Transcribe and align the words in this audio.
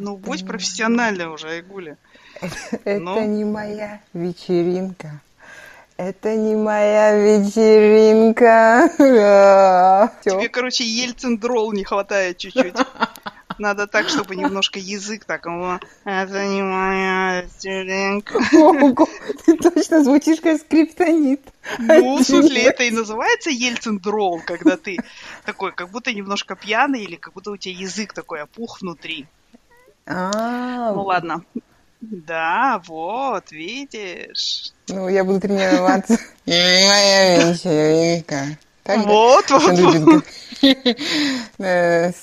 Ну, 0.00 0.16
будь 0.16 0.46
профессиональной 0.46 1.26
уже, 1.26 1.48
Айгуля. 1.48 1.98
Это 2.84 3.00
ну? 3.00 3.20
не 3.26 3.44
моя 3.44 4.00
вечеринка. 4.14 5.20
Это 5.98 6.34
не 6.36 6.56
моя 6.56 7.14
вечеринка. 7.14 8.90
Тебе, 10.24 10.48
короче, 10.48 10.84
Ельцин 10.84 11.36
дрол 11.36 11.74
не 11.74 11.84
хватает 11.84 12.38
чуть-чуть. 12.38 12.74
Надо 13.58 13.86
так, 13.86 14.08
чтобы 14.08 14.36
немножко 14.36 14.78
язык 14.78 15.26
так. 15.26 15.44
Это 15.44 16.46
не 16.46 16.62
моя 16.62 17.42
вечеринка. 17.42 18.38
Ты 19.44 19.56
точно 19.58 20.02
звучишь 20.02 20.40
как 20.40 20.58
скриптонит. 20.62 21.42
Ну, 21.78 22.16
в 22.16 22.22
смысле, 22.22 22.62
это 22.62 22.84
и 22.84 22.90
называется 22.90 23.50
Ельцин 23.50 23.98
дрол, 23.98 24.40
когда 24.46 24.78
ты 24.78 24.96
такой, 25.44 25.72
как 25.72 25.90
будто 25.90 26.10
немножко 26.10 26.56
пьяный, 26.56 27.04
или 27.04 27.16
как 27.16 27.34
будто 27.34 27.50
у 27.50 27.58
тебя 27.58 27.74
язык 27.74 28.14
такой 28.14 28.40
опух 28.40 28.80
внутри. 28.80 29.26
А, 30.06 30.92
ну 30.92 31.02
ладно. 31.02 31.44
Да, 32.00 32.80
вот, 32.86 33.52
видишь. 33.52 34.72
Ну, 34.88 35.08
я 35.08 35.22
буду 35.22 35.40
тренироваться. 35.40 36.18
Моя 36.46 37.50
вечеринка. 37.50 38.58
Так, 38.82 39.06
вот, 39.06 39.50
вот, 39.50 39.78
вот. 39.78 40.24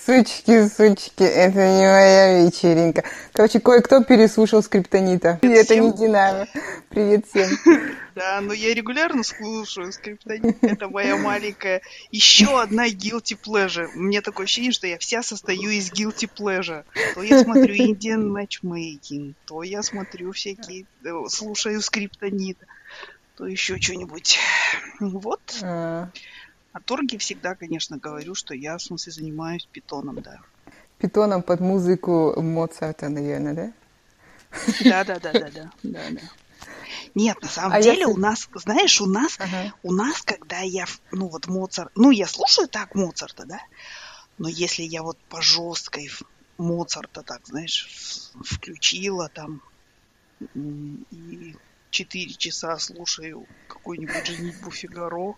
Сучки, 0.06 0.68
сучки, 0.70 1.24
это 1.24 1.58
не 1.58 1.86
моя 1.86 2.46
вечеринка. 2.46 3.04
Короче, 3.34 3.60
кое-кто 3.60 4.04
переслушал 4.04 4.62
скриптонита. 4.62 5.40
И 5.42 5.48
это 5.48 5.76
не 5.76 5.92
Динамо. 5.92 6.48
Привет 6.90 7.26
всем. 7.28 7.50
Да, 8.18 8.42
но 8.42 8.52
я 8.52 8.74
регулярно 8.74 9.24
слушаю 9.24 9.92
скриптонит. 9.92 10.58
Это 10.64 10.90
моя 10.90 11.18
маленькая 11.18 11.84
еще 12.10 12.60
одна 12.60 12.88
guilty 12.88 13.38
pleasure. 13.40 13.90
Мне 13.94 14.22
такое 14.22 14.46
ощущение, 14.46 14.72
что 14.72 14.88
я 14.88 14.98
вся 14.98 15.22
состою 15.22 15.70
из 15.70 15.92
guilty 15.92 16.28
pleasure. 16.28 16.84
То 17.14 17.22
я 17.22 17.44
смотрю 17.44 17.76
Indian 17.76 18.32
matchmaking, 18.32 19.36
то 19.46 19.62
я 19.62 19.84
смотрю 19.84 20.32
всякие, 20.32 20.86
э, 21.04 21.10
слушаю 21.30 21.80
скриптонит, 21.80 22.58
то 23.36 23.46
еще 23.46 23.80
что-нибудь. 23.80 24.40
Вот. 25.00 25.42
О 26.78 26.80
торге 26.80 27.18
всегда, 27.18 27.56
конечно, 27.56 27.98
говорю, 27.98 28.36
что 28.36 28.54
я, 28.54 28.78
в 28.78 28.82
смысле, 28.84 29.12
занимаюсь 29.12 29.68
питоном, 29.72 30.22
да. 30.22 30.38
Питоном 31.00 31.42
под 31.42 31.60
музыку 31.60 32.40
Моцарта, 32.40 33.10
наверное, 33.10 33.54
да? 33.56 33.74
Да, 34.84 35.04
да, 35.04 35.20
да, 35.20 35.32
да, 35.34 35.50
да, 35.50 35.72
да, 35.84 36.00
да. 36.12 36.22
Нет, 37.16 37.42
на 37.42 37.48
самом 37.48 37.74
а 37.74 37.82
деле 37.82 38.02
я... 38.02 38.08
у 38.08 38.16
нас, 38.18 38.48
знаешь, 38.54 39.02
у 39.02 39.08
нас, 39.08 39.38
ага. 39.40 39.74
у 39.82 39.92
нас, 39.92 40.22
когда 40.22 40.60
я, 40.60 40.86
ну 41.12 41.30
вот 41.30 41.48
Моцарт, 41.48 41.92
ну 41.96 42.12
я 42.12 42.28
слушаю 42.28 42.68
так 42.68 42.94
Моцарта, 42.94 43.46
да, 43.48 43.60
но 44.38 44.48
если 44.48 44.84
я 44.84 45.02
вот 45.02 45.18
по 45.30 45.42
жесткой 45.42 46.12
Моцарта 46.60 47.24
так, 47.24 47.42
знаешь, 47.48 48.32
включила 48.46 49.30
там 49.30 49.64
и 50.52 51.56
четыре 51.90 52.34
часа 52.36 52.78
слушаю 52.78 53.48
какую-нибудь 53.68 54.28
«Женитьбу 54.28 54.70
Фигаро», 54.70 55.34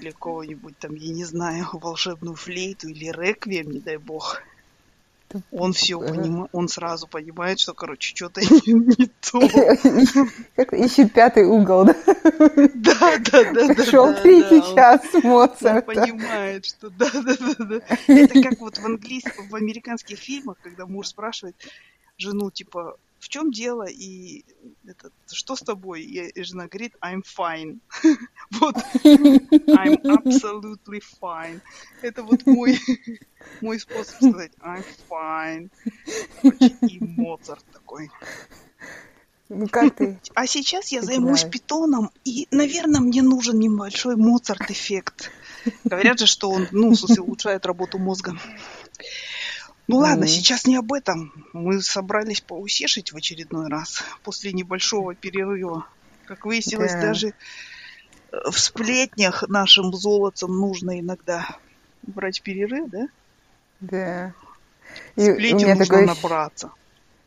или 0.00 0.10
кого-нибудь 0.10 0.78
там, 0.78 0.94
я 0.94 1.12
не 1.12 1.24
знаю, 1.24 1.66
волшебную 1.72 2.36
флейту 2.36 2.88
или 2.88 3.06
реквием, 3.06 3.70
не 3.70 3.80
дай 3.80 3.96
бог. 3.96 4.42
Он 5.50 5.74
все 5.74 5.98
понимает, 6.00 6.48
он 6.52 6.68
сразу 6.68 7.06
понимает, 7.06 7.60
что, 7.60 7.74
короче, 7.74 8.16
что-то 8.16 8.40
не, 8.66 8.72
не 8.72 9.10
то. 9.20 9.40
Как 10.56 10.72
ищет 10.72 11.12
пятый 11.12 11.44
угол, 11.44 11.84
да? 11.84 11.94
Да, 12.74 13.18
да, 13.18 13.52
да. 13.52 13.74
Пришел 13.74 14.14
третий 14.22 14.62
час 14.74 15.02
Моцарта. 15.22 15.90
Он 15.90 15.96
понимает, 15.96 16.64
что 16.64 16.88
да, 16.90 17.10
да, 17.12 17.36
да, 17.36 17.64
да. 17.64 17.80
Это 18.06 18.42
как 18.42 18.58
вот 18.60 18.78
в 18.78 18.84
английском, 18.86 19.48
в 19.48 19.54
американских 19.54 20.18
фильмах, 20.18 20.56
когда 20.62 20.86
муж 20.86 21.08
спрашивает 21.08 21.56
жену, 22.16 22.50
типа, 22.50 22.96
в 23.18 23.28
чем 23.28 23.50
дело 23.50 23.84
и 23.84 24.44
этот, 24.86 25.12
что 25.30 25.56
с 25.56 25.60
тобой? 25.60 26.02
И 26.02 26.42
жена 26.42 26.66
говорит, 26.66 26.94
I'm 27.02 27.22
fine. 27.22 27.78
вот, 28.52 28.76
I'm 29.04 30.00
absolutely 30.02 31.02
fine. 31.20 31.60
Это 32.02 32.22
вот 32.22 32.46
мой, 32.46 32.78
мой 33.60 33.78
способ 33.80 34.16
сказать, 34.16 34.52
I'm 34.60 34.84
fine. 35.08 35.70
И 36.88 36.98
Моцарт 37.00 37.64
такой. 37.72 38.10
Ну 39.48 39.66
как 39.66 39.94
ты? 39.94 40.18
А 40.34 40.46
сейчас 40.46 40.92
я 40.92 41.00
займусь 41.00 41.44
питоном, 41.44 42.10
и, 42.24 42.46
наверное, 42.50 43.00
мне 43.00 43.22
нужен 43.22 43.58
небольшой 43.58 44.16
Моцарт-эффект. 44.16 45.30
Говорят 45.84 46.18
же, 46.18 46.26
что 46.26 46.50
он, 46.50 46.68
ну, 46.70 46.90
в 46.90 46.96
смысле, 46.96 47.22
улучшает 47.22 47.64
работу 47.64 47.98
мозга. 47.98 48.38
Ну 49.88 49.96
ладно, 49.96 50.24
mm 50.24 50.28
сейчас 50.28 50.66
не 50.66 50.76
об 50.76 50.92
этом. 50.92 51.32
Мы 51.54 51.80
собрались 51.80 52.42
поусешить 52.42 53.12
в 53.12 53.16
очередной 53.16 53.68
раз 53.68 54.04
после 54.22 54.52
небольшого 54.52 55.14
перерыва. 55.14 55.86
Как 56.26 56.44
выяснилось, 56.44 56.92
да. 56.92 57.00
даже 57.00 57.28
э, 57.28 57.32
в 58.50 58.58
сплетнях 58.58 59.48
нашим 59.48 59.94
золотцам 59.94 60.52
нужно 60.52 61.00
иногда 61.00 61.48
брать 62.02 62.42
перерыв, 62.42 62.90
да? 62.90 63.08
Да. 63.80 64.32
И 65.16 65.32
Сплетен 65.32 65.68
нужно 65.68 65.86
такое... 65.86 66.06
набраться. 66.06 66.70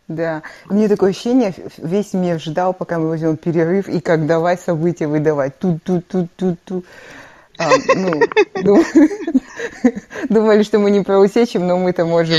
Да. 0.08 0.44
Мне 0.66 0.88
такое 0.88 1.12
ощущение, 1.12 1.56
весь 1.78 2.14
мир 2.14 2.40
ждал, 2.40 2.74
пока 2.74 3.00
мы 3.00 3.10
возьмем 3.10 3.38
перерыв, 3.38 3.88
и 3.90 4.02
как 4.02 4.28
давай 4.28 4.58
события 4.58 5.08
выдавать. 5.08 5.58
Тут-тут-тут-тут-тут. 5.58 6.86
А, 7.58 7.70
ну, 7.96 8.22
думали, 10.30 10.64
что 10.64 10.80
мы 10.80 10.92
не 10.92 11.02
проусечим, 11.02 11.68
но 11.68 11.78
мы-то 11.78 12.06
можем 12.06 12.38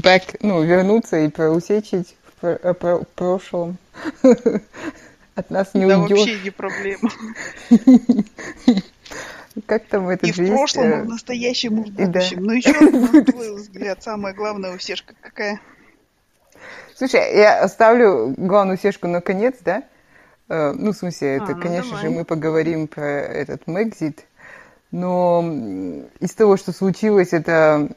back, 0.00 0.36
ну, 0.40 0.62
вернуться 0.62 1.18
и 1.18 1.28
проусечить 1.28 2.16
в 2.40 2.46
э, 2.46 2.74
прошлом. 3.14 3.78
От 5.34 5.50
нас 5.50 5.74
не 5.74 5.86
да, 5.86 5.98
уйдет. 5.98 6.18
вообще 6.18 6.40
не 6.40 6.50
проблема. 6.50 7.10
Как 9.66 9.84
там 9.86 10.08
это 10.08 10.26
И 10.26 10.32
в 10.32 10.46
прошлом, 10.48 10.90
и 10.90 11.02
в 11.02 11.08
настоящем, 11.08 11.82
и 11.82 11.90
в 11.90 11.94
будущем. 11.94 12.38
Да. 12.38 12.44
Ну 12.44 12.52
еще, 12.52 12.72
на 12.80 13.24
твой 13.24 13.54
взгляд, 13.54 14.02
самая 14.02 14.34
главная 14.34 14.74
усешка 14.74 15.14
какая? 15.20 15.60
Слушай, 16.96 17.36
я 17.36 17.60
оставлю 17.62 18.34
главную 18.36 18.76
усешку 18.78 19.06
на 19.08 19.20
конец, 19.20 19.56
да? 19.64 19.84
Э, 20.48 20.72
ну, 20.72 20.92
в 20.92 20.96
смысле, 20.96 21.36
это, 21.36 21.46
а, 21.46 21.54
ну, 21.54 21.60
конечно 21.60 21.90
давай. 21.90 22.02
же, 22.02 22.10
мы 22.10 22.24
поговорим 22.24 22.88
про 22.88 23.06
этот 23.06 23.66
Мэгзит. 23.66 24.24
Но 24.94 25.42
из 26.20 26.34
того, 26.34 26.56
что 26.56 26.70
случилось, 26.70 27.32
это 27.32 27.88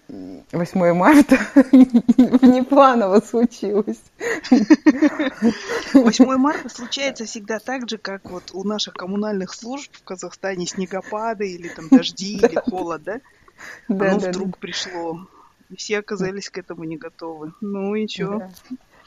8 0.51 0.93
марта 0.93 1.37
внепланово 1.71 3.19
случилось. 3.19 4.01
8 5.93 6.25
марта 6.37 6.69
случается 6.69 7.25
всегда 7.25 7.59
так 7.59 7.87
же, 7.87 7.99
как 7.99 8.31
вот 8.31 8.49
у 8.51 8.63
наших 8.63 8.95
коммунальных 8.95 9.53
служб 9.53 9.91
в 9.95 10.03
Казахстане 10.03 10.65
снегопады 10.65 11.51
или 11.51 11.67
там 11.67 11.87
дожди 11.89 12.37
или 12.37 12.59
холод, 12.67 13.03
да? 13.03 13.21
Оно 13.87 14.17
вдруг 14.17 14.57
пришло. 14.57 15.27
Все 15.77 15.99
оказались 15.99 16.49
к 16.49 16.57
этому 16.57 16.83
не 16.83 16.97
готовы. 16.97 17.53
Ну 17.61 17.93
и 17.93 18.07
что? 18.07 18.49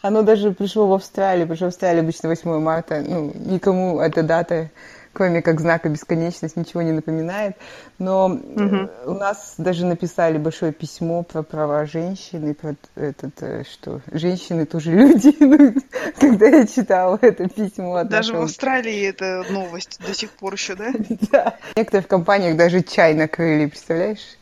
Оно 0.01 0.23
даже 0.23 0.53
пришло 0.53 0.87
в 0.87 0.93
Австралию, 0.93 1.49
потому 1.49 1.57
что 1.57 1.65
в 1.65 1.69
Австралии 1.71 2.03
обычно 2.03 2.29
8 2.29 2.61
марта, 2.61 3.03
ну, 3.05 3.33
никому 3.35 3.99
эта 3.99 4.23
дата 4.23 4.71
кроме 5.13 5.43
как 5.43 5.61
знака 5.61 5.89
бесконечность, 5.89 6.57
ничего 6.57 6.83
не 6.83 6.93
напоминает. 6.93 7.57
Но 7.99 8.27
угу. 8.27 8.89
у 9.07 9.15
нас 9.15 9.55
даже 9.59 9.87
написали 9.87 10.39
большое 10.39 10.73
письмо 10.73 11.23
про 11.23 11.43
права 11.43 11.85
женщины, 11.87 12.55
про 12.55 12.75
этот, 12.95 13.43
э, 13.43 13.65
что 13.71 14.01
женщины 14.13 14.67
тоже 14.67 14.93
люди. 14.93 15.35
Ну, 15.51 15.75
когда 16.19 16.47
я 16.47 16.67
читала 16.67 17.19
это 17.21 17.49
письмо. 17.49 18.05
Даже 18.05 18.35
в 18.35 18.43
Австралии 18.43 19.09
это 19.09 19.45
новость 19.51 20.01
до 20.07 20.15
сих 20.15 20.31
пор 20.31 20.55
еще, 20.55 20.75
да? 20.75 20.93
Да. 21.33 21.59
В 21.75 21.77
некоторых 21.77 22.07
компаниях 22.07 22.57
даже 22.57 22.83
чай 22.83 23.15
накрыли, 23.15 23.67
представляешь? 23.67 24.37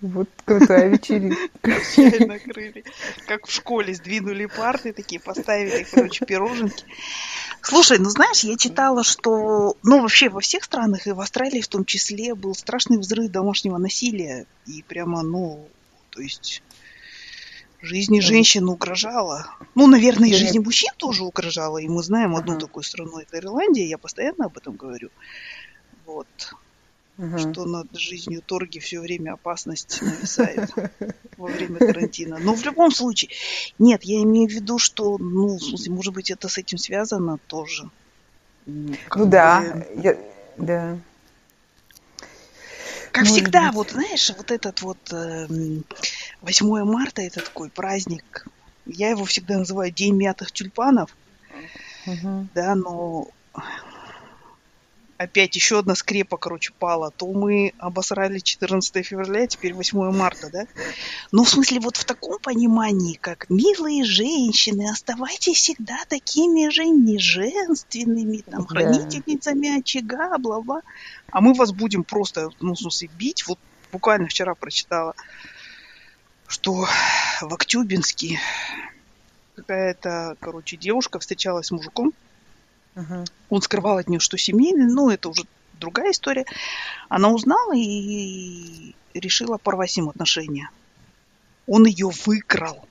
Вот 0.00 0.28
крутая 0.44 0.88
вечеринка. 0.88 1.72
Чай 1.94 2.26
накрыли. 2.26 2.84
Как 3.26 3.46
в 3.46 3.52
школе 3.52 3.94
сдвинули 3.94 4.46
парты 4.46 4.92
такие, 4.92 5.20
поставили, 5.20 5.84
короче, 5.90 6.24
пироженки. 6.24 6.84
Слушай, 7.62 7.98
ну 7.98 8.08
знаешь, 8.08 8.44
я 8.44 8.56
читала, 8.56 9.02
что, 9.02 9.76
ну 9.82 10.00
вообще 10.00 10.28
во 10.28 10.40
всех 10.40 10.62
странах 10.64 11.06
и 11.06 11.12
в 11.12 11.20
Австралии 11.20 11.60
в 11.60 11.68
том 11.68 11.84
числе 11.84 12.34
был 12.36 12.54
страшный 12.54 12.98
взрыв 12.98 13.30
домашнего 13.30 13.76
насилия. 13.78 14.46
И 14.66 14.82
прямо, 14.82 15.22
ну, 15.22 15.68
то 16.10 16.22
есть 16.22 16.62
жизни 17.82 18.20
женщин 18.20 18.68
угрожала. 18.68 19.46
Ну, 19.74 19.88
наверное, 19.88 20.28
и 20.28 20.34
жизни 20.34 20.60
мужчин 20.60 20.92
тоже 20.96 21.24
угрожала. 21.24 21.78
И 21.78 21.88
мы 21.88 22.04
знаем 22.04 22.36
одну 22.36 22.56
такую 22.56 22.84
страну, 22.84 23.18
это 23.18 23.38
Ирландия, 23.38 23.86
я 23.86 23.98
постоянно 23.98 24.46
об 24.46 24.56
этом 24.56 24.76
говорю. 24.76 25.10
Вот 26.06 26.28
угу. 27.18 27.38
что 27.38 27.64
над 27.66 27.94
жизнью 27.94 28.42
торги 28.44 28.78
все 28.78 29.00
время 29.00 29.32
опасность 29.32 30.00
нависает 30.00 30.70
во 31.36 31.48
время 31.48 31.78
карантина. 31.78 32.38
Но 32.38 32.54
в 32.54 32.64
любом 32.64 32.90
случае, 32.90 33.30
нет, 33.78 34.04
я 34.04 34.22
имею 34.22 34.48
в 34.48 34.52
виду, 34.52 34.78
что, 34.78 35.18
ну, 35.18 35.56
в 35.56 35.62
смысле, 35.62 35.92
может 35.92 36.14
быть, 36.14 36.30
это 36.30 36.48
с 36.48 36.56
этим 36.56 36.78
связано 36.78 37.38
тоже. 37.48 37.90
Как 39.08 39.16
ну 39.16 39.24
бы... 39.24 39.30
да, 39.30 39.86
я, 39.96 40.16
да. 40.56 40.98
Как 43.10 43.24
может 43.24 43.34
всегда, 43.34 43.68
быть. 43.68 43.74
вот 43.74 43.90
знаешь, 43.90 44.32
вот 44.36 44.50
этот 44.50 44.82
вот 44.82 45.12
э, 45.12 45.46
8 46.42 46.84
марта, 46.84 47.22
это 47.22 47.40
такой 47.40 47.70
праздник 47.70 48.46
Я 48.84 49.10
его 49.10 49.24
всегда 49.24 49.58
называю 49.58 49.90
День 49.90 50.14
мятых 50.14 50.52
тюльпанов. 50.52 51.16
Мгм. 52.04 52.48
Да, 52.54 52.74
но 52.74 53.28
опять 55.18 55.56
еще 55.56 55.80
одна 55.80 55.94
скрепа, 55.94 56.36
короче, 56.36 56.72
пала. 56.78 57.10
То 57.10 57.26
мы 57.32 57.74
обосрали 57.78 58.38
14 58.38 59.04
февраля, 59.04 59.46
теперь 59.46 59.74
8 59.74 60.10
марта, 60.12 60.48
да? 60.50 60.66
Ну, 61.32 61.44
в 61.44 61.50
смысле, 61.50 61.80
вот 61.80 61.96
в 61.96 62.04
таком 62.04 62.38
понимании, 62.38 63.14
как 63.14 63.50
милые 63.50 64.04
женщины, 64.04 64.88
оставайтесь 64.90 65.58
всегда 65.58 65.98
такими 66.08 66.70
же 66.70 66.86
неженственными, 66.86 68.38
там, 68.38 68.62
Да. 68.62 68.66
хранительницами 68.68 69.80
очага, 69.80 70.38
бла-бла. 70.38 70.82
А 71.30 71.40
мы 71.40 71.52
вас 71.52 71.72
будем 71.72 72.04
просто, 72.04 72.50
ну, 72.60 72.74
в 72.74 72.78
смысле, 72.78 73.10
бить. 73.18 73.46
Вот 73.46 73.58
буквально 73.92 74.28
вчера 74.28 74.54
прочитала, 74.54 75.14
что 76.46 76.86
в 77.42 77.54
Актюбинске 77.54 78.38
какая-то, 79.56 80.36
короче, 80.40 80.76
девушка 80.76 81.18
встречалась 81.18 81.66
с 81.66 81.70
мужиком, 81.72 82.12
Мгм. 82.98 83.24
он 83.48 83.62
скрывал 83.62 83.98
от 83.98 84.08
нее, 84.08 84.18
что 84.18 84.36
семейный, 84.36 84.92
ну, 84.92 85.08
это 85.08 85.28
уже 85.28 85.44
другая 85.74 86.10
история. 86.10 86.44
Она 87.08 87.30
узнала 87.30 87.72
и 87.76 88.92
решила 89.14 89.56
порвать 89.56 89.92
с 89.92 89.96
ним 89.96 90.08
отношения. 90.08 90.70
Он 91.68 91.86
ее 91.86 92.10
выкрал. 92.26 92.88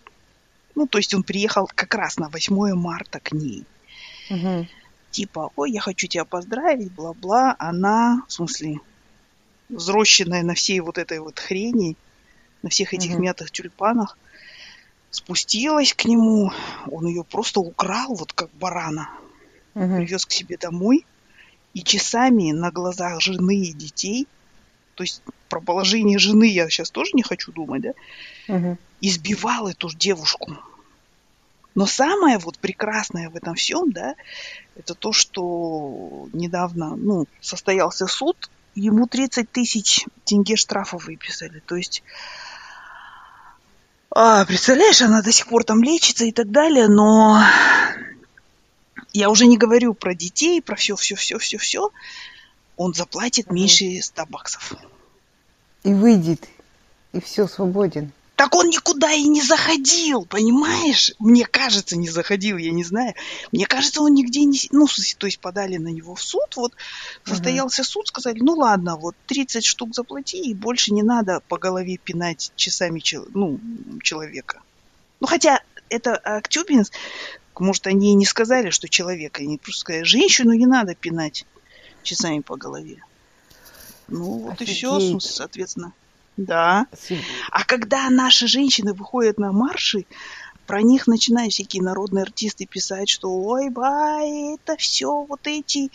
Ну, 0.76 0.88
то 0.88 0.98
есть 0.98 1.14
он 1.14 1.24
приехал 1.24 1.70
как 1.76 1.94
раз 1.96 2.18
на 2.18 2.30
8 2.30 2.74
марта 2.76 3.20
к 3.20 3.34
ней. 3.34 3.66
Мгм. 4.30 4.70
Типа, 5.12 5.52
ой, 5.58 5.72
я 5.72 5.82
хочу 5.82 6.08
тебя 6.08 6.24
поздравить, 6.24 6.92
бла-бла. 6.94 7.56
Она, 7.60 8.24
в 8.28 8.32
смысле, 8.32 8.80
взросшенная 9.68 10.44
на 10.44 10.54
всей 10.54 10.80
вот 10.80 10.98
этой 10.98 11.20
вот 11.20 11.38
хрени, 11.40 11.98
на 12.62 12.70
всех 12.70 12.94
этих 12.94 13.12
Мгм. 13.12 13.24
мятых 13.24 13.52
тюльпанах, 13.52 14.18
спустилась 15.12 15.94
к 15.94 16.06
нему. 16.06 16.52
Он 16.86 17.08
ее 17.08 17.26
просто 17.26 17.60
украл, 17.60 18.16
вот 18.16 18.32
как 18.32 18.50
барана 18.52 19.10
Мгм. 19.78 19.98
привез 19.98 20.26
к 20.26 20.32
себе 20.32 20.58
домой 20.58 21.06
и 21.74 21.84
часами 21.84 22.52
на 22.52 22.72
глазах 22.72 23.22
жены 23.22 23.62
и 23.62 23.74
детей, 23.74 24.28
то 24.96 25.04
есть 25.04 25.22
про 25.50 25.62
положение 25.62 26.18
жены 26.18 26.46
я 26.46 26.68
сейчас 26.70 26.90
тоже 26.90 27.12
не 27.14 27.22
хочу 27.22 27.52
думать, 27.52 27.84
да, 27.84 27.92
Мгм. 28.48 28.80
избивал 29.02 29.68
эту 29.68 29.90
девушку. 29.96 30.58
Но 31.76 31.86
самое 31.86 32.40
вот 32.40 32.60
прекрасное 32.60 33.30
в 33.30 33.36
этом 33.36 33.54
всем, 33.54 33.92
да, 33.92 34.16
это 34.76 34.96
то, 34.96 35.12
что 35.14 36.28
недавно, 36.34 36.96
ну, 36.96 37.28
состоялся 37.40 38.08
суд, 38.08 38.36
ему 38.74 39.06
30 39.06 39.52
тысяч 39.52 40.06
тенге 40.26 40.56
штрафа 40.56 40.98
выписали. 40.98 41.62
То 41.68 41.76
есть, 41.76 42.02
а, 44.10 44.44
представляешь, 44.46 45.04
она 45.04 45.22
до 45.22 45.32
сих 45.32 45.46
пор 45.46 45.64
там 45.64 45.84
лечится 45.84 46.26
и 46.26 46.32
так 46.32 46.50
далее, 46.50 46.88
но 46.88 47.40
я 49.18 49.30
уже 49.30 49.48
не 49.48 49.58
говорю 49.58 49.94
про 49.94 50.14
детей, 50.14 50.62
про 50.62 50.76
все, 50.76 50.96
все, 50.96 51.16
все, 51.16 51.40
все, 51.40 51.58
все. 51.58 51.92
Он 52.76 52.94
заплатит 52.94 53.52
меньше 53.52 54.00
100 54.02 54.26
баксов. 54.28 54.74
И 55.84 55.94
выйдет, 55.94 56.48
и 57.14 57.20
все, 57.20 57.48
свободен. 57.48 58.12
Так 58.36 58.54
он 58.54 58.70
никуда 58.70 59.12
и 59.12 59.24
не 59.24 59.42
заходил, 59.42 60.26
понимаешь? 60.26 61.14
Мне 61.18 61.44
кажется, 61.48 61.98
не 61.98 62.08
заходил, 62.08 62.58
я 62.58 62.70
не 62.70 62.84
знаю. 62.84 63.16
Мне 63.52 63.66
кажется, 63.66 64.02
он 64.04 64.14
нигде 64.14 64.46
не... 64.46 64.60
Ну, 64.70 64.86
то 65.18 65.26
есть 65.26 65.40
подали 65.40 65.78
на 65.78 65.88
него 65.88 66.14
в 66.14 66.22
суд, 66.22 66.56
вот 66.56 66.74
состоялся 67.26 67.84
суд, 67.84 68.08
сказали, 68.08 68.38
ну 68.40 68.54
ладно, 68.54 68.96
вот 68.98 69.16
30 69.26 69.66
штук 69.66 69.96
заплати, 69.96 70.38
и 70.38 70.54
больше 70.54 70.94
не 70.94 71.02
надо 71.02 71.42
по 71.48 71.58
голове 71.58 71.98
пинать 71.98 72.52
часами 72.56 73.02
ну, 73.34 73.60
человека. 74.04 74.62
Ну, 75.20 75.26
хотя 75.26 75.62
это 75.90 76.16
Актюбинск, 76.16 76.94
может, 77.60 77.88
они 77.88 78.12
и 78.12 78.16
не 78.16 78.26
сказали, 78.26 78.70
что 78.70 78.88
человека, 78.90 79.42
они 79.42 79.58
просто 79.58 79.82
сказали, 79.82 80.04
женщину 80.04 80.54
не 80.54 80.66
надо 80.66 80.96
пинать 80.96 81.46
часами 82.04 82.40
по 82.40 82.56
голове. 82.56 83.04
Ну, 84.08 84.40
вот 84.40 84.62
и 84.62 84.66
все, 84.66 84.96
Офигеть. 84.96 85.24
соответственно. 85.24 85.94
Да. 86.38 86.86
А 87.52 87.64
когда 87.66 88.10
наши 88.10 88.48
женщины 88.48 88.94
выходят 88.94 89.38
на 89.38 89.52
марши, 89.52 90.06
про 90.66 90.82
них 90.82 91.08
начинают 91.08 91.54
всякие 91.54 91.82
народные 91.82 92.24
артисты 92.24 92.66
писать, 92.66 93.10
что 93.10 93.30
ой, 93.34 93.70
бай, 93.70 94.56
это 94.56 94.76
все 94.78 95.24
вот 95.24 95.42
эти 95.48 95.90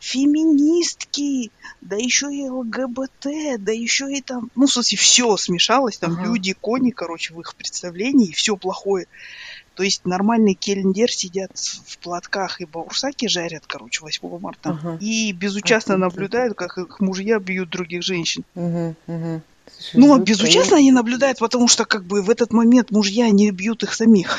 феминистки, 0.00 1.50
да 1.80 1.96
еще 1.96 2.34
и 2.34 2.48
ЛГБТ, 2.48 3.58
да 3.58 3.72
еще 3.72 4.12
и 4.12 4.20
там, 4.22 4.50
ну, 4.54 4.66
в 4.66 4.72
смысле, 4.72 4.98
все 4.98 5.36
смешалось, 5.36 5.98
там 5.98 6.12
Ага. 6.12 6.24
люди, 6.24 6.52
кони, 6.52 6.90
короче, 6.90 7.34
в 7.34 7.40
их 7.40 7.54
представлении, 7.54 8.32
все 8.32 8.56
плохое. 8.56 9.06
То 9.76 9.82
есть 9.82 10.06
нормальный 10.06 10.54
кельндер 10.54 11.12
сидят 11.12 11.50
в 11.54 11.98
платках 11.98 12.62
и 12.62 12.64
баурсаки 12.64 13.28
жарят, 13.28 13.64
короче, 13.66 14.00
8 14.00 14.38
марта. 14.40 14.70
Ага. 14.70 14.96
И 15.00 15.32
безучастно 15.32 15.94
Офигеть. 15.96 16.14
наблюдают, 16.14 16.54
как 16.56 16.78
их 16.78 16.98
мужья 17.00 17.38
бьют 17.38 17.68
других 17.68 18.02
женщин. 18.02 18.42
Мгм, 18.54 18.96
мгм. 19.06 19.42
Слушай, 19.78 19.96
Ну, 20.00 20.06
а 20.06 20.16
жутко. 20.16 20.24
безучастно 20.24 20.78
они 20.78 20.92
наблюдают, 20.92 21.38
потому 21.40 21.68
что 21.68 21.84
как 21.84 22.04
бы 22.04 22.22
в 22.22 22.30
этот 22.30 22.54
момент 22.54 22.90
мужья 22.90 23.28
не 23.30 23.50
бьют 23.50 23.82
их 23.82 23.92
самих. 23.92 24.38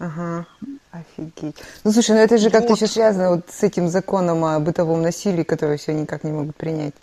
Ага, 0.00 0.46
офигеть. 0.90 1.56
Ну, 1.84 1.92
слушай, 1.92 2.10
ну 2.10 2.16
это 2.18 2.38
же 2.38 2.50
как-то 2.50 2.70
Вот. 2.70 2.76
еще 2.80 2.88
связано 2.88 3.30
вот 3.36 3.50
с 3.50 3.62
этим 3.62 3.88
законом 3.88 4.44
о 4.44 4.58
бытовом 4.58 5.00
насилии, 5.02 5.44
который 5.44 5.78
все 5.78 5.92
никак 5.92 6.24
не 6.24 6.32
могут 6.32 6.56
принять. 6.56 6.94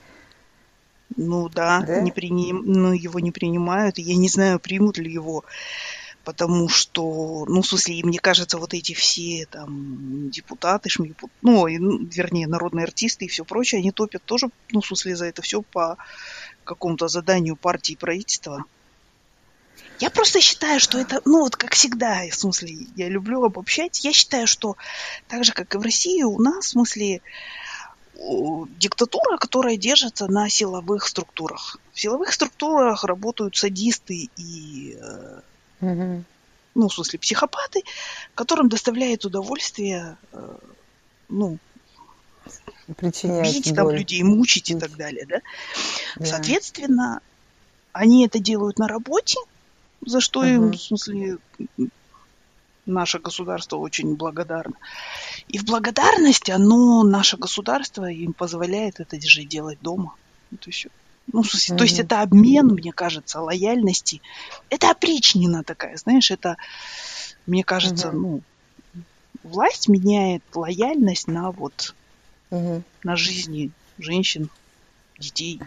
Ну 1.16 1.48
да, 1.48 1.82
Да? 1.88 2.02
Не 2.02 2.12
приним... 2.12 2.64
ну, 2.66 2.92
его 2.92 3.20
не 3.22 3.32
принимают. 3.32 3.98
Я 4.00 4.16
не 4.18 4.28
знаю, 4.28 4.60
примут 4.60 4.98
ли 4.98 5.10
его. 5.10 5.46
Потому 6.26 6.68
что, 6.70 7.46
ну, 7.46 7.62
в 7.62 7.68
смысле, 7.68 8.00
и 8.00 8.04
мне 8.04 8.18
кажется, 8.18 8.58
вот 8.58 8.74
эти 8.74 8.94
все 8.94 9.46
там 9.50 10.32
депутаты, 10.32 10.90
шмипу- 10.90 11.30
ну, 11.44 11.68
и, 11.68 11.78
ну, 11.78 12.00
вернее, 12.08 12.48
народные 12.48 12.86
артисты 12.86 13.26
и 13.26 13.28
все 13.28 13.46
прочее, 13.46 13.80
они 13.80 13.92
топят 13.92 14.24
тоже, 14.26 14.50
ну, 14.72 14.82
в 14.82 14.88
смысле, 14.88 15.16
за 15.16 15.28
это 15.28 15.44
все 15.44 15.62
по 15.62 15.98
какому-то 16.64 17.08
заданию 17.08 17.56
партии 17.56 17.94
и 17.94 17.98
правительства. 17.98 18.66
Я 20.00 20.10
просто 20.10 20.42
считаю, 20.42 20.80
что 20.80 20.98
это, 20.98 21.22
ну, 21.26 21.42
вот 21.42 21.56
как 21.56 21.74
всегда, 21.74 22.24
в 22.30 22.36
смысле, 22.36 22.76
я 22.96 23.08
люблю 23.08 23.44
обобщать, 23.44 24.04
я 24.04 24.12
считаю, 24.12 24.48
что 24.48 24.78
так 25.28 25.44
же, 25.44 25.54
как 25.54 25.76
и 25.76 25.78
в 25.78 25.82
России, 25.82 26.24
у 26.24 26.42
нас, 26.42 26.66
в 26.66 26.70
смысле, 26.70 27.22
диктатура, 28.16 29.38
которая 29.38 29.78
держится 29.78 30.26
на 30.28 30.50
силовых 30.50 31.08
структурах. 31.08 31.78
В 31.94 32.00
силовых 32.00 32.34
структурах 32.34 33.04
работают 33.04 33.56
садисты 33.56 34.30
и, 34.38 34.98
э, 35.00 35.42
Мгм. 35.86 36.26
ну, 36.76 36.88
в 36.90 36.94
смысле, 36.94 37.20
психопаты, 37.20 37.82
которым 38.36 38.68
доставляет 38.70 39.26
удовольствие, 39.26 40.18
э, 40.34 40.38
ну, 41.30 41.60
Причинять 42.98 43.54
бить 43.54 43.74
там 43.76 43.86
боль. 43.88 43.98
людей, 44.00 44.24
мучить 44.24 44.70
и 44.72 44.76
так 44.76 44.92
далее, 44.98 45.26
да. 45.28 45.40
Да. 46.18 46.26
Соответственно, 46.28 47.20
они 47.94 48.26
это 48.26 48.40
делают 48.40 48.78
на 48.80 48.88
работе, 48.88 49.38
за 50.06 50.22
что 50.22 50.44
им, 50.46 50.66
Мгм. 50.66 50.72
в 50.72 50.78
смысле, 50.82 51.38
наше 52.86 53.20
государство 53.20 53.78
очень 53.78 54.16
благодарно. 54.16 54.76
И 55.48 55.58
в 55.60 55.66
благодарность 55.66 56.50
оно, 56.50 57.04
наше 57.04 57.38
государство, 57.38 58.06
им 58.10 58.34
позволяет 58.34 59.00
это 59.00 59.18
же 59.22 59.44
делать 59.46 59.80
дома. 59.82 60.16
Вот 60.52 60.68
и 60.68 60.72
всё. 60.72 60.90
Ну, 61.32 61.42
в 61.42 61.48
смысле, 61.48 61.78
То 61.78 61.84
есть 61.84 62.00
это 62.00 62.22
обмен, 62.22 62.68
мне 62.68 62.92
кажется, 62.92 63.42
лояльности. 63.42 64.22
Это 64.70 64.92
опричнина 64.92 65.64
такая, 65.64 65.98
знаешь, 65.98 66.32
это, 66.32 66.56
мне 67.46 67.64
кажется, 67.64 68.12
Мгм. 68.12 68.22
ну, 68.22 68.44
власть 69.44 69.88
меняет 69.88 70.44
лояльность 70.54 71.28
на 71.28 71.52
вот 71.52 71.96
Мгм. 72.52 72.86
на 73.04 73.16
жизни 73.16 73.74
женщин, 73.98 74.50
детей. 75.20 75.62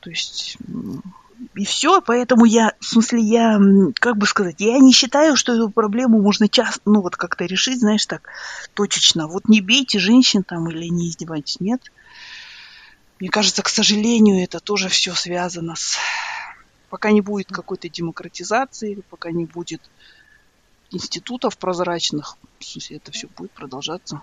То 0.00 0.10
есть 0.10 0.56
и 1.56 1.64
все, 1.64 2.00
поэтому 2.02 2.44
я, 2.44 2.74
в 2.80 2.84
смысле, 2.84 3.20
я, 3.20 3.58
как 4.00 4.16
бы 4.16 4.26
сказать, 4.26 4.56
я 4.58 4.78
не 4.78 4.92
считаю, 4.92 5.36
что 5.36 5.52
эту 5.54 5.70
проблему 5.70 6.20
можно 6.20 6.48
час, 6.48 6.80
ну 6.84 7.00
вот 7.00 7.16
как-то 7.16 7.44
решить, 7.44 7.80
знаешь, 7.80 8.04
так 8.06 8.28
точечно. 8.74 9.26
Вот 9.26 9.48
не 9.48 9.60
бейте 9.60 9.98
женщин 9.98 10.44
там 10.44 10.68
или 10.70 10.86
не 10.88 11.08
издевайтесь, 11.08 11.58
нет. 11.60 11.80
Мне 13.20 13.28
кажется, 13.28 13.62
к 13.62 13.68
сожалению, 13.68 14.42
это 14.42 14.60
тоже 14.60 14.88
все 14.88 15.14
связано 15.14 15.76
с... 15.76 15.98
Пока 16.88 17.12
не 17.12 17.20
будет 17.20 17.48
какой-то 17.48 17.88
демократизации, 17.88 19.02
пока 19.10 19.30
не 19.30 19.44
будет 19.44 19.82
институтов 20.90 21.56
прозрачных, 21.56 22.36
в 22.58 22.64
смысле, 22.64 22.96
это 22.96 23.12
все 23.12 23.28
будет 23.28 23.52
продолжаться. 23.52 24.22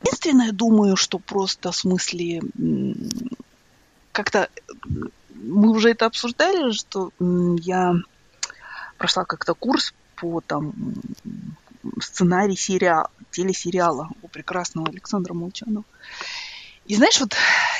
Единственное, 0.00 0.52
думаю, 0.52 0.96
что 0.96 1.18
просто 1.18 1.70
в 1.70 1.76
смысле 1.76 2.40
как-то 4.12 4.48
мы 5.34 5.70
уже 5.70 5.90
это 5.90 6.06
обсуждали, 6.06 6.72
что 6.72 7.12
я 7.20 7.94
прошла 8.96 9.24
как-то 9.24 9.54
курс 9.54 9.94
по 10.16 10.40
там 10.40 10.72
сценарий 12.00 12.56
сериала, 12.56 13.10
телесериала 13.30 14.08
у 14.22 14.28
прекрасного 14.28 14.88
Александра 14.88 15.34
Молчанова. 15.34 15.84
И 16.88 16.94
знаешь, 16.94 17.20
вот 17.20 17.34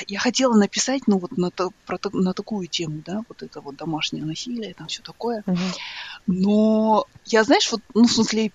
я 0.07 0.19
хотела 0.19 0.55
написать, 0.55 1.01
ну 1.07 1.17
вот 1.17 1.31
на, 1.31 1.49
та- 1.49 1.71
про 1.85 1.97
на 2.13 2.33
такую 2.33 2.67
тему, 2.67 3.01
да, 3.03 3.21
вот 3.27 3.41
это 3.41 3.59
вот 3.59 3.75
домашнее 3.75 4.23
насилие, 4.23 4.75
там 4.75 4.85
все 4.85 5.01
такое. 5.01 5.41
Мгм. 5.47 5.71
Но 6.27 7.05
я, 7.25 7.43
знаешь, 7.43 7.71
вот, 7.71 7.81
ну, 7.95 8.03
в 8.03 8.11
смысле, 8.11 8.51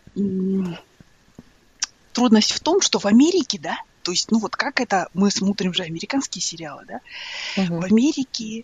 трудность 2.13 2.53
в 2.53 2.61
том, 2.61 2.81
что 2.81 3.01
в 3.01 3.07
Америке, 3.07 3.59
да, 3.61 3.77
то 4.03 4.13
есть, 4.13 4.31
ну 4.31 4.39
вот 4.39 4.55
как 4.55 4.81
это, 4.81 5.09
мы 5.13 5.33
смотрим 5.33 5.75
же 5.75 5.83
американские 5.83 6.41
сериалы, 6.43 6.85
да, 6.87 7.01
угу. 7.61 7.81
в 7.81 7.85
Америке 7.87 8.63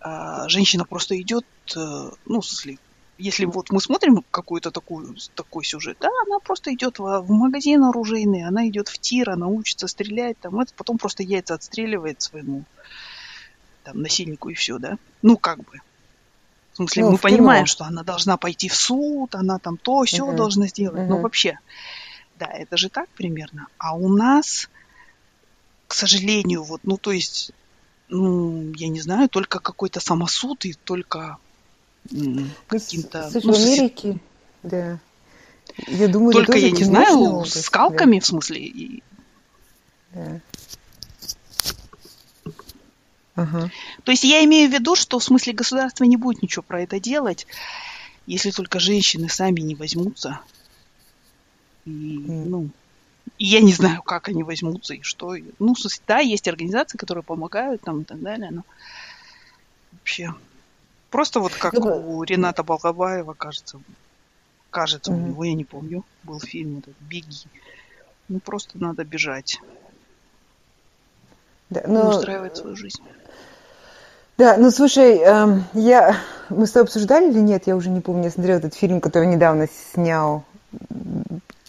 а, 0.00 0.48
женщина 0.48 0.86
просто 0.86 1.20
идет, 1.20 1.44
э, 1.76 1.80
ну, 2.24 2.40
в 2.40 2.46
смысле, 2.46 2.78
если 3.18 3.44
вот 3.44 3.70
мы 3.70 3.80
смотрим 3.80 4.24
какой-то 4.30 4.70
такой, 4.70 5.06
такой 5.34 5.64
сюжет, 5.64 5.98
да, 6.00 6.08
она 6.26 6.40
просто 6.40 6.74
идет 6.74 6.98
в, 6.98 7.20
в 7.20 7.30
магазин 7.30 7.84
оружейный, 7.84 8.42
она 8.42 8.68
идет 8.68 8.88
в 8.88 8.98
тир, 8.98 9.30
она 9.30 9.46
учится 9.46 9.86
стрелять, 9.86 10.38
там, 10.40 10.58
это 10.60 10.72
потом 10.74 10.98
просто 10.98 11.22
яйца 11.22 11.54
отстреливает 11.54 12.22
своему 12.22 12.64
там, 13.84 14.00
насильнику 14.00 14.48
и 14.48 14.54
все, 14.54 14.78
да. 14.78 14.98
Ну, 15.22 15.36
как 15.36 15.58
бы. 15.58 15.80
В 16.72 16.76
смысле, 16.76 17.04
ну, 17.04 17.10
мы 17.12 17.18
в 17.18 17.20
понимаем, 17.20 17.66
что 17.66 17.84
она 17.84 18.02
должна 18.02 18.36
пойти 18.36 18.68
в 18.68 18.74
суд, 18.74 19.34
она 19.36 19.58
там 19.60 19.76
то, 19.76 20.02
все 20.02 20.24
угу. 20.24 20.36
должна 20.36 20.66
сделать. 20.66 21.02
Угу. 21.02 21.08
Но 21.08 21.20
вообще, 21.20 21.58
да, 22.38 22.46
это 22.46 22.76
же 22.76 22.88
так 22.88 23.08
примерно. 23.10 23.68
А 23.78 23.94
у 23.94 24.08
нас, 24.08 24.68
к 25.86 25.94
сожалению, 25.94 26.64
вот, 26.64 26.80
ну, 26.82 26.96
то 26.96 27.12
есть, 27.12 27.52
ну, 28.08 28.72
я 28.74 28.88
не 28.88 29.00
знаю, 29.00 29.28
только 29.28 29.60
какой-то 29.60 30.00
самосуд 30.00 30.64
и 30.64 30.72
только 30.72 31.38
каким-то... 32.66 33.30
Слушай, 33.30 33.46
ну, 33.46 33.52
в 33.52 33.56
Америке, 33.56 34.18
да. 34.62 34.98
Я 35.88 36.08
думаю, 36.08 36.32
только, 36.32 36.56
я 36.56 36.70
не 36.70 36.84
знаю, 36.84 37.18
область, 37.18 37.54
с 37.54 37.62
скалками, 37.62 38.16
да. 38.16 38.20
в 38.20 38.26
смысле. 38.26 38.60
И... 38.60 39.02
Да. 40.12 40.40
Ага. 43.34 43.70
То 44.04 44.12
есть 44.12 44.24
я 44.24 44.44
имею 44.44 44.70
в 44.70 44.72
виду, 44.72 44.94
что 44.94 45.18
в 45.18 45.24
смысле 45.24 45.54
государство 45.54 46.04
не 46.04 46.16
будет 46.16 46.42
ничего 46.42 46.62
про 46.62 46.82
это 46.82 47.00
делать, 47.00 47.46
если 48.26 48.50
только 48.50 48.78
женщины 48.78 49.28
сами 49.28 49.60
не 49.60 49.74
возьмутся. 49.74 50.40
И, 51.84 51.90
ну, 51.90 52.70
и 53.38 53.46
я 53.46 53.60
не 53.60 53.72
знаю, 53.72 54.02
как 54.02 54.28
они 54.28 54.44
возьмутся 54.44 54.94
и 54.94 55.02
что. 55.02 55.34
Ну, 55.58 55.74
да, 56.06 56.20
есть 56.20 56.46
организации, 56.46 56.96
которые 56.96 57.24
помогают 57.24 57.82
там 57.82 58.02
и 58.02 58.04
так 58.04 58.20
далее, 58.22 58.50
но 58.52 58.62
вообще 59.92 60.32
просто 61.14 61.38
вот 61.38 61.54
как 61.54 61.74
ну, 61.74 62.16
у 62.16 62.24
Рената 62.24 62.64
Балгабаева, 62.64 63.34
кажется, 63.34 63.78
кажется, 64.70 65.12
угу. 65.12 65.20
у 65.20 65.26
него, 65.28 65.44
я 65.44 65.54
не 65.54 65.62
помню, 65.62 66.04
был 66.24 66.40
фильм 66.40 66.78
этот 66.78 66.96
«Беги». 66.98 67.46
Ну, 68.28 68.40
просто 68.40 68.78
надо 68.78 69.04
бежать. 69.04 69.60
Да, 71.70 71.84
но... 71.86 72.10
устраивать 72.10 72.56
свою 72.56 72.74
жизнь. 72.74 73.00
Да, 74.38 74.56
ну 74.56 74.72
слушай, 74.72 75.18
э, 75.18 75.60
я... 75.74 76.16
мы 76.48 76.66
с 76.66 76.72
тобой 76.72 76.86
обсуждали 76.86 77.30
или 77.30 77.38
нет, 77.38 77.68
я 77.68 77.76
уже 77.76 77.90
не 77.90 78.00
помню, 78.00 78.24
я 78.24 78.30
смотрела 78.32 78.58
этот 78.58 78.74
фильм, 78.74 79.00
который 79.00 79.28
недавно 79.28 79.68
снял 79.92 80.42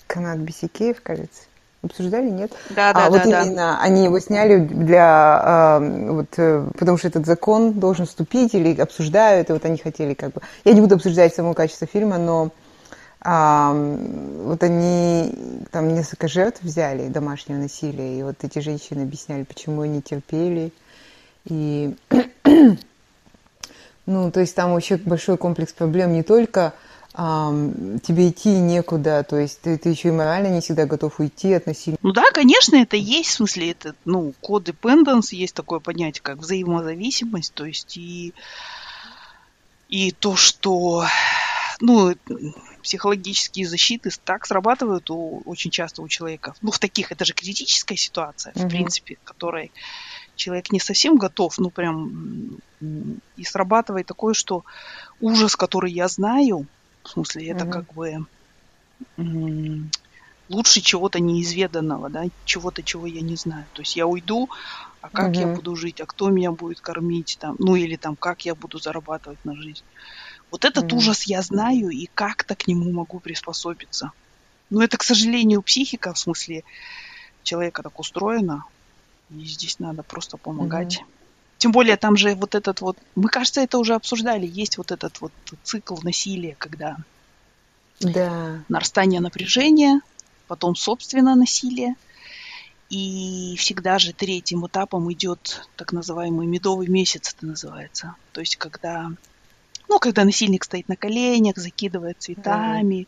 Канат 0.07 0.39
Бисикеев, 0.39 1.03
кажется. 1.03 1.43
Обсуждали, 1.85 2.29
нет? 2.29 2.51
Да, 2.71 2.93
да, 2.93 3.05
а, 3.05 3.09
да. 3.09 3.09
Вот 3.09 3.23
да. 3.23 3.43
именно 3.43 3.81
они 3.81 4.03
его 4.03 4.19
сняли 4.19 4.57
для, 4.57 5.79
э, 5.79 6.09
вот, 6.11 6.27
э, 6.37 6.67
потому 6.77 6.97
что 6.97 7.07
этот 7.07 7.25
закон 7.25 7.73
должен 7.73 8.07
вступить 8.07 8.55
или 8.55 8.79
обсуждают, 8.79 9.49
и 9.49 9.53
вот 9.53 9.63
они 9.65 9.77
хотели 9.77 10.15
как 10.15 10.33
бы... 10.33 10.41
Я 10.63 10.73
не 10.73 10.81
буду 10.81 10.95
обсуждать 10.95 11.35
само 11.35 11.53
качество 11.53 11.85
фильма, 11.85 12.17
но 12.17 12.51
а, 13.21 13.73
вот 13.73 14.61
они 14.63 15.33
там 15.71 15.93
несколько 15.93 16.27
жертв 16.27 16.61
взяли 16.61 17.07
домашнего 17.07 17.57
насилия, 17.57 18.19
и 18.19 18.23
вот 18.23 18.35
эти 18.43 18.59
женщины 18.59 19.01
объясняли, 19.01 19.43
почему 19.43 19.81
они 19.81 20.01
терпели. 20.01 20.71
И, 21.45 21.95
ну, 24.05 24.31
то 24.31 24.39
есть 24.39 24.55
там 24.55 24.73
вообще 24.73 24.97
большой 24.97 25.37
комплекс 25.37 25.73
проблем 25.73 26.13
не 26.13 26.23
только 26.23 26.73
тебе 27.15 28.29
идти 28.29 28.49
некуда, 28.49 29.23
то 29.23 29.37
есть 29.37 29.61
ты, 29.61 29.77
ты 29.77 29.89
еще 29.89 30.09
и 30.09 30.11
морально 30.11 30.47
не 30.47 30.59
всегда 30.59 30.85
готов 30.85 31.19
уйти 31.19 31.53
от 31.53 31.65
насилия. 31.65 31.97
Ну 32.01 32.11
да, 32.11 32.29
конечно, 32.33 32.75
это 32.75 32.97
есть, 32.97 33.29
в 33.29 33.33
смысле, 33.33 33.71
это, 33.71 33.95
ну, 34.03 34.33
кодепенденс, 34.41 35.31
есть 35.31 35.55
такое 35.55 35.79
понятие, 35.79 36.21
как 36.21 36.39
взаимозависимость, 36.39 37.53
то 37.53 37.63
есть 37.63 37.95
и, 37.95 38.33
и 39.87 40.11
то, 40.11 40.35
что, 40.35 41.05
ну, 41.79 42.15
психологические 42.83 43.65
защиты 43.65 44.09
так 44.25 44.45
срабатывают 44.45 45.09
у, 45.09 45.41
очень 45.45 45.71
часто 45.71 46.01
у 46.01 46.09
человека. 46.09 46.53
Ну, 46.61 46.71
в 46.71 46.79
таких, 46.79 47.13
это 47.13 47.23
же 47.23 47.33
критическая 47.33 47.95
ситуация, 47.95 48.51
в 48.55 48.67
принципе, 48.67 49.17
которой 49.23 49.71
человек 50.35 50.71
не 50.73 50.81
совсем 50.81 51.15
готов, 51.15 51.57
ну, 51.59 51.69
прям, 51.69 52.57
и 53.37 53.43
срабатывает 53.45 54.05
такое, 54.05 54.33
что 54.33 54.65
ужас, 55.21 55.55
который 55.55 55.93
я 55.93 56.09
знаю, 56.09 56.67
в 57.05 57.09
смысле, 57.09 57.49
это 57.49 57.65
как 57.65 57.93
бы 57.93 58.25
лучше 60.49 60.81
чего-то 60.81 61.19
неизведанного, 61.19 62.09
да, 62.09 62.25
чего-то, 62.45 62.83
чего 62.83 63.07
я 63.07 63.21
не 63.21 63.35
знаю. 63.35 63.65
То 63.73 63.81
есть 63.81 63.95
я 63.95 64.05
уйду, 64.07 64.49
а 65.01 65.09
как 65.09 65.35
я 65.35 65.47
буду 65.47 65.75
жить, 65.75 66.01
а 66.01 66.05
кто 66.05 66.29
меня 66.29 66.51
будет 66.51 66.81
кормить, 66.81 67.37
там, 67.39 67.55
ну 67.59 67.75
или 67.75 67.95
там, 67.95 68.15
как 68.15 68.45
я 68.45 68.55
буду 68.55 68.79
зарабатывать 68.79 69.43
на 69.45 69.55
жизнь. 69.55 69.83
Вот 70.51 70.65
этот 70.65 70.91
mm. 70.91 70.95
ужас 70.95 71.23
я 71.23 71.41
знаю 71.41 71.89
и 71.89 72.07
как-то 72.13 72.55
к 72.55 72.67
нему 72.67 72.91
могу 72.91 73.19
приспособиться. 73.19 74.11
Но 74.69 74.83
это, 74.83 74.97
к 74.97 75.03
сожалению, 75.03 75.61
психика, 75.61 76.13
в 76.13 76.19
смысле, 76.19 76.63
человека 77.43 77.83
так 77.83 77.99
устроена. 77.99 78.65
И 79.31 79.45
здесь 79.45 79.79
надо 79.79 80.03
просто 80.03 80.37
помогать. 80.37 80.99
Mm. 80.99 81.05
Тем 81.65 81.71
более 81.71 81.97
там 81.97 82.15
же 82.15 82.35
вот 82.35 82.53
этот 82.53 82.81
вот, 82.81 82.95
мы, 83.15 83.27
кажется, 83.27 83.59
это 83.59 83.79
уже 83.79 83.95
обсуждали, 83.95 84.45
есть 84.45 84.77
вот 84.77 84.91
этот 84.91 85.19
вот 85.19 85.31
цикл 85.63 85.97
насилия, 86.03 86.53
когда 86.59 86.97
да. 87.99 88.63
нарастание 88.69 89.19
напряжения, 89.19 90.01
потом 90.47 90.75
собственное 90.75 91.33
насилие, 91.33 91.95
и 92.91 93.55
всегда 93.57 93.97
же 93.97 94.13
третьим 94.13 94.67
этапом 94.67 95.11
идет 95.11 95.67
так 95.75 95.91
называемый 95.91 96.45
медовый 96.45 96.87
месяц, 96.87 97.33
это 97.35 97.47
называется. 97.47 98.13
То 98.31 98.41
есть 98.41 98.57
когда 98.57 99.09
ну, 99.89 99.97
когда 99.97 100.23
насильник 100.23 100.65
стоит 100.65 100.87
на 100.87 100.95
коленях, 100.95 101.57
закидывает 101.57 102.17
цветами, 102.19 103.07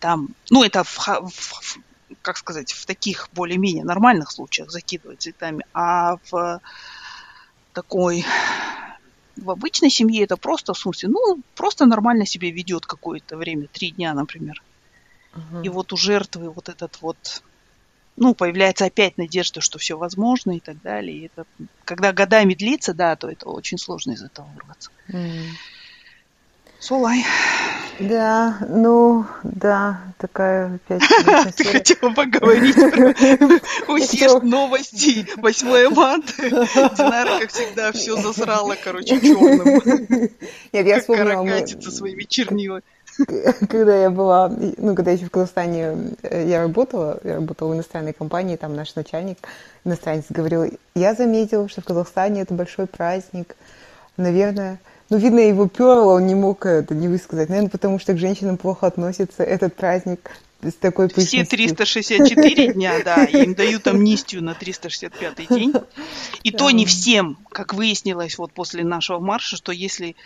там, 0.00 0.30
ну, 0.50 0.64
это 0.64 0.82
в, 0.82 0.98
в, 0.98 1.78
как 2.22 2.36
сказать, 2.36 2.72
в 2.72 2.86
таких 2.86 3.28
более-менее 3.32 3.84
нормальных 3.84 4.32
случаях 4.32 4.68
закидывать 4.68 5.20
цветами, 5.20 5.64
а 5.72 6.16
в 6.28 6.60
такой 7.72 8.24
в 9.36 9.50
обычной 9.50 9.90
семье 9.90 10.24
это 10.24 10.36
просто, 10.36 10.74
в 10.74 10.78
смысле, 10.78 11.08
ну, 11.08 11.40
просто 11.54 11.86
нормально 11.86 12.26
себе 12.26 12.50
ведет 12.50 12.86
какое-то 12.86 13.36
время, 13.36 13.66
три 13.68 13.90
дня, 13.90 14.14
например. 14.14 14.62
uh 15.34 15.64
И 15.64 15.68
вот 15.68 15.92
у 15.92 15.96
жертвы 15.96 16.50
вот 16.50 16.68
этот 16.68 17.00
вот, 17.00 17.42
ну, 18.16 18.34
появляется 18.34 18.84
опять 18.84 19.18
надежда, 19.18 19.60
что 19.60 19.78
все 19.78 19.96
возможно 19.96 20.56
и 20.56 20.60
так 20.60 20.80
далее. 20.82 21.16
И 21.16 21.26
это, 21.26 21.46
когда 21.84 22.12
годами 22.12 22.54
длится, 22.54 22.94
да, 22.94 23.16
то 23.16 23.28
это 23.28 23.48
очень 23.48 23.78
сложно 23.78 24.12
из 24.12 24.22
этого 24.22 24.46
вырваться. 24.54 24.90
Mm. 25.08 25.48
Солай. 26.78 27.24
Да, 28.08 28.58
ну, 28.68 29.26
да, 29.42 30.00
такая 30.18 30.76
опять... 30.76 31.02
Ты 31.56 31.64
хотела 31.64 32.12
поговорить 32.12 32.74
про 32.74 33.92
усешь 33.92 34.42
новости 34.42 35.26
8 35.36 35.94
марта. 35.94 36.32
Динара, 36.96 37.40
как 37.40 37.50
всегда, 37.50 37.92
все 37.92 38.16
засрала, 38.16 38.74
короче, 38.82 39.20
черным. 39.20 40.30
Нет, 40.72 40.86
я 40.86 41.00
вспомнила... 41.00 41.44
Каракатица 41.44 41.90
своими 41.90 42.24
чернилами. 42.24 42.82
Когда 43.68 43.96
я 43.96 44.10
была, 44.10 44.48
ну, 44.48 44.94
когда 44.94 45.10
еще 45.10 45.26
в 45.26 45.30
Казахстане 45.30 46.14
э, 46.22 46.46
я 46.48 46.62
работала, 46.62 47.20
я 47.24 47.34
работала 47.36 47.72
в 47.72 47.74
иностранной 47.74 48.14
компании, 48.14 48.56
там 48.56 48.74
наш 48.74 48.94
начальник, 48.94 49.38
иностранец, 49.84 50.24
говорил, 50.30 50.70
я 50.94 51.14
заметил, 51.14 51.68
что 51.68 51.82
в 51.82 51.84
Казахстане 51.84 52.40
это 52.40 52.54
большой 52.54 52.86
праздник, 52.86 53.54
наверное, 54.16 54.78
ну, 55.12 55.18
видно, 55.18 55.40
его 55.40 55.68
перло, 55.68 56.14
он 56.14 56.26
не 56.26 56.34
мог 56.34 56.64
это 56.64 56.94
не 56.94 57.06
высказать. 57.06 57.50
Наверное, 57.50 57.68
потому 57.68 57.98
что 57.98 58.14
к 58.14 58.18
женщинам 58.18 58.56
плохо 58.56 58.86
относится 58.86 59.42
этот 59.42 59.74
праздник 59.74 60.30
с 60.62 60.72
такой 60.72 61.10
Все 61.10 61.44
364 61.44 62.72
дня, 62.72 62.94
да, 63.04 63.24
им 63.24 63.52
дают 63.52 63.86
амнистию 63.88 64.42
на 64.42 64.54
365 64.54 65.48
день. 65.50 65.74
И 66.44 66.50
то 66.50 66.70
не 66.70 66.86
всем, 66.86 67.36
как 67.50 67.74
выяснилось 67.74 68.38
вот 68.38 68.52
после 68.52 68.84
нашего 68.84 69.18
марша, 69.18 69.56
что 69.56 69.70
если 69.70 70.16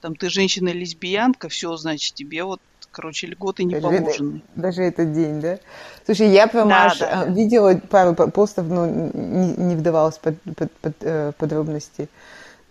там 0.00 0.16
ты 0.16 0.28
женщина-лесбиянка, 0.28 1.48
все, 1.48 1.76
значит, 1.76 2.14
тебе 2.14 2.42
вот 2.42 2.60
короче, 2.90 3.28
льготы 3.28 3.62
не 3.62 3.74
даже 3.78 3.96
положены. 3.96 4.42
Это, 4.54 4.60
даже 4.60 4.82
этот 4.82 5.12
день, 5.12 5.40
да? 5.40 5.60
Слушай, 6.04 6.30
я 6.30 6.48
про 6.48 6.64
да, 6.64 6.66
Маш 6.66 6.98
да, 6.98 7.24
да. 7.26 7.32
видела 7.32 7.80
пару 7.88 8.14
постов, 8.14 8.66
но 8.66 8.86
не, 8.86 9.54
не 9.54 9.76
вдавалась 9.76 10.18
под, 10.18 10.34
под, 10.42 10.72
под, 10.72 10.94
э, 11.00 11.32
подробности. 11.38 12.08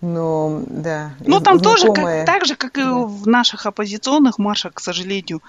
Но, 0.01 0.63
да. 0.67 1.13
Ну, 1.20 1.39
там 1.39 1.60
знакомые... 1.60 1.63
тоже, 1.63 1.93
как, 1.93 2.25
так 2.25 2.46
же, 2.46 2.55
как 2.55 2.77
и 2.77 2.84
да. 2.84 2.91
в 2.91 3.27
наших 3.27 3.67
оппозиционных 3.67 4.39
маршах, 4.39 4.74
к 4.74 4.79
сожалению, 4.79 5.41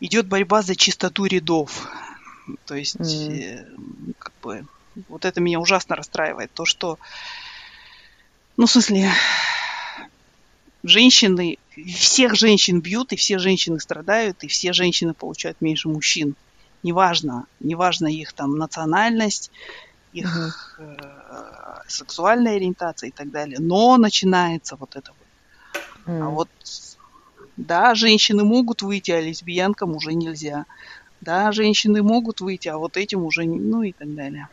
идет 0.00 0.26
борьба 0.26 0.62
за 0.62 0.74
чистоту 0.74 1.26
рядов. 1.26 1.86
То 2.64 2.74
есть, 2.74 2.96
mm. 2.96 4.14
как 4.18 4.32
бы, 4.42 4.66
вот 5.08 5.24
это 5.26 5.40
меня 5.40 5.60
ужасно 5.60 5.96
расстраивает. 5.96 6.50
То, 6.52 6.64
что, 6.64 6.98
ну, 8.56 8.66
в 8.66 8.70
смысле, 8.70 9.10
женщины, 10.82 11.58
всех 11.94 12.36
женщин 12.36 12.80
бьют, 12.80 13.12
и 13.12 13.16
все 13.16 13.38
женщины 13.38 13.80
страдают, 13.80 14.44
и 14.44 14.48
все 14.48 14.72
женщины 14.72 15.12
получают 15.12 15.60
меньше 15.60 15.88
мужчин. 15.88 16.36
Неважно, 16.82 17.46
неважно 17.60 18.06
их 18.06 18.32
там 18.32 18.56
национальность, 18.56 19.50
их 20.12 20.78
э, 20.78 20.96
сексуальная 21.86 22.56
ориентация 22.56 23.08
и 23.08 23.12
так 23.12 23.30
далее. 23.30 23.58
Но 23.60 23.96
начинается 23.96 24.76
вот 24.76 24.96
это 24.96 25.12
вот. 25.12 26.14
Mm. 26.14 26.22
А 26.22 26.28
вот, 26.30 26.48
да, 27.56 27.94
женщины 27.94 28.44
могут 28.44 28.82
выйти, 28.82 29.10
а 29.10 29.20
лесбиянкам 29.20 29.94
уже 29.94 30.14
нельзя. 30.14 30.66
Да, 31.20 31.52
женщины 31.52 32.02
могут 32.02 32.40
выйти, 32.40 32.68
а 32.68 32.76
вот 32.76 32.96
этим 32.96 33.24
уже, 33.24 33.44
ну 33.44 33.82
и 33.82 33.92
так 33.92 34.14
далее. 34.14 34.48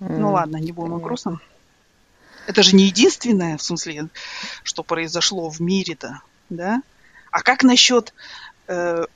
Mm. 0.00 0.18
Ну 0.18 0.32
ладно, 0.32 0.56
не 0.58 0.72
будем 0.72 0.92
вопросом. 0.92 1.40
Это 2.46 2.62
же 2.62 2.76
не 2.76 2.84
единственное, 2.84 3.56
в 3.56 3.62
смысле, 3.62 4.08
что 4.62 4.82
произошло 4.82 5.50
в 5.50 5.60
мире-то, 5.60 6.20
да? 6.48 6.82
А 7.30 7.42
как 7.42 7.62
насчет... 7.62 8.14
Э, 8.68 9.06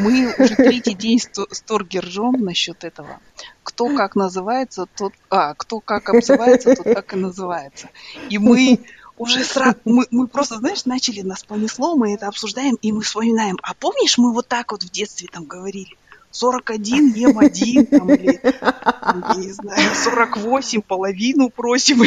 мы 0.00 0.34
уже 0.38 0.56
третий 0.56 0.94
день 0.94 1.20
сторги 1.20 2.00
ржем 2.00 2.44
насчет 2.44 2.84
этого. 2.84 3.20
Кто 3.62 3.94
как 3.94 4.16
называется, 4.16 4.86
тот... 4.96 5.12
А, 5.30 5.54
кто 5.54 5.80
как 5.80 6.08
обзывается, 6.08 6.74
тот 6.74 6.84
так 6.94 7.12
и 7.12 7.16
называется. 7.16 7.88
И 8.30 8.38
мы 8.38 8.80
уже 9.18 9.44
сразу, 9.44 9.76
мы, 9.84 10.06
мы 10.10 10.26
просто, 10.26 10.56
знаешь, 10.56 10.84
начали, 10.84 11.22
нас 11.22 11.44
понесло, 11.44 11.96
мы 11.96 12.14
это 12.14 12.28
обсуждаем, 12.28 12.76
и 12.82 12.92
мы 12.92 13.02
вспоминаем. 13.02 13.58
А 13.62 13.74
помнишь, 13.74 14.18
мы 14.18 14.32
вот 14.32 14.48
так 14.48 14.72
вот 14.72 14.82
в 14.82 14.90
детстве 14.90 15.28
там 15.30 15.44
говорили? 15.44 15.96
41 16.30 17.14
ем 17.14 17.38
один, 17.38 17.86
там, 17.86 18.12
или, 18.12 18.38
не 19.38 19.52
знаю, 19.52 19.94
48 19.94 20.82
половину 20.82 21.48
просим. 21.48 22.02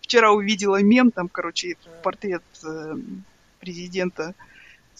Вчера 0.00 0.32
увидела 0.32 0.82
мем, 0.82 1.10
там, 1.10 1.28
короче, 1.28 1.76
портрет 2.02 2.42
э, 2.64 2.96
президента 3.60 4.34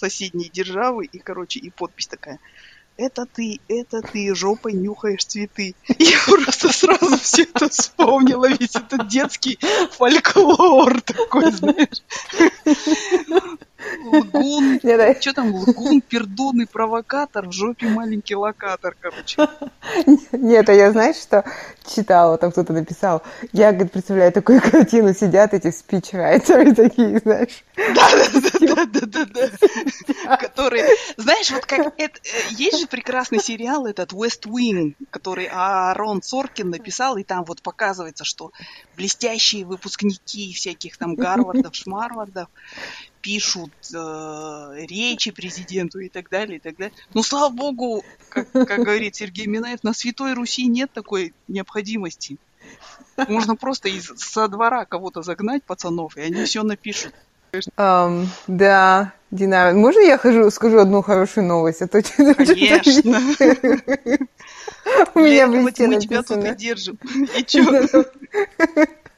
соседней 0.03 0.51
державы, 0.53 1.05
и, 1.05 1.19
короче, 1.19 1.61
и 1.61 1.71
подпись 1.71 2.09
такая– 2.09 2.39
это 2.97 3.27
ты, 3.27 3.61
это 3.69 4.03
ты, 4.03 4.35
жопой 4.35 4.75
нюхаешь 4.75 5.25
цветы. 5.25 5.75
Я 5.99 6.19
просто 6.27 6.73
сразу 6.73 7.17
все 7.19 7.43
это 7.43 7.69
вспомнила, 7.69 8.49
весь 8.49 8.77
этот 8.77 9.09
детский 9.09 9.59
фольклор 9.93 11.01
такой, 11.01 11.51
знаешь. 11.53 12.03
Лгун, 14.05 14.81
что 15.21 15.33
там, 15.33 15.55
лгун, 15.55 16.01
пердун 16.01 16.63
и 16.63 16.67
провокатор, 16.67 17.49
в 17.49 17.53
жопе 17.53 17.89
маленький 17.89 18.35
локатор, 18.35 18.97
короче. 19.01 19.49
Нет, 20.33 20.69
а 20.69 20.73
я, 20.73 20.93
знаешь, 20.93 21.17
что 21.17 21.45
читала, 21.87 22.39
там 22.39 22.53
кто-то 22.53 22.73
написал, 22.73 23.23
я, 23.53 23.73
говорит, 23.73 23.93
представляю 23.93 24.33
такую 24.33 24.61
картину, 24.61 25.15
сидят 25.15 25.55
эти 25.55 25.71
спичрайтеры 25.71 26.75
такие, 26.75 27.19
знаешь. 27.19 27.65
Да-да-да-да-да-да. 27.77 30.37
Которые, 30.37 30.89
знаешь, 31.17 31.51
вот 31.51 31.67
как, 31.67 31.95
это, 31.99 32.19
э, 32.19 32.21
есть 32.51 32.81
же 32.81 32.87
прекрасный 32.87 33.41
сериал 33.41 33.87
этот 33.87 34.13
West 34.13 34.47
Wing, 34.47 34.95
который 35.11 35.49
Аарон 35.51 36.23
Соркин 36.23 36.71
написал, 36.71 37.17
и 37.17 37.25
там 37.25 37.45
вот 37.45 37.63
показывается, 37.63 38.25
что 38.25 38.53
блестящие 38.97 39.65
выпускники 39.65 40.53
всяких 40.53 40.97
там 40.97 41.15
Гарвардов, 41.15 41.75
Шмарвардов 41.75 42.49
пишут 43.23 43.73
э, 43.95 44.85
речи 44.89 45.31
президенту 45.31 46.01
и 46.01 46.09
так 46.09 46.29
далее, 46.29 46.57
и 46.57 46.61
так 46.61 46.77
далее. 46.77 46.93
Ну, 47.15 47.23
слава 47.23 47.51
богу, 47.51 48.05
как, 48.29 48.51
как 48.53 48.81
говорит 48.81 49.15
Сергей 49.15 49.47
Минаев, 49.47 49.83
на 49.85 49.95
Святой 49.95 50.35
Руси 50.35 50.67
нет 50.67 50.91
такой 50.93 51.33
необходимости. 51.49 52.37
Можно 53.29 53.57
просто 53.57 53.89
из 53.89 54.13
со 54.17 54.49
двора 54.49 54.85
кого-то 54.85 55.23
загнать, 55.23 55.63
пацанов, 55.63 56.17
и 56.17 56.23
они 56.23 56.45
все 56.45 56.63
напишут. 56.63 57.15
Um, 57.77 58.27
да, 58.47 59.13
Дина, 59.31 59.73
можно 59.75 60.01
я 60.01 60.17
хожу, 60.17 60.51
скажу 60.51 60.79
одну 60.79 61.03
хорошую 61.03 61.47
новость? 61.47 61.83
А 61.83 61.87
то 61.87 62.03
Конечно. 62.03 63.21
У 65.15 65.21
меня 65.21 65.47
в 65.47 65.51
Мы 65.51 65.71
тебя 65.71 66.23
тут 66.23 66.45
и 66.45 66.55
держим. 66.55 66.99
И? 67.15 67.45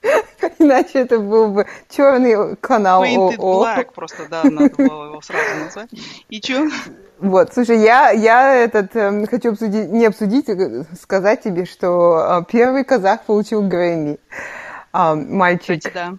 Иначе 0.59 1.01
это 1.01 1.19
был 1.19 1.49
бы 1.49 1.67
черный 1.88 2.57
канал 2.57 3.05
Painted 3.05 3.37
Black 3.38 3.93
просто, 3.95 4.27
да, 4.31 4.45
надо 4.45 4.75
было 4.77 5.07
его 5.07 5.21
сразу 5.23 5.64
назвать. 5.64 5.90
И 6.29 6.40
что? 6.40 6.69
Вот, 7.19 7.55
слушай, 7.55 7.81
я, 7.81 8.11
я 8.11 8.55
этот, 8.57 8.95
э, 8.97 9.27
хочу 9.27 9.53
обсудить, 9.53 9.88
не 9.88 10.07
обсудить, 10.07 10.49
а 10.49 10.85
сказать 11.01 11.43
тебе, 11.43 11.64
что 11.64 12.43
э, 12.43 12.45
первый 12.51 12.85
казах 12.85 13.23
получил 13.23 13.62
Грэмми. 13.62 14.19
Э, 14.93 15.14
мальчик. 15.14 15.79
Кстати, 15.79 15.95
да. 15.95 16.14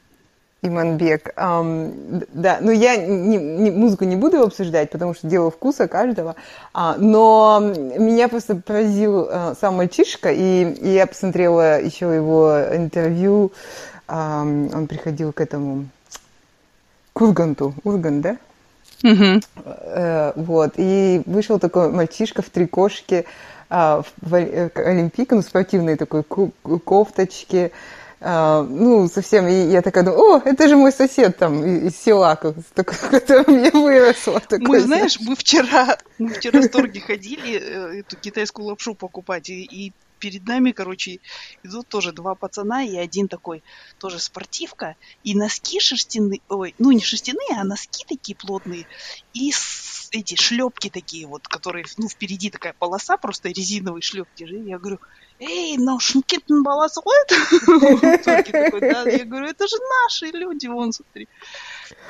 Иманбек. 0.65 1.33
Um, 1.37 2.25
да, 2.33 2.57
ну 2.59 2.71
я 2.71 2.95
не, 2.95 3.37
не, 3.37 3.71
музыку 3.71 4.05
не 4.05 4.15
буду 4.15 4.41
обсуждать, 4.41 4.89
потому 4.89 5.13
что 5.13 5.27
дело 5.27 5.51
вкуса 5.51 5.87
каждого, 5.87 6.35
а, 6.73 6.95
но 6.97 7.59
меня 7.61 8.27
просто 8.27 8.55
поразил 8.55 9.27
а, 9.29 9.53
сам 9.59 9.75
мальчишка, 9.75 10.31
и, 10.31 10.63
и 10.63 10.89
я 10.89 11.05
посмотрела 11.05 11.81
еще 11.81 12.13
его 12.13 12.59
интервью, 12.71 13.51
он 14.07 14.87
приходил 14.87 15.33
к 15.33 15.41
этому, 15.41 15.87
к 17.13 17.21
Урганту, 17.21 17.73
Ургант, 17.83 18.21
да? 18.21 18.37
Uh, 19.03 20.33
вот, 20.35 20.73
и 20.77 21.21
вышел 21.25 21.59
такой 21.59 21.91
мальчишка 21.91 22.41
в 22.41 22.49
трикошке, 22.49 23.25
uh, 23.69 24.03
в, 24.21 24.29
в 24.29 24.35
Олимпийке, 24.35 25.35
ну, 25.35 25.41
спортивной 25.41 25.95
такой 25.95 26.23
кофточке, 26.23 27.71
а, 28.27 28.63
ну, 28.63 29.07
совсем, 29.07 29.47
и 29.47 29.53
я 29.53 29.83
такая 29.83 30.03
думаю, 30.03 30.37
о, 30.37 30.41
это 30.43 30.67
же 30.67 30.75
мой 30.75 30.91
сосед 30.91 31.37
там 31.37 31.63
из 31.63 31.95
села, 31.95 32.35
которым 32.75 33.63
я 33.63 33.69
выросла. 33.69 34.39
Такой, 34.39 34.79
мы, 34.79 34.79
знаешь, 34.79 35.19
мы 35.19 35.35
вчера, 35.35 35.97
мы 36.17 36.29
вчера 36.29 36.61
в 36.61 36.69
торге 36.69 37.01
ходили 37.05 37.59
э, 37.59 37.99
эту 37.99 38.15
китайскую 38.15 38.67
лапшу 38.67 38.95
покупать, 38.95 39.51
и, 39.51 39.63
и 39.63 39.93
перед 40.25 40.47
нами, 40.47 40.71
короче, 40.71 41.19
идут 41.61 41.87
тоже 41.87 42.11
два 42.11 42.33
пацана, 42.33 42.83
и 42.83 42.97
один 42.97 43.27
такой 43.27 43.61
тоже 43.99 44.17
спортивка, 44.17 44.95
и 45.23 45.35
носки 45.35 45.79
шерстяные, 45.79 46.41
ой, 46.49 46.73
ну 46.79 46.89
не 46.89 47.01
шерстяные, 47.01 47.59
а 47.59 47.63
носки 47.63 48.03
такие 48.07 48.35
плотные, 48.35 48.87
и 49.35 49.53
эти 50.11 50.33
шлепки 50.33 50.89
такие 50.89 51.27
вот, 51.27 51.47
которые, 51.47 51.85
ну, 51.97 52.09
впереди 52.09 52.49
такая 52.49 52.73
полоса, 52.73 53.17
просто 53.17 53.49
резиновые 53.49 54.01
шлепки. 54.01 54.43
Я 54.43 54.79
говорю, 54.79 54.99
эй, 55.37 55.77
но 55.77 55.99
Шумкитн 55.99 56.63
баласует? 56.63 57.29
Я 58.25 59.25
говорю, 59.25 59.45
это 59.45 59.67
же 59.67 59.75
наши 60.03 60.25
люди, 60.35 60.65
вон, 60.65 60.91
смотри. 60.91 61.27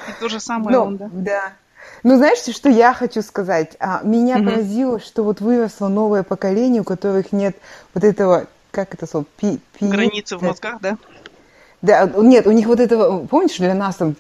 И 0.07 0.11
то 0.21 0.29
же 0.29 0.39
самое 0.39 0.77
он, 0.77 0.97
да? 0.97 1.09
Да. 1.11 1.57
Ну, 2.05 2.17
знаешь, 2.17 2.37
что 2.37 2.69
я 2.69 2.93
хочу 2.93 3.23
сказать? 3.23 3.75
А, 3.79 4.01
меня 4.03 4.35
угу. 4.35 4.45
поразило, 4.45 4.99
что 4.99 5.23
вот 5.23 5.41
выросло 5.41 5.87
новое 5.87 6.21
поколение, 6.21 6.81
у 6.81 6.83
которых 6.83 7.31
нет 7.31 7.57
вот 7.95 8.03
этого, 8.03 8.45
как 8.69 8.93
это 8.93 9.07
слово? 9.07 9.25
Пи, 9.37 9.59
пи... 9.79 9.87
Границы 9.87 10.37
в 10.37 10.43
мозгах, 10.43 10.79
да? 10.81 10.99
Да, 11.81 12.05
нет, 12.15 12.45
у 12.45 12.51
них 12.51 12.67
вот 12.67 12.79
этого, 12.79 13.25
помнишь, 13.25 13.57
для 13.57 13.73
нас 13.73 13.95
там 13.95 14.15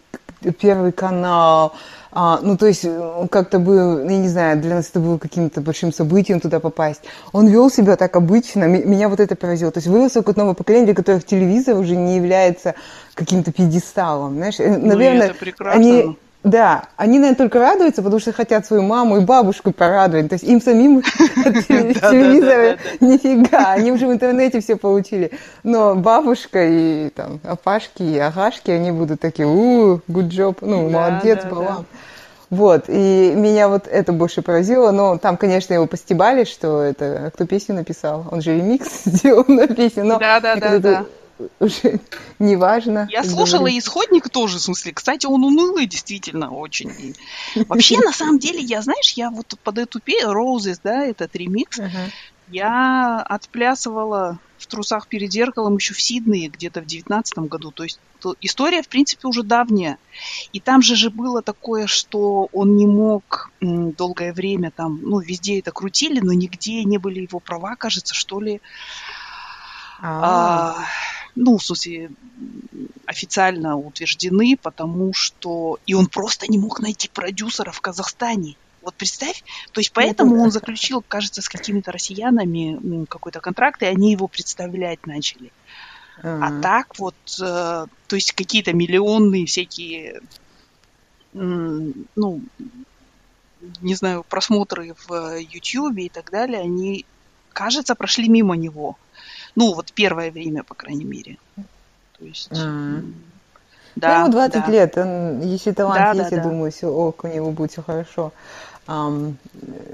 Первый 0.59 0.91
канал, 0.91 1.73
а, 2.11 2.39
ну, 2.41 2.57
то 2.57 2.65
есть, 2.65 2.85
как-то 3.29 3.59
был, 3.59 3.99
я 3.99 4.17
не 4.17 4.29
знаю, 4.29 4.59
для 4.59 4.75
нас 4.75 4.89
это 4.89 4.99
было 4.99 5.17
каким-то 5.17 5.61
большим 5.61 5.93
событием 5.93 6.39
туда 6.39 6.59
попасть. 6.59 7.01
Он 7.33 7.47
вел 7.47 7.69
себя 7.69 7.95
так 7.97 8.15
обычно, 8.15 8.65
меня 8.65 9.09
вот 9.09 9.19
это 9.19 9.35
поразило. 9.35 9.71
То 9.71 9.77
есть, 9.77 9.87
выросло 9.87 10.21
какое-то 10.21 10.39
новое 10.39 10.55
поколение, 10.55 10.87
для 10.87 10.95
которых 10.95 11.23
телевизор 11.25 11.77
уже 11.77 11.95
не 11.95 12.15
является 12.15 12.73
каким-то 13.13 13.51
пьедесталом, 13.51 14.35
знаешь. 14.35 14.59
Э, 14.59 14.77
ну, 14.77 14.87
наверное, 14.87 15.27
это 15.27 15.35
прекрасно. 15.35 15.79
они 15.79 16.17
да, 16.45 16.83
они, 16.95 17.17
наверное, 17.17 17.37
только 17.37 17.57
радуются, 17.57 18.03
потому 18.03 18.19
что 18.19 18.31
хотят 18.31 18.67
свою 18.67 18.83
маму 18.83 19.17
и 19.17 19.25
бабушку 19.25 19.71
порадовать. 19.71 20.29
То 20.29 20.35
есть 20.35 20.43
им 20.45 20.61
самим 20.61 21.01
телевизора 21.23 22.77
нифига, 22.99 23.71
они 23.71 23.91
уже 23.91 24.05
в 24.05 24.13
интернете 24.13 24.61
все 24.61 24.75
получили. 24.75 25.31
Но 25.63 25.95
бабушка 25.95 26.63
и 26.63 27.09
там 27.09 27.39
Апашки 27.43 28.03
и 28.03 28.19
Агашки, 28.19 28.69
они 28.69 28.91
будут 28.91 29.19
такие, 29.19 29.47
у, 29.47 29.95
good 30.07 30.29
job, 30.29 30.57
ну, 30.61 30.87
молодец, 30.87 31.43
балам. 31.45 31.87
Вот, 32.51 32.85
и 32.89 33.33
меня 33.35 33.67
вот 33.67 33.87
это 33.87 34.13
больше 34.13 34.43
поразило, 34.43 34.91
но 34.91 35.17
там, 35.17 35.37
конечно, 35.37 35.73
его 35.73 35.87
постебали, 35.87 36.43
что 36.43 36.83
это, 36.83 37.31
кто 37.33 37.47
песню 37.47 37.73
написал, 37.73 38.27
он 38.31 38.43
же 38.43 38.55
ремикс 38.55 38.87
сделал 39.05 39.45
на 39.47 39.67
песню, 39.67 40.05
но 40.05 40.19
да, 40.19 40.39
да, 40.39 40.55
да, 40.57 40.77
да 40.77 41.05
уже 41.59 41.99
не 42.39 42.55
важно. 42.55 43.07
Я 43.11 43.23
слушала 43.23 43.59
говорить. 43.59 43.83
исходник 43.83 44.29
тоже, 44.29 44.57
в 44.57 44.61
смысле. 44.61 44.93
Кстати, 44.93 45.25
он 45.25 45.43
унылый 45.43 45.85
действительно 45.85 46.51
очень. 46.51 46.89
И 46.91 47.15
вообще, 47.67 47.97
на 47.99 48.13
самом 48.13 48.39
деле, 48.39 48.59
я, 48.59 48.81
знаешь, 48.81 49.11
я 49.13 49.29
вот 49.29 49.55
под 49.63 49.77
эту 49.77 49.99
песню, 49.99 50.31
Roses, 50.31 50.79
да, 50.83 51.05
этот 51.05 51.35
ремикс, 51.35 51.79
uh-huh. 51.79 52.11
я 52.49 53.21
отплясывала 53.21 54.39
в 54.57 54.67
трусах 54.67 55.07
перед 55.07 55.31
зеркалом 55.31 55.75
еще 55.75 55.93
в 55.93 56.01
Сиднее 56.01 56.49
где-то 56.49 56.81
в 56.81 56.85
девятнадцатом 56.85 57.47
году. 57.47 57.71
То 57.71 57.83
есть 57.83 57.99
то, 58.19 58.35
история, 58.41 58.81
в 58.81 58.87
принципе, 58.87 59.27
уже 59.27 59.43
давняя. 59.43 59.97
И 60.53 60.59
там 60.59 60.81
же 60.81 60.95
же 60.95 61.09
было 61.09 61.41
такое, 61.41 61.87
что 61.87 62.49
он 62.53 62.77
не 62.77 62.87
мог 62.87 63.51
м, 63.61 63.91
долгое 63.91 64.33
время 64.33 64.71
там, 64.71 64.99
ну, 65.01 65.19
везде 65.19 65.59
это 65.59 65.71
крутили, 65.71 66.19
но 66.21 66.33
нигде 66.33 66.83
не 66.83 66.97
были 66.97 67.21
его 67.21 67.39
права, 67.39 67.75
кажется, 67.75 68.13
что 68.13 68.39
ли. 68.39 68.61
А, 70.01 70.75
ну, 71.35 71.57
в 71.57 71.63
смысле, 71.63 72.11
официально 73.05 73.77
утверждены, 73.77 74.57
потому 74.61 75.13
что... 75.13 75.79
И 75.85 75.93
он 75.93 76.07
просто 76.07 76.47
не 76.47 76.57
мог 76.57 76.79
найти 76.79 77.09
продюсера 77.09 77.71
в 77.71 77.81
Казахстане. 77.81 78.55
Вот 78.81 78.93
представь, 78.93 79.43
то 79.71 79.79
есть 79.79 79.91
поэтому 79.91 80.39
он 80.39 80.51
заключил, 80.51 81.03
кажется, 81.07 81.41
с 81.41 81.49
какими-то 81.49 81.91
россиянами 81.91 83.05
какой-то 83.05 83.39
контракт, 83.39 83.81
и 83.81 83.87
они 83.87 84.11
его 84.11 84.27
представлять 84.27 85.07
начали. 85.07 85.51
А 86.21 86.61
так 86.61 86.97
вот, 86.99 87.15
э, 87.41 87.43
то 88.07 88.15
есть 88.15 88.33
какие-то 88.33 88.73
миллионные 88.73 89.47
всякие, 89.47 90.21
ну, 91.33 92.41
не 93.81 93.95
знаю, 93.95 94.23
просмотры 94.27 94.95
в 95.07 95.35
YouTube 95.39 95.97
и 95.97 96.09
так 96.09 96.31
далее, 96.31 96.61
они, 96.61 97.05
кажется, 97.53 97.95
прошли 97.95 98.29
мимо 98.29 98.55
него. 98.55 98.97
Ну, 99.55 99.73
вот 99.73 99.91
первое 99.93 100.31
время, 100.31 100.63
по 100.63 100.75
крайней 100.75 101.05
мере. 101.05 101.37
То 102.17 102.25
есть... 102.25 102.51
Mm. 102.51 103.13
Да, 103.95 104.19
ему 104.19 104.29
20 104.29 104.65
да. 104.65 104.71
лет, 104.71 104.97
он, 104.97 105.41
если 105.41 105.71
талант 105.71 105.99
да, 105.99 106.11
есть, 106.11 106.29
да, 106.29 106.35
я 106.35 106.43
да. 106.43 106.49
думаю, 106.49 106.71
все, 106.71 106.87
ок, 106.87 107.23
у 107.23 107.27
него 107.27 107.51
будет 107.51 107.71
все 107.71 107.81
хорошо. 107.81 108.33
Um, 108.87 109.35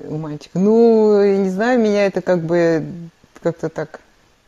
у 0.07 0.17
мальчика. 0.17 0.59
Ну, 0.59 1.21
я 1.21 1.37
не 1.37 1.49
знаю, 1.49 1.79
меня 1.79 2.07
это 2.07 2.21
как 2.21 2.43
бы 2.43 2.83
как-то 3.41 3.69
так, 3.69 4.01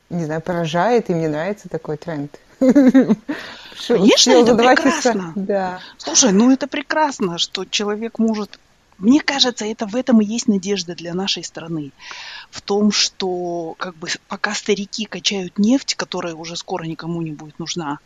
не 0.09 0.25
знаю, 0.25 0.41
поражает, 0.41 1.09
и 1.09 1.13
мне 1.13 1.29
нравится 1.29 1.69
такой 1.69 1.97
тренд. 1.97 2.37
Конечно, 2.59 4.31
это 4.31 4.55
прекрасно. 4.55 5.33
Да. 5.35 5.79
Слушай, 5.97 6.31
ну 6.31 6.51
это 6.51 6.67
прекрасно, 6.67 7.37
что 7.37 7.65
человек 7.65 8.19
может 8.19 8.59
мне 8.97 9.21
кажется, 9.21 9.65
это 9.65 9.87
в 9.87 9.95
этом 9.95 10.21
и 10.21 10.25
есть 10.25 10.47
надежда 10.47 10.95
для 10.95 11.13
нашей 11.13 11.43
страны. 11.43 11.91
В 12.49 12.61
том, 12.61 12.91
что 12.91 13.75
как 13.77 13.95
бы 13.95 14.07
пока 14.27 14.53
старики 14.53 15.05
качают 15.05 15.57
нефть, 15.57 15.95
которая 15.95 16.35
уже 16.35 16.55
скоро 16.55 16.83
никому 16.85 17.21
не 17.21 17.31
будет 17.31 17.59
нужна, 17.59 17.99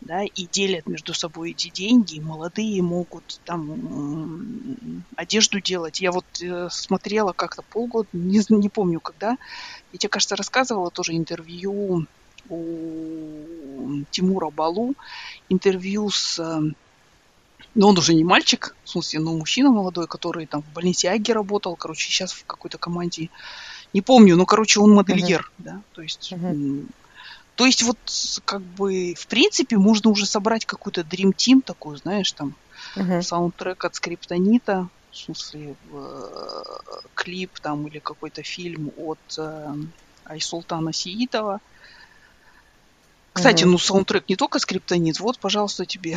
да, 0.00 0.22
и 0.22 0.46
делят 0.46 0.86
между 0.86 1.12
собой 1.12 1.50
эти 1.50 1.70
деньги, 1.70 2.20
молодые 2.20 2.82
могут 2.82 3.40
там 3.44 5.02
одежду 5.16 5.60
делать. 5.60 6.00
Я 6.00 6.12
вот 6.12 6.24
э, 6.40 6.68
смотрела 6.70 7.32
как-то 7.32 7.62
полгода, 7.62 8.08
не, 8.12 8.40
не 8.48 8.68
помню 8.68 9.00
когда, 9.00 9.36
я 9.92 9.98
тебе, 9.98 10.08
кажется, 10.08 10.36
рассказывала 10.36 10.90
тоже 10.90 11.16
интервью 11.16 12.06
у 12.48 14.04
Тимура 14.10 14.50
Балу, 14.50 14.94
интервью 15.48 16.10
с 16.10 16.38
но 17.78 17.90
он 17.90 17.96
уже 17.96 18.12
не 18.12 18.24
мальчик, 18.24 18.74
в 18.82 18.90
смысле, 18.90 19.20
ну, 19.20 19.38
мужчина 19.38 19.70
молодой, 19.70 20.08
который 20.08 20.46
там 20.46 20.64
в 20.74 20.78
Аги 20.78 21.30
работал, 21.30 21.76
короче, 21.76 22.10
сейчас 22.10 22.32
в 22.32 22.44
какой-то 22.44 22.76
команде, 22.76 23.30
не 23.94 24.00
помню, 24.00 24.34
но, 24.34 24.46
короче, 24.46 24.80
он 24.80 24.92
модельер, 24.92 25.48
uh-huh. 25.58 25.64
да, 25.64 25.82
то 25.92 26.02
есть... 26.02 26.32
Uh-huh. 26.32 26.86
То 27.54 27.66
есть 27.66 27.82
вот 27.82 27.98
как 28.44 28.62
бы 28.62 29.14
в 29.18 29.26
принципе 29.26 29.78
можно 29.78 30.10
уже 30.10 30.26
собрать 30.26 30.64
какую-то 30.64 31.00
Dream 31.00 31.32
Team 31.34 31.60
такую, 31.60 31.96
знаешь, 31.96 32.30
там 32.30 32.54
uh-huh. 32.94 33.20
саундтрек 33.20 33.84
от 33.84 33.96
Скриптонита, 33.96 34.88
в 35.10 35.16
смысле 35.16 35.74
э, 35.92 36.62
клип 37.14 37.58
там 37.58 37.88
или 37.88 37.98
какой-то 37.98 38.44
фильм 38.44 38.92
от 38.96 39.18
э, 39.38 39.74
Айсултана 40.24 40.92
Сиитова. 40.92 41.60
Кстати, 43.32 43.64
uh-huh. 43.64 43.68
ну 43.68 43.78
саундтрек 43.78 44.28
не 44.28 44.36
только 44.36 44.60
Скриптонит, 44.60 45.18
вот, 45.18 45.40
пожалуйста, 45.40 45.84
тебе 45.84 46.16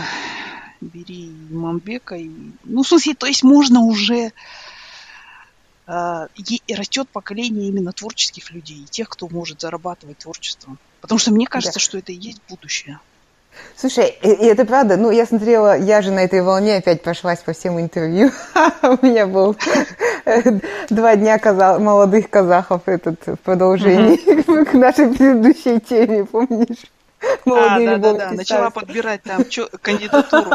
бери 0.81 1.31
Мамбека. 1.49 2.15
И... 2.15 2.29
Ну, 2.63 2.83
в 2.83 2.87
смысле, 2.87 3.13
то 3.15 3.27
есть 3.27 3.43
можно 3.43 3.81
уже... 3.81 4.31
Э, 5.87 6.27
и 6.35 6.75
растет 6.75 7.07
поколение 7.09 7.67
именно 7.69 7.91
творческих 7.91 8.51
людей, 8.51 8.85
тех, 8.89 9.09
кто 9.09 9.27
может 9.29 9.61
зарабатывать 9.61 10.19
творчеством. 10.19 10.77
Потому 11.01 11.19
что 11.19 11.31
мне 11.31 11.47
кажется, 11.47 11.79
да. 11.79 11.83
что 11.83 11.97
это 11.97 12.11
и 12.11 12.15
есть 12.15 12.41
будущее. 12.49 12.99
Слушай, 13.75 14.17
и, 14.21 14.29
и 14.29 14.45
это 14.45 14.65
правда. 14.65 14.97
Ну, 14.97 15.11
я 15.11 15.25
смотрела, 15.25 15.77
я 15.77 16.01
же 16.01 16.11
на 16.11 16.19
этой 16.19 16.41
волне 16.41 16.77
опять 16.77 17.01
прошлась 17.01 17.39
по 17.39 17.53
всем 17.53 17.79
интервью. 17.79 18.31
У 18.81 19.05
меня 19.05 19.27
был 19.27 19.55
два 20.89 21.15
дня 21.15 21.39
молодых 21.79 22.29
казахов 22.29 22.83
этот 22.85 23.25
в 23.25 23.37
продолжении 23.37 24.17
к 24.65 24.73
нашей 24.73 25.13
предыдущей 25.13 25.79
теме, 25.79 26.25
помнишь? 26.25 26.85
Молодые 27.45 27.89
а, 27.89 27.97
да, 27.97 28.13
да, 28.13 28.29
да. 28.29 28.31
Начала 28.31 28.69
подбирать 28.69 29.23
там 29.23 29.47
чё, 29.47 29.67
кандидатуру. 29.81 30.51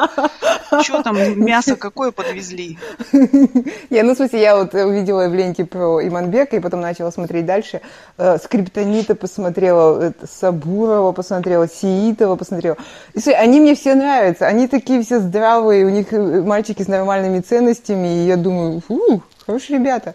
Что 0.83 1.03
там, 1.03 1.17
мясо 1.45 1.77
какое 1.77 2.11
подвезли? 2.11 2.79
Я, 3.91 4.05
ну, 4.05 4.15
в 4.15 4.17
смысле, 4.17 4.41
я 4.41 4.57
вот 4.57 4.75
увидела 4.75 5.29
в 5.29 5.35
ленте 5.35 5.65
про 5.65 6.07
Иманбека 6.07 6.57
и 6.57 6.61
потом 6.61 6.81
начала 6.81 7.11
смотреть 7.11 7.47
дальше. 7.47 7.81
Э, 8.19 8.39
Скриптонита 8.43 9.15
посмотрела, 9.15 10.13
Сабурова 10.29 11.13
посмотрела, 11.13 11.69
Сиитова 11.69 12.37
посмотрела. 12.37 12.77
И, 13.15 13.21
слушай, 13.21 13.39
они 13.39 13.61
мне 13.61 13.75
все 13.75 13.95
нравятся. 13.95 14.47
Они 14.47 14.69
такие 14.69 15.03
все 15.03 15.21
здравые, 15.21 15.87
у 15.87 15.91
них 15.91 16.13
э, 16.13 16.43
мальчики 16.43 16.83
с 16.83 16.89
нормальными 16.89 17.41
ценностями. 17.41 18.23
И 18.23 18.27
я 18.27 18.37
думаю, 18.37 18.81
фу, 18.87 19.23
хорошие 19.47 19.79
ребята. 19.79 20.15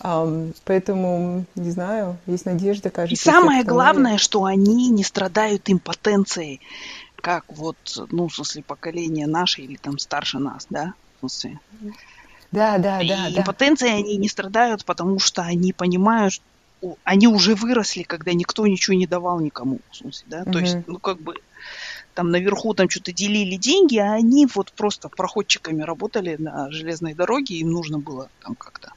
Поэтому, 0.00 1.44
не 1.56 1.70
знаю, 1.70 2.16
есть 2.26 2.46
надежда, 2.46 2.90
кажется. 2.90 3.30
И 3.30 3.32
самое 3.32 3.64
главное, 3.64 4.18
что 4.18 4.44
они 4.44 4.90
не 4.90 5.02
страдают 5.02 5.62
импотенцией, 5.66 6.60
как 7.16 7.44
вот, 7.48 7.76
ну, 8.10 8.28
в 8.28 8.34
смысле, 8.34 8.62
поколение 8.62 9.26
наше 9.26 9.62
или 9.62 9.76
там 9.76 9.98
старше 9.98 10.38
нас, 10.38 10.66
да, 10.70 10.94
в 11.16 11.20
смысле. 11.20 11.58
Да, 12.52 12.78
да, 12.78 13.00
и 13.00 13.08
да. 13.08 13.28
Импотенцией 13.30 13.92
да. 13.92 13.98
они 13.98 14.16
не 14.16 14.28
страдают, 14.28 14.84
потому 14.84 15.18
что 15.18 15.42
они 15.42 15.72
понимают, 15.72 16.40
они 17.02 17.26
уже 17.26 17.56
выросли, 17.56 18.04
когда 18.04 18.32
никто 18.32 18.66
ничего 18.66 18.96
не 18.96 19.06
давал 19.06 19.40
никому, 19.40 19.80
в 19.90 19.96
смысле, 19.96 20.26
да, 20.28 20.42
угу. 20.42 20.52
то 20.52 20.58
есть, 20.60 20.76
ну, 20.86 20.98
как 20.98 21.20
бы, 21.20 21.34
там 22.14 22.30
наверху 22.30 22.72
там 22.74 22.88
что-то 22.88 23.12
делили 23.12 23.56
деньги, 23.56 23.98
а 23.98 24.12
они 24.12 24.46
вот 24.54 24.72
просто 24.72 25.08
проходчиками 25.08 25.82
работали 25.82 26.36
на 26.38 26.70
железной 26.70 27.14
дороге, 27.14 27.56
им 27.56 27.70
нужно 27.70 27.98
было 27.98 28.30
там 28.42 28.54
как-то 28.54 28.92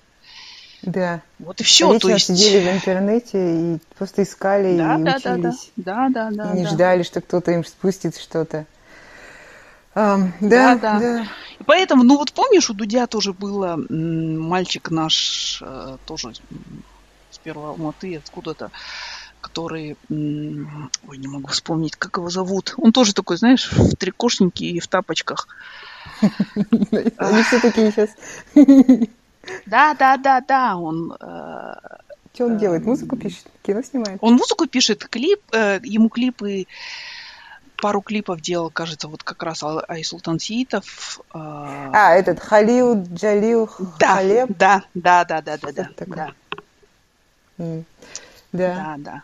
да. 0.82 1.22
Вот 1.40 1.62
и 1.62 1.64
все. 1.64 2.00
то 2.00 2.10
есть... 2.10 2.28
сидели 2.28 2.68
в 2.68 2.74
интернете 2.74 3.38
и 3.38 3.78
просто 3.98 4.24
искали 4.24 4.78
да, 4.78 4.96
и 4.96 5.04
да, 5.04 5.16
учились. 5.16 5.72
Да, 5.76 6.10
да, 6.10 6.32
да. 6.32 6.46
да 6.46 6.54
и 6.54 6.58
не 6.58 6.64
да. 6.64 6.70
ждали, 6.70 7.04
что 7.04 7.22
кто-то 7.22 7.52
им 7.52 7.64
спустит 7.64 8.18
что-то. 8.18 8.66
Um, 9.94 10.32
да, 10.40 10.76
да, 10.76 10.76
да, 10.76 11.00
да. 11.00 11.28
И 11.60 11.64
поэтому, 11.64 12.04
ну 12.04 12.18
вот 12.18 12.32
помнишь, 12.32 12.70
у 12.70 12.74
Дудя 12.74 13.08
тоже 13.08 13.34
было 13.34 13.78
мальчик 13.90 14.90
наш, 14.90 15.62
э, 15.62 15.98
тоже 16.06 16.32
с 17.30 17.38
первого 17.38 17.72
Алматы, 17.72 18.16
откуда-то, 18.16 18.72
который, 19.42 19.98
ой, 20.10 21.18
не 21.18 21.28
могу 21.28 21.48
вспомнить, 21.50 21.98
как 21.98 22.18
его 22.18 22.30
зовут. 22.30 22.74
Он 22.78 22.94
тоже 22.94 23.14
такой, 23.14 23.38
знаешь, 23.38 23.70
в 23.72 23.96
трикошнике 23.96 24.66
и 24.66 24.80
в 24.80 24.88
тапочках. 24.88 25.48
Они 26.22 27.44
все 27.44 27.60
такие 27.60 27.92
сейчас. 27.92 28.10
Да, 29.66 29.94
да, 29.94 30.18
да, 30.18 30.42
да, 30.42 30.76
он... 30.76 31.16
Э, 31.20 31.74
Что 32.34 32.46
он 32.46 32.58
делает? 32.58 32.86
Музыку 32.86 33.18
пишет? 33.18 33.46
Кино 33.64 33.82
снимает? 33.82 34.20
Он 34.22 34.36
музыку 34.36 34.68
пишет, 34.68 35.06
клип, 35.08 35.42
э, 35.52 35.80
ему 35.84 36.10
клипы 36.10 36.68
пару 37.82 38.02
клипов 38.02 38.40
делал, 38.42 38.70
кажется, 38.70 39.08
вот 39.08 39.24
как 39.24 39.42
раз 39.44 39.64
Айсултан 39.64 40.40
Сиитов. 40.40 41.20
Э, 41.34 41.90
а, 41.94 42.14
этот 42.14 42.40
Халил 42.40 43.04
Джалил 43.04 43.70
да, 44.00 44.16
Халеб? 44.16 44.50
Да, 44.58 44.84
да, 44.94 45.26
да, 45.26 45.42
да, 45.42 45.58
да, 45.58 45.72
да. 45.72 45.90
Да. 46.06 46.32
Да. 47.58 47.84
Да, 48.52 48.96
да. 48.98 49.24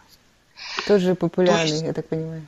Тоже 0.88 1.16
популярный, 1.16 1.70
есть, 1.70 1.84
я 1.84 1.94
так 1.94 2.08
понимаю. 2.08 2.48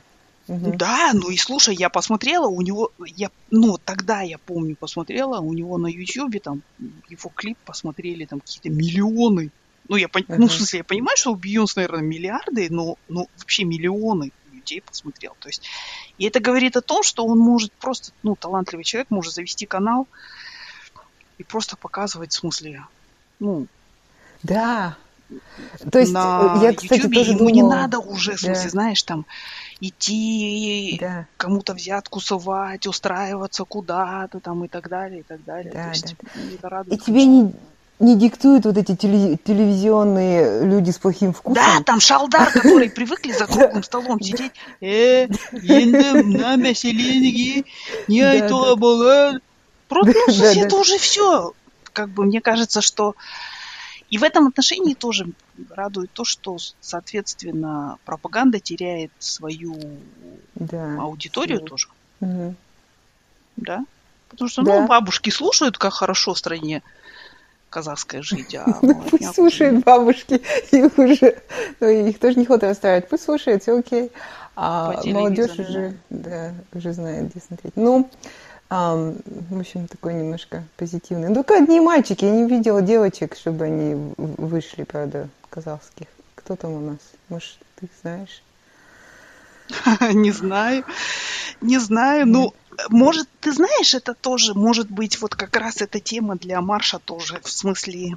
Угу. 0.50 0.72
Да, 0.78 1.12
ну 1.14 1.30
и 1.30 1.36
слушай, 1.36 1.76
я 1.76 1.88
посмотрела, 1.88 2.48
у 2.48 2.60
него, 2.60 2.90
я, 3.06 3.30
ну 3.52 3.78
тогда 3.78 4.22
я 4.22 4.36
помню, 4.36 4.74
посмотрела, 4.74 5.38
у 5.38 5.52
него 5.52 5.78
на 5.78 5.86
Ютьюбе 5.86 6.40
там 6.40 6.62
его 7.08 7.30
клип 7.32 7.56
посмотрели 7.64 8.24
там 8.24 8.40
какие-то 8.40 8.68
миллионы. 8.68 9.50
Ну, 9.88 9.94
я, 9.94 10.06
uh 10.06 10.24
ну, 10.38 10.48
в 10.48 10.52
смысле, 10.52 10.78
я 10.78 10.84
понимаю, 10.84 11.16
что 11.16 11.30
у 11.30 11.36
Бейонс, 11.36 11.76
наверное, 11.76 12.02
миллиарды, 12.02 12.66
но, 12.68 12.96
но 13.08 13.26
вообще 13.38 13.62
миллионы 13.62 14.32
людей 14.52 14.82
посмотрел. 14.82 15.36
То 15.38 15.48
есть, 15.48 15.62
и 16.18 16.26
это 16.26 16.40
говорит 16.40 16.76
о 16.76 16.80
том, 16.80 17.04
что 17.04 17.24
он 17.24 17.38
может 17.38 17.72
просто, 17.72 18.10
ну, 18.24 18.34
талантливый 18.34 18.84
человек 18.84 19.10
может 19.10 19.32
завести 19.32 19.66
канал 19.66 20.08
и 21.38 21.44
просто 21.44 21.76
показывать, 21.76 22.32
в 22.32 22.36
смысле, 22.36 22.84
ну... 23.38 23.68
Да, 24.42 24.96
то 25.90 25.98
есть, 25.98 26.12
на 26.12 26.58
я, 26.62 26.74
кстати, 26.74 27.00
YouTube 27.00 27.14
тоже 27.14 27.30
ему 27.30 27.38
думала... 27.38 27.54
не 27.54 27.62
надо 27.62 27.98
уже, 27.98 28.36
в 28.36 28.40
смысле, 28.40 28.64
да. 28.64 28.70
знаешь, 28.70 29.02
там, 29.02 29.26
идти 29.80 30.98
да. 31.00 31.26
кому-то 31.36 31.74
взятку 31.74 32.20
совать, 32.20 32.86
устраиваться 32.86 33.64
куда-то 33.64 34.40
там 34.40 34.64
и 34.64 34.68
так 34.68 34.88
далее, 34.88 35.20
и 35.20 35.22
так 35.22 35.44
далее. 35.44 35.72
Да, 35.72 35.84
То 35.84 35.88
есть, 35.90 36.16
да. 36.62 36.84
И 36.88 36.98
тебе 36.98 37.24
не, 37.24 37.52
не 37.98 38.16
диктуют 38.16 38.66
вот 38.66 38.76
эти 38.76 38.94
телевизионные 38.94 40.64
люди 40.64 40.90
с 40.90 40.98
плохим 40.98 41.32
вкусом. 41.32 41.62
Да, 41.62 41.82
там 41.84 42.00
шалдар, 42.00 42.50
которые 42.52 42.90
привыкли 42.90 43.32
за 43.32 43.46
круглым 43.46 43.82
столом 43.82 44.20
сидеть. 44.20 44.52
Э, 44.80 45.26
не 45.52 45.86
Просто, 49.88 50.14
ну, 50.28 50.44
это 50.44 50.76
уже 50.76 50.98
все. 50.98 51.52
Как 51.92 52.10
бы 52.10 52.24
мне 52.24 52.40
кажется, 52.40 52.80
что 52.80 53.16
И 54.10 54.18
в 54.18 54.24
этом 54.24 54.48
отношении 54.48 54.94
тоже 54.94 55.26
радует 55.70 56.10
то, 56.12 56.24
что, 56.24 56.58
соответственно, 56.80 57.98
пропаганда 58.04 58.58
теряет 58.58 59.12
свою 59.20 59.76
да, 60.56 61.00
аудиторию 61.00 61.58
свою. 61.58 61.68
тоже. 61.68 61.88
Угу. 62.20 62.54
Да? 63.56 63.84
Потому 64.28 64.48
что, 64.48 64.62
да. 64.62 64.80
ну, 64.80 64.86
бабушки 64.88 65.30
слушают, 65.30 65.78
как 65.78 65.92
хорошо 65.92 66.34
в 66.34 66.38
стране 66.38 66.82
казахская 67.68 68.22
жить, 68.22 68.54
а 68.56 68.66
Пусть 69.10 69.34
слушают 69.34 69.84
бабушки, 69.84 70.42
их 70.72 70.98
уже, 70.98 71.40
ну, 71.78 71.88
их 71.88 72.18
тоже 72.18 72.38
не 72.38 72.46
хватает 72.46 72.72
оставить. 72.76 73.08
Пусть 73.08 73.24
слушают, 73.24 73.62
все 73.62 73.78
окей. 73.78 74.10
А 74.56 75.00
молодежь 75.04 75.58
уже, 75.58 75.96
да, 76.10 76.52
уже 76.74 76.92
знает, 76.92 77.30
где 77.30 77.40
смотреть. 77.40 77.76
Ну, 77.76 78.10
а, 78.72 78.94
в 78.94 79.58
общем, 79.58 79.88
такой 79.88 80.14
немножко 80.14 80.64
позитивный. 80.76 81.28
Ну, 81.28 81.34
только 81.34 81.56
одни 81.56 81.80
мальчики. 81.80 82.24
Я 82.24 82.30
не 82.30 82.48
видела 82.48 82.80
девочек, 82.80 83.36
чтобы 83.36 83.64
они 83.64 84.14
вышли, 84.16 84.84
правда, 84.84 85.28
казахских. 85.50 86.06
Кто 86.36 86.54
там 86.54 86.72
у 86.72 86.80
нас? 86.80 86.98
Может, 87.28 87.58
ты 87.74 87.88
знаешь? 88.00 88.42
Не 90.14 90.30
знаю. 90.30 90.84
Не 91.60 91.78
знаю. 91.78 92.26
Ну, 92.26 92.54
может, 92.88 93.28
ты 93.40 93.52
знаешь, 93.52 93.94
это 93.94 94.14
тоже, 94.14 94.54
может 94.54 94.90
быть, 94.90 95.20
вот 95.20 95.34
как 95.34 95.56
раз 95.56 95.82
эта 95.82 96.00
тема 96.00 96.36
для 96.36 96.60
Марша 96.60 96.98
тоже, 96.98 97.40
в 97.42 97.50
смысле, 97.50 98.16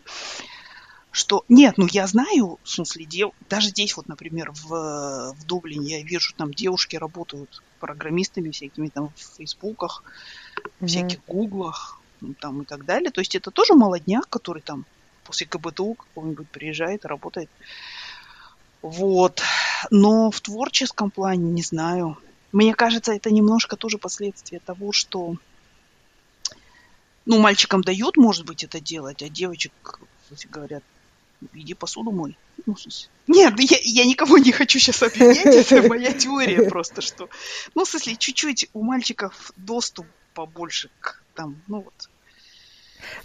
что... 1.12 1.44
Нет, 1.50 1.78
ну 1.78 1.88
я 1.92 2.08
знаю, 2.08 2.60
в 2.64 2.70
смысле, 2.70 3.06
дев... 3.06 3.32
даже 3.50 3.70
здесь 3.70 3.96
вот, 3.98 4.08
например, 4.08 4.52
в, 4.52 5.34
в 5.34 5.46
Дублине 5.46 6.00
я 6.00 6.04
вижу, 6.04 6.34
там 6.36 6.54
девушки 6.54 6.96
работают 6.96 7.62
программистами 7.84 8.52
всякими 8.52 8.88
там 8.88 9.10
в 9.10 9.36
фейсбуках, 9.36 10.04
mm-hmm. 10.56 10.88
всяких 10.88 11.20
гуглах 11.28 12.00
ну, 12.22 12.34
там 12.40 12.62
и 12.62 12.66
так 12.66 12.86
далее. 12.86 13.12
То 13.12 13.20
есть 13.20 13.36
это 13.36 13.52
тоже 13.52 13.74
молодняк, 13.74 14.30
который 14.30 14.62
там 14.62 14.86
после 15.26 15.46
КБТУ 15.48 15.96
какого-нибудь 15.96 16.48
приезжает, 16.48 17.06
работает. 17.06 17.50
Вот. 18.82 19.42
Но 19.92 20.32
в 20.32 20.40
творческом 20.40 21.12
плане 21.12 21.52
не 21.52 21.62
знаю. 21.62 22.18
Мне 22.54 22.74
кажется, 22.74 23.12
это 23.12 23.32
немножко 23.32 23.76
тоже 23.76 23.98
последствия 23.98 24.60
того, 24.60 24.94
что 24.94 25.36
ну, 27.26 27.40
мальчикам 27.40 27.82
дают, 27.82 28.16
может 28.16 28.46
быть, 28.46 28.64
это 28.64 28.80
делать, 28.80 29.22
а 29.24 29.30
девочек, 29.30 29.74
кстати, 30.22 30.48
говорят, 30.48 30.84
иди 31.54 31.74
посуду 31.74 32.12
мой. 32.12 32.38
Ну, 32.66 32.76
нет, 33.28 33.60
я, 33.60 33.78
я 33.82 34.06
никого 34.06 34.38
не 34.38 34.52
хочу 34.52 34.80
сейчас 34.80 35.04
обвинять, 35.04 35.46
это 35.46 35.82
моя 35.90 36.14
теория 36.14 36.70
просто, 36.70 37.02
что... 37.02 37.30
Ну, 37.76 37.86
в 37.86 37.90
смысле, 37.90 38.16
чуть-чуть 38.16 38.70
у 38.74 38.84
мальчиков 38.84 39.52
доступ 39.58 40.06
побольше 40.34 40.90
к 41.00 41.22
там, 41.36 41.62
ну 41.68 41.82
вот. 41.82 42.10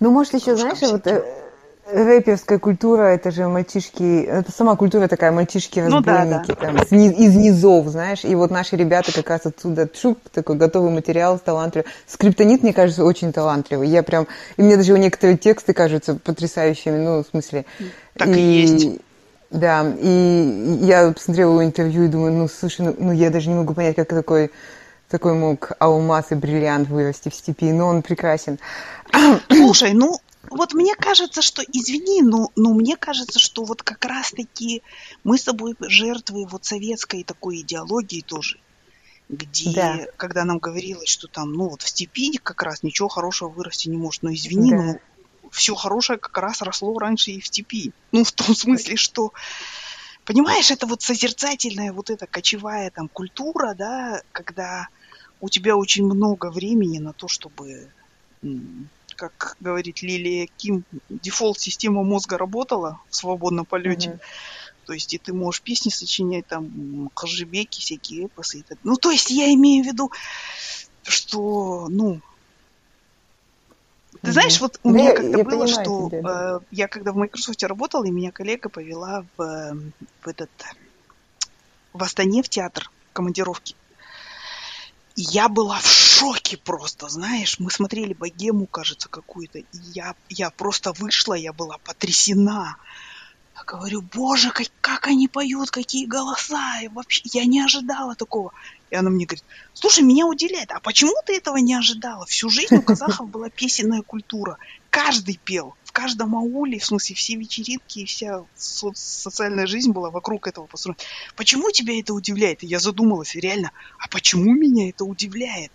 Ну, 0.01 0.11
может, 0.11 0.35
еще, 0.35 0.57
знаешь, 0.57 0.81
вот 0.81 1.07
э, 1.07 1.48
рэперская 1.91 2.59
культура, 2.59 3.03
это 3.03 3.31
же 3.31 3.49
мальчишки, 3.49 4.23
это 4.23 4.53
сама 4.53 4.77
культура 4.77 5.09
такая, 5.09 5.33
мальчишки-разбойники, 5.33 6.51
ну, 6.51 6.57
да, 6.61 6.73
да. 6.73 6.85
там, 6.85 6.99
из 6.99 7.35
низов, 7.35 7.87
знаешь, 7.89 8.25
и 8.25 8.35
вот 8.35 8.51
наши 8.51 8.77
ребята 8.77 9.13
как 9.13 9.29
раз 9.31 9.47
отсюда, 9.47 9.89
шуп, 9.95 10.19
такой 10.31 10.57
готовый 10.57 10.91
материал, 10.91 11.39
талантливый. 11.39 11.87
Скриптонит, 12.07 12.63
мне 12.63 12.73
кажется, 12.73 13.05
очень 13.05 13.33
талантливый. 13.33 13.89
Я 13.89 14.03
прям, 14.03 14.27
и 14.57 14.63
мне 14.63 14.77
даже 14.77 14.93
его 14.93 14.99
некоторые 14.99 15.39
тексты 15.39 15.73
кажутся 15.73 16.15
потрясающими, 16.15 16.97
ну, 16.97 17.23
в 17.23 17.27
смысле. 17.27 17.65
Так 18.15 18.29
и, 18.29 18.33
и 18.33 18.61
есть. 18.61 19.01
Да, 19.51 19.87
и 19.99 20.79
я 20.83 21.11
посмотрела 21.11 21.53
его 21.53 21.65
интервью 21.65 22.05
и 22.05 22.09
думаю, 22.09 22.33
ну, 22.33 22.49
слушай, 22.49 22.83
ну, 22.83 22.95
ну 22.99 23.13
я 23.13 23.31
даже 23.31 23.49
не 23.49 23.55
могу 23.55 23.73
понять, 23.73 23.97
как 23.97 24.09
такой 24.09 24.51
такой 25.09 25.33
мог 25.33 25.73
алмаз 25.79 26.27
и 26.33 26.35
бриллиант 26.35 26.89
вырасти 26.89 27.31
в 27.31 27.35
степи, 27.35 27.73
но 27.73 27.87
он 27.87 28.03
прекрасен. 28.03 28.59
Слушай, 29.51 29.95
ну, 29.95 30.19
вот 30.51 30.75
мне 30.75 30.95
кажется, 30.95 31.43
что, 31.43 31.63
извини, 31.63 32.23
но, 32.23 32.51
но 32.57 32.73
мне 32.75 32.97
кажется, 32.97 33.39
что 33.39 33.65
вот 33.65 33.83
как 33.83 34.05
раз-таки 34.05 34.83
мы 35.25 35.39
с 35.39 35.45
тобой 35.45 35.75
жертвы 35.81 36.47
вот 36.47 36.65
советской 36.65 37.25
такой 37.25 37.61
идеологии 37.61 38.21
тоже, 38.21 38.59
где, 39.29 39.73
да. 39.73 40.07
когда 40.17 40.45
нам 40.45 40.59
говорилось, 40.59 41.09
что 41.09 41.29
там, 41.29 41.53
ну 41.53 41.69
вот 41.69 41.83
в 41.83 41.89
степи 41.89 42.39
как 42.43 42.63
раз 42.63 42.83
ничего 42.83 43.09
хорошего 43.09 43.49
вырасти 43.49 43.89
не 43.89 43.97
может, 43.97 44.23
но 44.23 44.33
извини, 44.33 44.71
да. 44.71 44.77
но 44.77 44.99
все 45.51 45.75
хорошее 45.75 46.19
как 46.19 46.37
раз 46.39 46.63
росло 46.63 46.99
раньше 46.99 47.31
и 47.31 47.41
в 47.41 47.47
степи. 47.47 47.93
Ну, 48.13 48.25
в 48.25 48.33
том 48.33 48.55
смысле, 48.55 48.97
что 48.97 49.33
Понимаешь, 50.29 50.71
это 50.71 50.87
вот 50.87 51.01
созерцательная 51.01 51.91
вот 51.91 52.11
эта 52.11 52.27
кочевая 52.27 52.91
там 52.91 53.09
культура, 53.09 53.73
да, 53.75 54.21
когда 54.33 54.89
у 55.41 55.49
тебя 55.49 55.75
очень 55.75 56.05
много 56.05 56.51
времени 56.51 56.99
на 56.99 57.15
то, 57.15 57.29
чтобы, 57.29 57.89
как 59.19 59.57
говорит 59.59 60.01
Лилия 60.03 60.49
Ким, 60.57 60.85
дефолт-система 61.09 62.05
мозга 62.05 62.39
работала 62.39 63.01
в 63.11 63.17
свободном 63.17 63.67
полете. 63.67 64.11
Mm-hmm. 64.11 64.21
То 64.87 64.93
есть 64.93 65.13
и 65.13 65.19
ты 65.19 65.33
можешь 65.33 65.61
песни 65.61 65.91
сочинять, 65.91 66.47
там, 66.47 67.11
кожебеки, 67.13 67.81
всякие 67.81 68.27
эпосы. 68.27 68.65
Ну, 68.85 68.97
то 68.97 69.11
есть 69.11 69.31
я 69.31 69.53
имею 69.53 69.83
в 69.83 69.87
виду, 69.89 70.13
что, 71.03 71.89
ну, 71.91 72.21
ты 74.23 74.33
знаешь, 74.33 74.61
вот 74.61 74.79
у 74.85 74.91
меня 74.91 75.15
как-то 75.15 75.45
было, 75.45 75.67
что 75.67 76.09
э, 76.13 76.61
я 76.71 76.89
когда 76.89 77.13
в 77.13 77.17
Microsoft 77.17 77.63
работала, 77.65 78.05
и 78.05 78.11
меня 78.11 78.31
коллега 78.31 78.69
повела 78.69 79.25
в, 79.37 79.93
в 80.23 80.29
этот 80.29 80.51
в 81.93 82.03
Астане 82.03 82.43
в 82.43 82.49
театр 82.49 82.91
командировки 83.13 83.75
я 85.21 85.49
была 85.49 85.81
в 85.81 85.87
шоке 85.87 86.57
просто, 86.57 87.09
знаешь. 87.09 87.59
Мы 87.59 87.73
смотрели 87.73 88.15
богему, 88.15 88.67
кажется, 88.67 89.09
какую-то. 89.09 89.59
И 89.59 89.67
я, 89.73 90.15
я 90.29 90.51
просто 90.51 90.93
вышла, 90.93 91.35
я 91.35 91.53
была 91.53 91.79
потрясена. 91.79 92.77
Я 93.57 93.65
говорю, 93.67 94.01
боже, 94.01 94.53
как, 94.53 94.69
как 94.81 95.09
они 95.09 95.27
поют, 95.27 95.73
какие 95.73 96.07
голоса. 96.07 96.81
И 96.83 96.89
вообще, 96.89 97.23
я 97.33 97.45
не 97.47 97.61
ожидала 97.61 98.15
такого. 98.15 98.53
И 98.91 98.95
она 98.95 99.11
мне 99.11 99.27
говорит, 99.27 99.45
слушай, 99.75 100.05
меня 100.05 100.25
удивляет, 100.25 100.71
а 100.71 100.79
почему 100.79 101.15
ты 101.27 101.37
этого 101.37 101.57
не 101.57 101.75
ожидала? 101.75 102.25
Всю 102.27 102.49
жизнь 102.49 102.77
у 102.77 102.83
казахов 102.83 103.29
была 103.29 103.51
песенная 103.51 104.03
культура. 104.03 104.57
Каждый 104.89 105.41
пел 105.43 105.75
каждом 105.99 106.37
ауле, 106.37 106.79
в 106.79 106.85
смысле, 106.85 107.17
все 107.17 107.35
вечеринки 107.35 107.99
и 107.99 108.05
вся 108.05 108.45
со- 108.55 108.93
социальная 108.95 109.67
жизнь 109.67 109.91
была 109.91 110.11
вокруг 110.11 110.47
этого 110.47 110.67
построена. 110.67 110.97
Почему 111.35 111.73
тебя 111.73 111.99
это 111.99 112.15
удивляет? 112.15 112.63
И 112.63 112.69
я 112.69 112.79
задумалась, 112.79 113.35
реально, 113.35 113.73
а 113.99 114.07
почему 114.09 114.55
меня 114.55 114.91
это 114.91 115.05
удивляет? 115.05 115.73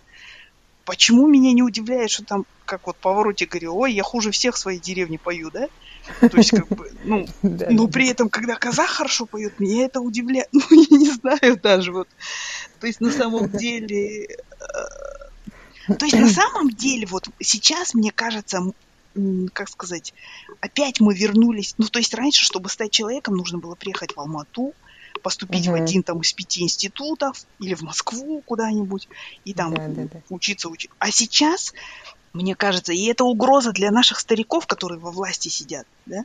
Почему 0.86 1.26
меня 1.26 1.52
не 1.52 1.62
удивляет, 1.62 2.10
что 2.10 2.24
там, 2.24 2.46
как 2.64 2.86
вот 2.86 2.96
повороте 2.96 3.44
говорил, 3.44 3.76
ой, 3.76 3.92
я 3.92 4.02
хуже 4.02 4.30
всех 4.30 4.54
в 4.54 4.58
своей 4.58 4.80
деревне 4.80 5.18
пою, 5.18 5.50
да? 5.50 5.68
То 6.20 6.36
есть, 6.38 6.50
как 6.50 6.68
бы, 6.68 6.90
ну, 7.04 7.26
но 7.42 7.86
при 7.88 8.08
этом, 8.08 8.30
когда 8.30 8.56
казах 8.56 8.88
хорошо 8.88 9.26
поет, 9.26 9.60
меня 9.60 9.84
это 9.84 10.00
удивляет. 10.00 10.48
Ну, 10.52 10.62
я 10.70 10.96
не 10.98 11.10
знаю 11.10 11.60
даже 11.62 11.92
вот. 11.92 12.08
То 12.80 12.86
есть, 12.86 13.00
на 13.00 13.10
самом 13.10 13.50
деле... 13.58 14.24
Э, 14.26 15.94
то 15.98 16.06
есть, 16.06 16.18
на 16.18 16.30
самом 16.30 16.70
деле, 16.70 17.06
вот 17.06 17.28
сейчас, 17.40 17.92
мне 17.92 18.10
кажется, 18.10 18.62
как 19.52 19.68
сказать, 19.68 20.14
опять 20.60 21.00
мы 21.00 21.14
вернулись. 21.14 21.74
Ну, 21.78 21.86
то 21.86 21.98
есть 21.98 22.14
раньше, 22.14 22.44
чтобы 22.44 22.68
стать 22.68 22.90
человеком, 22.90 23.36
нужно 23.36 23.58
было 23.58 23.74
приехать 23.74 24.14
в 24.14 24.20
Алмату, 24.20 24.74
поступить 25.22 25.68
угу. 25.68 25.76
в 25.76 25.80
один 25.80 26.02
там 26.02 26.20
из 26.20 26.32
пяти 26.32 26.62
институтов 26.62 27.44
или 27.60 27.74
в 27.74 27.82
Москву 27.82 28.42
куда-нибудь 28.44 29.08
и 29.44 29.54
там 29.54 29.74
да, 29.74 29.88
да, 29.88 30.04
да. 30.04 30.22
учиться 30.28 30.68
учить. 30.68 30.90
А 30.98 31.10
сейчас, 31.10 31.72
мне 32.32 32.54
кажется, 32.54 32.92
и 32.92 33.04
это 33.04 33.24
угроза 33.24 33.72
для 33.72 33.90
наших 33.90 34.20
стариков, 34.20 34.66
которые 34.66 34.98
во 34.98 35.10
власти 35.10 35.48
сидят, 35.48 35.86
да? 36.06 36.24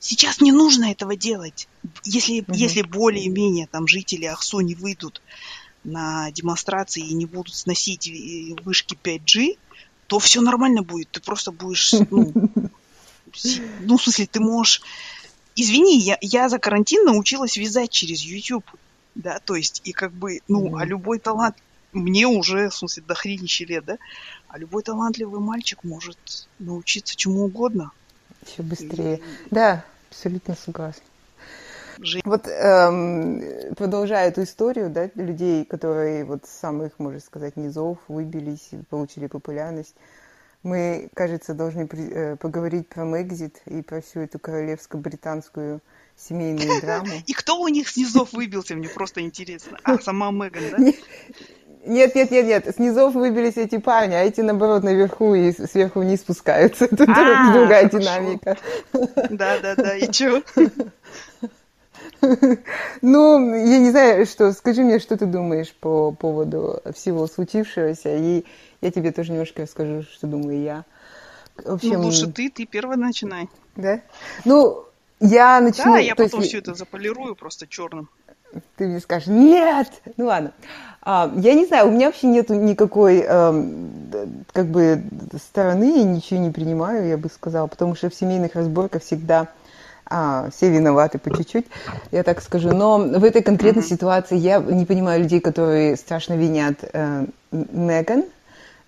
Сейчас 0.00 0.40
не 0.40 0.52
нужно 0.52 0.92
этого 0.92 1.16
делать. 1.16 1.68
Если, 2.04 2.40
угу. 2.40 2.52
если 2.54 2.82
более-менее 2.82 3.66
там 3.66 3.88
жители 3.88 4.26
Ахсу 4.26 4.60
не 4.60 4.76
выйдут 4.76 5.20
на 5.82 6.30
демонстрации 6.30 7.02
и 7.02 7.14
не 7.14 7.26
будут 7.26 7.54
сносить 7.54 8.08
э, 8.08 8.54
вышки 8.62 8.94
5G, 8.94 9.58
то 10.08 10.18
все 10.18 10.40
нормально 10.40 10.82
будет. 10.82 11.10
Ты 11.10 11.20
просто 11.20 11.52
будешь, 11.52 11.92
ну, 12.10 12.32
ну, 13.80 13.96
в 13.96 14.02
смысле, 14.02 14.26
ты 14.26 14.40
можешь... 14.40 14.82
Извини, 15.54 15.98
я, 15.98 16.18
я 16.20 16.48
за 16.48 16.58
карантин 16.58 17.04
научилась 17.04 17.56
вязать 17.56 17.90
через 17.90 18.22
YouTube, 18.22 18.64
да, 19.14 19.38
то 19.40 19.54
есть, 19.54 19.82
и 19.84 19.92
как 19.92 20.12
бы, 20.12 20.40
ну, 20.48 20.68
mm-hmm. 20.68 20.80
а 20.80 20.84
любой 20.84 21.18
талант, 21.18 21.56
мне 21.92 22.26
уже, 22.26 22.68
в 22.68 22.74
смысле, 22.74 23.02
до 23.06 23.14
хренища 23.14 23.64
лет, 23.64 23.84
да, 23.84 23.98
а 24.48 24.58
любой 24.58 24.82
талантливый 24.82 25.40
мальчик 25.40 25.84
может 25.84 26.18
научиться 26.58 27.16
чему 27.16 27.44
угодно. 27.44 27.90
Еще 28.46 28.62
быстрее. 28.62 29.16
И... 29.16 29.22
Да, 29.50 29.84
абсолютно 30.10 30.54
согласна. 30.54 31.02
Жить. 32.00 32.22
Вот 32.24 32.46
эм, 32.46 33.42
продолжая 33.76 34.28
эту 34.28 34.42
историю, 34.42 34.90
да, 34.90 35.10
людей, 35.14 35.64
которые 35.64 36.24
вот 36.24 36.46
с 36.46 36.50
самых, 36.50 36.98
можно 36.98 37.20
сказать, 37.20 37.56
низов 37.56 37.98
выбились, 38.08 38.70
получили 38.90 39.26
популярность, 39.26 39.94
мы, 40.62 41.08
кажется, 41.14 41.54
должны 41.54 41.86
при, 41.86 42.08
э, 42.10 42.36
поговорить 42.36 42.88
про 42.88 43.04
Мэгзит 43.04 43.62
и 43.66 43.82
про 43.82 44.00
всю 44.00 44.20
эту 44.20 44.38
королевско-британскую 44.38 45.80
семейную 46.16 46.80
драму. 46.82 47.12
И 47.26 47.32
кто 47.32 47.60
у 47.60 47.68
них 47.68 47.88
с 47.88 47.96
низов 47.96 48.32
выбился, 48.32 48.74
мне 48.74 48.88
просто 48.88 49.20
интересно. 49.20 49.78
А, 49.84 49.98
сама 49.98 50.30
Меган, 50.30 50.62
да? 50.70 50.92
Нет, 51.86 52.14
нет, 52.14 52.30
нет, 52.30 52.46
нет. 52.46 52.74
Снизов 52.74 53.14
выбились 53.14 53.56
эти 53.56 53.78
парни, 53.78 54.14
а 54.14 54.22
эти, 54.22 54.40
наоборот, 54.40 54.82
наверху 54.82 55.34
и 55.34 55.52
сверху 55.52 56.00
вниз 56.00 56.20
спускаются. 56.20 56.86
Тут 56.96 57.08
А, 57.08 57.52
другая 57.52 57.88
динамика. 57.88 58.56
Да, 59.30 59.58
да, 59.60 59.74
да, 59.76 59.96
и 59.96 60.10
чё? 60.10 60.42
Ну, 63.02 63.54
я 63.54 63.78
не 63.78 63.90
знаю, 63.90 64.26
что... 64.26 64.52
Скажи 64.52 64.82
мне, 64.82 64.98
что 64.98 65.16
ты 65.16 65.26
думаешь 65.26 65.72
по 65.72 66.12
поводу 66.12 66.80
всего 66.94 67.26
случившегося, 67.26 68.16
и 68.16 68.44
я 68.80 68.90
тебе 68.90 69.12
тоже 69.12 69.32
немножко 69.32 69.62
расскажу, 69.62 70.02
что 70.02 70.26
думаю 70.26 70.60
я. 70.60 70.84
В 71.56 71.66
Ну, 71.66 71.74
общем, 71.74 72.00
лучше 72.00 72.30
ты, 72.30 72.50
ты 72.50 72.66
первый 72.66 72.96
начинай. 72.96 73.48
да? 73.76 74.00
Ну, 74.44 74.84
я 75.20 75.60
начну... 75.60 75.84
Да, 75.94 75.98
я 75.98 76.14
то 76.14 76.22
есть 76.22 76.32
потом 76.32 76.46
все 76.46 76.58
это 76.58 76.74
заполирую 76.74 77.34
просто 77.34 77.66
черным. 77.66 78.08
Ты 78.76 78.86
мне 78.86 79.00
скажешь, 79.00 79.28
нет! 79.28 79.88
Ну 80.16 80.26
ладно. 80.26 80.52
А, 81.02 81.30
я 81.36 81.54
не 81.54 81.66
знаю, 81.66 81.88
у 81.88 81.90
меня 81.90 82.06
вообще 82.06 82.28
нету 82.28 82.54
никакой 82.54 83.20
д- 83.22 84.28
как 84.52 84.66
бы 84.68 85.02
стороны, 85.42 85.98
я 85.98 86.04
ничего 86.04 86.40
не 86.40 86.50
принимаю, 86.50 87.06
я 87.08 87.18
бы 87.18 87.28
сказала, 87.28 87.66
потому 87.66 87.94
что 87.94 88.08
в 88.08 88.14
семейных 88.14 88.54
разборках 88.54 89.02
всегда 89.02 89.48
а, 90.10 90.48
все 90.50 90.70
виноваты 90.70 91.18
по 91.18 91.36
чуть-чуть, 91.36 91.66
я 92.12 92.22
так 92.22 92.40
скажу. 92.40 92.70
Но 92.70 92.98
в 92.98 93.24
этой 93.24 93.42
конкретной 93.42 93.82
ситуации 93.82 94.36
я 94.36 94.58
не 94.58 94.86
понимаю 94.86 95.22
людей, 95.22 95.40
которые 95.40 95.96
страшно 95.96 96.34
винят 96.34 96.76
э, 96.92 97.26
Меган. 97.50 98.24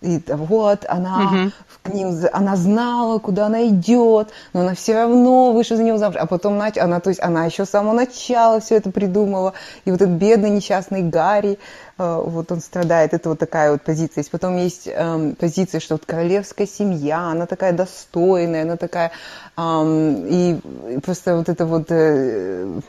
И 0.02 0.18
вот 0.28 0.86
она 0.88 1.18
Мгм. 1.18 1.52
к 1.82 1.88
ним, 1.92 2.14
она 2.32 2.56
знала, 2.56 3.18
куда 3.18 3.46
она 3.46 3.66
идет, 3.68 4.28
но 4.54 4.60
она 4.60 4.74
все 4.74 4.94
равно 4.94 5.52
вышла 5.52 5.76
за 5.76 5.82
него 5.82 5.98
замуж. 5.98 6.16
А 6.18 6.26
потом 6.26 6.54
нач- 6.54 6.78
она, 6.78 7.00
то 7.00 7.10
есть 7.10 7.20
она 7.22 7.44
еще 7.44 7.66
с 7.66 7.70
самого 7.70 7.92
начала 7.92 8.60
все 8.60 8.76
это 8.76 8.90
придумала. 8.90 9.52
И 9.84 9.90
вот 9.90 10.00
этот 10.00 10.14
бедный 10.14 10.50
несчастный 10.50 11.02
Гарри, 11.02 11.58
э, 11.98 12.22
вот 12.24 12.50
он 12.50 12.60
страдает. 12.60 13.12
Это 13.12 13.28
вот 13.28 13.38
такая 13.38 13.72
вот 13.72 13.82
позиция. 13.82 14.20
Есть 14.22 14.30
потом 14.30 14.56
есть 14.56 14.86
эм, 14.86 15.34
позиция, 15.34 15.80
что 15.80 15.94
вот 15.94 16.06
королевская 16.06 16.66
семья, 16.66 17.18
она 17.30 17.44
такая 17.46 17.72
достойная, 17.72 18.62
она 18.62 18.76
такая... 18.76 19.12
и, 19.58 20.60
и 20.94 20.98
просто 21.00 21.36
вот 21.36 21.48
это 21.50 21.66
вот... 21.66 21.86
э, 21.90 22.80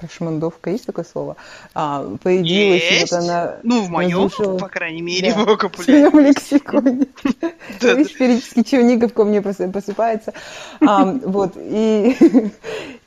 прошмандовка, 0.00 0.70
есть 0.70 0.86
такое 0.86 1.04
слово? 1.04 1.36
А, 1.74 2.04
появилась, 2.22 2.82
Есть. 2.82 3.12
вот 3.12 3.20
она 3.20 3.56
Ну, 3.62 3.82
в 3.82 3.90
моем, 3.90 4.24
разрушила- 4.26 4.58
по 4.58 4.68
крайней 4.68 5.02
мере, 5.02 5.32
Да. 5.34 5.40
в 5.42 5.46
вокабуляре. 5.46 6.10
своем 6.10 6.26
лексиконе. 6.26 7.06
Видишь, 7.80 8.16
периодически 8.18 8.62
черников 8.62 9.12
ко 9.12 9.24
мне 9.24 9.38
посы- 9.40 9.70
посыпается. 9.70 10.32
Ам, 10.80 11.20
Вот, 11.24 11.52
и, 11.56 12.16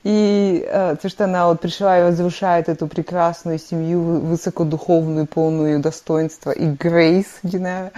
и 0.04 0.66
э, 0.68 0.96
то, 1.02 1.10
что 1.10 1.26
она 1.26 1.48
вот 1.48 1.60
пришла 1.62 2.00
и 2.00 2.04
разрушает 2.04 2.70
эту 2.70 2.88
прекрасную 2.88 3.60
семью, 3.60 4.02
вы- 4.02 4.20
высокодуховную, 4.20 5.26
полную 5.28 5.80
достоинства 5.80 6.52
и 6.52 6.66
грейс, 6.68 7.26
Динара. 7.44 7.92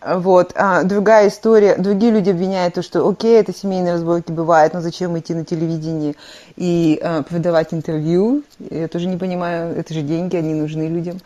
Вот. 0.00 0.52
А, 0.54 0.82
другая 0.82 1.28
история. 1.28 1.76
Другие 1.76 2.12
люди 2.12 2.30
обвиняют 2.30 2.74
то, 2.74 2.82
что 2.82 3.08
окей, 3.08 3.38
это 3.38 3.54
семейные 3.54 3.94
разборки 3.94 4.32
бывают, 4.32 4.74
но 4.74 4.80
зачем 4.80 5.18
идти 5.18 5.34
на 5.34 5.44
телевидение 5.44 6.14
и 6.56 6.98
а, 7.02 7.22
продавать 7.22 7.72
интервью? 7.74 8.42
Я 8.70 8.88
тоже 8.88 9.06
не 9.06 9.16
понимаю, 9.16 9.76
это 9.76 9.94
же 9.94 10.02
деньги, 10.02 10.36
они 10.36 10.54
нужны 10.54 10.88
людям. 10.88 11.18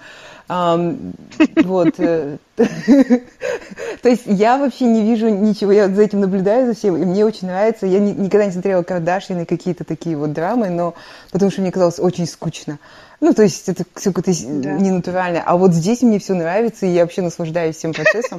Ам, 0.50 1.12
вот. 1.56 1.94
э, 1.98 2.38
То 2.56 4.08
есть 4.08 4.22
я 4.24 4.56
вообще 4.56 4.86
не 4.86 5.02
вижу 5.02 5.28
ничего, 5.28 5.72
я 5.72 5.88
за 5.88 6.02
этим 6.02 6.20
наблюдаю 6.20 6.66
за 6.66 6.74
всем, 6.74 6.96
и 6.96 7.04
мне 7.04 7.24
очень 7.26 7.48
нравится. 7.48 7.86
Я 7.86 7.98
ни- 8.00 8.12
никогда 8.12 8.46
не 8.46 8.52
смотрела 8.52 8.82
Кардашьяны, 8.82 9.44
какие-то 9.44 9.84
такие 9.84 10.16
вот 10.16 10.32
драмы, 10.32 10.70
но 10.70 10.94
потому 11.32 11.50
что 11.50 11.60
мне 11.60 11.70
казалось 11.70 11.98
очень 11.98 12.26
скучно. 12.26 12.78
Ну, 13.20 13.34
то 13.34 13.42
есть 13.42 13.68
это 13.68 13.84
все 13.96 14.12
какое-то 14.12 14.30
Да. 14.44 14.72
ненатуральное. 14.72 15.42
А 15.44 15.56
вот 15.56 15.74
здесь 15.74 16.02
мне 16.02 16.18
все 16.20 16.34
нравится, 16.34 16.86
и 16.86 16.90
я 16.90 17.02
вообще 17.02 17.20
наслаждаюсь 17.22 17.76
всем 17.76 17.92
процессом. 17.92 18.38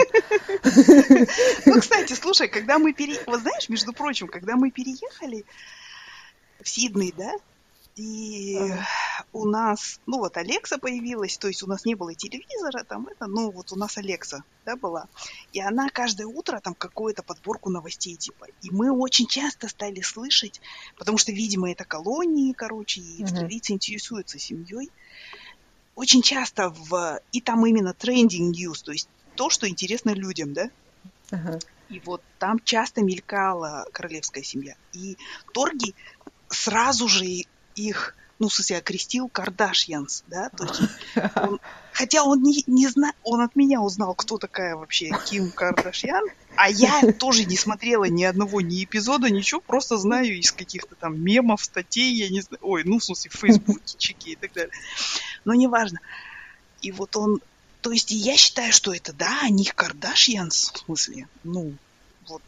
Ну, 1.66 1.80
кстати, 1.80 2.14
слушай, 2.14 2.48
когда 2.48 2.80
мы 2.80 2.94
переехали, 2.94 3.26
вот 3.30 3.42
знаешь, 3.42 3.68
между 3.70 3.92
прочим, 3.94 4.28
когда 4.28 4.56
мы 4.56 4.72
переехали 4.72 5.46
в 6.62 6.70
Сидней, 6.70 7.14
да, 7.18 7.32
и 8.00 8.56
Ага. 8.58 8.86
у 9.34 9.46
нас, 9.46 10.00
ну 10.06 10.20
вот 10.20 10.38
Алекса 10.38 10.78
появилась, 10.78 11.38
то 11.38 11.50
есть 11.50 11.64
у 11.64 11.68
нас 11.68 11.84
не 11.84 11.96
было 11.96 12.16
телевизора, 12.16 12.86
там 12.86 13.08
это, 13.08 13.28
ну 13.28 13.52
вот 13.52 13.74
у 13.74 13.76
нас 13.76 13.98
Алекса, 13.98 14.44
да, 14.66 14.78
была. 14.78 15.08
И 15.52 15.60
она 15.60 15.90
каждое 15.90 16.26
утро 16.26 16.62
там 16.62 16.76
какую-то 16.76 17.24
подборку 17.24 17.70
новостей 17.70 18.16
типа. 18.16 18.48
И 18.62 18.72
мы 18.72 18.90
очень 18.90 19.28
часто 19.28 19.68
стали 19.68 20.00
слышать, 20.00 20.62
потому 20.98 21.18
что, 21.18 21.34
видимо, 21.34 21.70
это 21.70 21.84
колонии, 21.84 22.54
короче, 22.54 23.02
и 23.02 23.24
австралийцы 23.24 23.74
интересуются 23.74 24.40
семьей. 24.40 24.90
Очень 25.96 26.22
часто 26.22 26.70
в... 26.70 27.20
И 27.34 27.42
там 27.42 27.66
именно 27.66 27.94
trending 28.00 28.54
news, 28.54 28.82
то 28.82 28.94
есть 28.94 29.10
то, 29.36 29.50
что 29.50 29.68
интересно 29.68 30.12
людям, 30.12 30.54
да? 30.54 30.70
Ага. 31.32 31.60
И 31.90 32.00
вот 32.00 32.22
там 32.38 32.60
часто 32.64 33.02
мелькала 33.02 33.86
королевская 33.92 34.44
семья. 34.44 34.76
И 34.94 35.18
Торги 35.54 35.96
сразу 36.50 37.08
же 37.08 37.26
их, 37.76 38.16
ну, 38.40 38.48
в 38.50 38.54
смысле, 38.54 38.78
окрестил 38.78 39.30
Кардашьянс, 39.30 40.24
да, 40.28 40.50
то 40.50 40.64
есть 40.66 40.82
он- 41.36 41.60
хотя 41.92 42.24
он 42.24 42.42
не, 42.42 42.64
не 42.68 42.88
знает, 42.88 43.16
он 43.24 43.42
от 43.42 43.56
меня 43.56 43.82
узнал, 43.82 44.16
кто 44.16 44.38
такая 44.38 44.76
вообще 44.76 45.10
Ким 45.26 45.52
Кардашьян, 45.52 46.24
а 46.56 46.70
я 46.70 47.02
тоже 47.20 47.46
не 47.46 47.56
смотрела 47.58 48.06
ни 48.06 48.24
одного, 48.24 48.60
ни 48.62 48.84
эпизода, 48.84 49.30
ничего, 49.30 49.62
просто 49.66 49.98
знаю 49.98 50.38
из 50.38 50.52
каких-то 50.52 50.96
там 50.96 51.22
мемов, 51.22 51.64
статей, 51.64 52.14
я 52.14 52.30
не 52.30 52.42
знаю, 52.42 52.60
ой, 52.62 52.84
ну, 52.86 53.00
в 53.00 53.04
смысле, 53.04 53.32
чеки 53.98 54.32
и 54.32 54.36
так 54.36 54.52
далее. 54.54 54.72
Но 55.46 55.54
неважно. 55.54 56.00
И 56.82 56.92
вот 56.92 57.16
он, 57.16 57.40
то 57.82 57.92
есть 57.92 58.12
я 58.12 58.36
считаю, 58.36 58.74
что 58.74 58.94
это, 58.94 59.14
да, 59.14 59.40
они 59.44 59.66
Кардашьянс, 59.66 60.72
в 60.74 60.78
смысле, 60.80 61.28
ну, 61.44 61.78
вот 62.28 62.42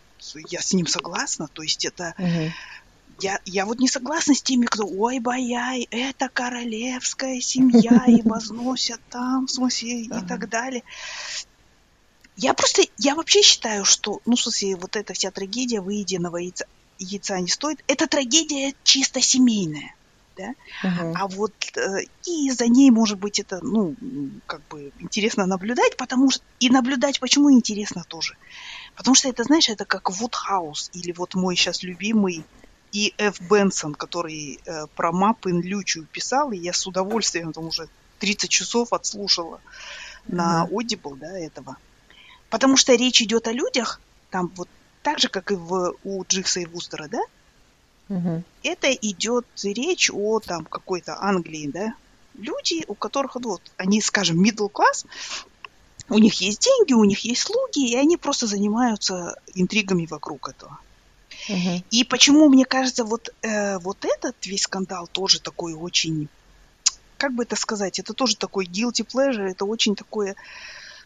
я 0.49 0.61
с 0.61 0.73
ним 0.73 0.87
согласна, 0.87 1.47
то 1.53 1.61
есть 1.63 1.85
это 1.85 2.13
Мгм. 2.17 2.51
Я, 3.21 3.39
я 3.45 3.65
вот 3.65 3.79
не 3.79 3.87
согласна 3.87 4.33
с 4.33 4.41
теми, 4.41 4.65
кто, 4.65 4.85
ой, 4.85 5.19
бояй, 5.19 5.87
это 5.91 6.29
королевская 6.29 7.39
семья, 7.39 8.05
и 8.07 8.21
возносят 8.25 8.99
там, 9.09 9.45
в 9.45 9.51
смысле, 9.51 10.03
и 10.05 10.09
Ага. 10.11 10.27
так 10.27 10.49
далее. 10.49 10.83
Я 12.35 12.53
просто, 12.53 12.81
я 12.97 13.15
вообще 13.15 13.41
считаю, 13.41 13.85
что, 13.85 14.21
ну, 14.25 14.35
в 14.35 14.41
смысле, 14.41 14.75
вот 14.77 14.95
эта 14.95 15.13
вся 15.13 15.31
трагедия 15.31 15.81
выеденного 15.81 16.37
яйца, 16.37 16.65
яйца 16.97 17.39
не 17.39 17.47
стоит. 17.47 17.79
Это 17.87 18.07
трагедия 18.07 18.73
чисто 18.83 19.21
семейная. 19.21 19.95
Да? 20.37 20.47
Мгм. 20.83 21.13
А 21.13 21.27
вот 21.27 21.51
э, 21.75 21.81
и 22.25 22.49
за 22.51 22.67
ней, 22.67 22.89
может 22.89 23.19
быть, 23.19 23.39
это, 23.39 23.59
ну, 23.61 23.95
как 24.47 24.65
бы 24.69 24.91
интересно 24.97 25.45
наблюдать, 25.45 25.97
потому 25.97 26.31
что 26.31 26.41
и 26.59 26.69
наблюдать 26.69 27.19
почему 27.19 27.51
интересно 27.51 28.03
тоже. 28.07 28.33
Потому 28.95 29.13
что 29.15 29.29
это, 29.29 29.43
знаешь, 29.43 29.69
это 29.69 29.85
как 29.85 30.09
Вудхаус 30.09 30.89
или 30.93 31.13
вот 31.17 31.35
мой 31.35 31.55
сейчас 31.57 31.83
любимый 31.83 32.45
и 32.91 33.13
Ф. 33.17 33.39
Бенсон, 33.41 33.95
который 33.95 34.59
э, 34.65 34.87
про 34.95 35.11
мапы 35.11 35.51
Лючу 35.51 36.05
писал, 36.11 36.51
и 36.51 36.57
я 36.57 36.73
с 36.73 36.85
удовольствием 36.85 37.53
там 37.53 37.67
уже 37.67 37.87
30 38.19 38.49
часов 38.49 38.93
отслушала 38.93 39.61
на. 40.27 40.67
Audible, 40.71 41.17
да, 41.17 41.37
этого. 41.39 41.77
Потому 42.49 42.77
что 42.77 42.93
речь 42.93 43.21
идет 43.21 43.47
о 43.47 43.53
людях, 43.53 44.01
там 44.29 44.51
вот 44.55 44.67
так 45.03 45.19
же, 45.19 45.29
как 45.29 45.51
и 45.51 45.55
в, 45.55 45.95
у 46.03 46.23
Дживса 46.25 46.59
и 46.59 46.65
Вустера, 46.65 47.07
да, 47.07 47.21
Мгм. 48.09 48.43
это 48.61 48.91
идет 48.91 49.45
речь 49.63 50.11
о 50.11 50.39
там 50.39 50.65
какой-то 50.65 51.17
Англии, 51.23 51.71
да, 51.73 51.93
люди, 52.37 52.83
у 52.87 52.93
которых, 52.93 53.35
вот, 53.35 53.61
они, 53.77 54.01
скажем, 54.01 54.43
middle 54.43 54.69
class, 54.69 55.05
у 56.09 56.17
них 56.17 56.41
есть 56.41 56.61
деньги, 56.61 56.93
у 56.93 57.05
них 57.05 57.19
есть 57.21 57.41
слуги, 57.41 57.89
и 57.89 57.95
они 57.95 58.17
просто 58.17 58.47
занимаются 58.47 59.35
интригами 59.53 60.05
вокруг 60.05 60.49
этого. 60.49 60.77
Мгм. 61.51 61.81
И 61.89 62.03
почему, 62.03 62.49
мне 62.49 62.65
кажется, 62.65 63.03
вот, 63.05 63.29
э, 63.41 63.77
вот 63.79 64.05
этот 64.05 64.45
весь 64.45 64.63
скандал 64.63 65.07
тоже 65.11 65.41
такой 65.41 65.73
очень, 65.73 66.29
как 67.17 67.33
бы 67.33 67.43
это 67.43 67.55
сказать, 67.55 67.99
это 67.99 68.13
тоже 68.13 68.35
такой 68.37 68.67
guilty 68.67 69.05
pleasure, 69.05 69.47
это 69.49 69.65
очень 69.65 69.95
такое 69.95 70.35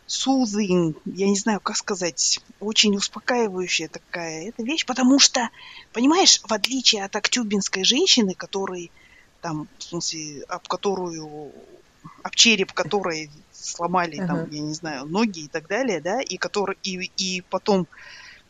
soothing, 0.07 0.93
я 1.05 1.27
не 1.27 1.37
знаю, 1.37 1.61
как 1.61 1.75
сказать, 1.77 2.39
очень 2.59 2.95
успокаивающая 2.95 3.89
такая 3.89 4.49
эта 4.49 4.63
вещь, 4.63 4.85
потому 4.85 5.19
что, 5.19 5.49
понимаешь, 5.93 6.39
в 6.47 6.53
отличие 6.53 7.03
от 7.05 7.15
актюбинской 7.15 7.83
женщины, 7.83 8.35
которой 8.35 8.93
там, 9.41 9.69
в 9.79 9.83
смысле, 9.83 10.43
об 10.47 10.67
которую, 10.67 11.83
об 12.23 12.35
череп 12.35 12.73
которой 12.73 13.31
сломали 13.51 14.21
там, 14.21 14.41
Ага. 14.41 14.47
я 14.49 14.61
не 14.61 14.73
знаю, 14.73 15.05
ноги 15.07 15.45
и 15.45 15.49
так 15.49 15.67
далее, 15.67 16.01
да, 16.01 16.21
и 16.21 16.37
который, 16.37 16.77
и, 16.83 16.97
и 17.17 17.41
потом 17.49 17.87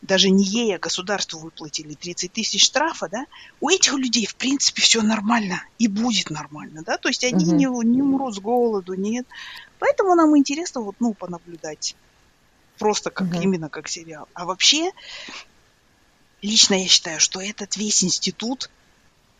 даже 0.06 0.30
не 0.30 0.44
ей, 0.44 0.76
а 0.76 0.78
государству 0.78 1.40
выплатили 1.40 1.94
30 1.94 2.32
тысяч 2.32 2.64
штрафа, 2.64 3.08
да, 3.10 3.24
у 3.60 3.68
этих 3.68 3.94
людей, 3.94 4.26
в 4.26 4.36
принципе, 4.36 4.82
все 4.82 5.02
нормально 5.02 5.60
и 5.78 5.88
будет 5.88 6.30
нормально, 6.30 6.82
да, 6.84 6.96
то 6.98 7.08
есть 7.08 7.24
они 7.24 7.44
Мгм. 7.44 7.56
не, 7.56 7.66
не 7.84 8.02
умрут 8.02 8.34
с 8.34 8.38
голоду, 8.38 8.94
нет. 8.94 9.26
Поэтому 9.78 10.14
нам 10.14 10.36
интересно 10.36 10.82
вот, 10.82 10.96
ну, 11.00 11.14
понаблюдать. 11.14 11.96
Просто 12.78 13.10
как 13.10 13.28
Мгм. 13.28 13.42
именно 13.42 13.70
как 13.70 13.88
сериал. 13.88 14.26
А 14.34 14.44
вообще, 14.44 14.90
лично 16.42 16.74
я 16.74 16.86
считаю, 16.88 17.20
что 17.20 17.40
этот 17.40 17.76
весь 17.76 18.02
институт 18.04 18.70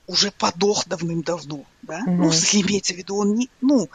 уже 0.07 0.31
подох 0.31 0.87
давным-давно, 0.87 1.65
да? 1.83 2.01
Мгм. 2.01 2.19
Ну, 2.19 2.31
имеется 2.31 2.95
в 2.95 2.97
виду, 2.97 3.17
он 3.17 3.35
не, 3.35 3.49
ну, 3.61 3.89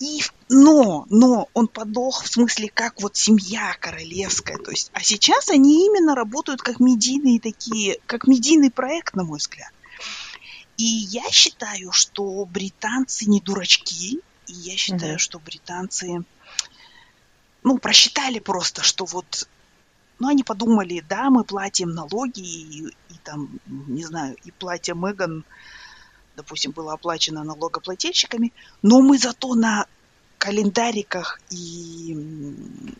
И, 0.00 0.22
но, 0.48 1.06
но 1.10 1.48
он 1.54 1.68
подох 1.68 2.24
в 2.24 2.28
смысле 2.28 2.70
как 2.72 3.00
вот 3.00 3.16
семья 3.16 3.74
королевская, 3.80 4.58
то 4.58 4.70
есть, 4.70 4.90
а 4.92 5.02
сейчас 5.02 5.48
они 5.48 5.86
именно 5.86 6.14
работают 6.14 6.62
как 6.62 6.80
медийные 6.80 7.40
такие, 7.40 7.98
как 8.06 8.26
медийный 8.26 8.70
проект, 8.70 9.14
на 9.14 9.24
мой 9.24 9.38
взгляд. 9.38 9.70
И 10.76 10.84
я 10.84 11.30
считаю, 11.30 11.92
что 11.92 12.44
британцы 12.44 13.26
не 13.26 13.40
дурачки, 13.40 14.20
и 14.46 14.52
я 14.52 14.76
считаю, 14.76 15.14
угу. 15.14 15.18
что 15.18 15.38
британцы, 15.38 16.22
ну, 17.62 17.78
просчитали 17.78 18.38
просто, 18.38 18.82
что 18.82 19.06
вот, 19.06 19.48
ну, 20.18 20.28
они 20.28 20.42
подумали, 20.42 21.04
да, 21.08 21.30
мы 21.30 21.44
платим 21.44 21.90
налоги, 21.90 22.40
и, 22.40 22.86
и 22.86 23.18
там, 23.22 23.60
не 23.66 24.04
знаю, 24.04 24.36
и 24.44 24.50
платье 24.50 24.94
Меган, 24.94 25.44
допустим, 26.36 26.72
было 26.72 26.94
оплачено 26.94 27.44
налогоплательщиками, 27.44 28.52
но 28.82 29.00
мы 29.00 29.18
зато 29.18 29.54
на 29.54 29.86
календариках 30.38 31.40
и 31.50 32.16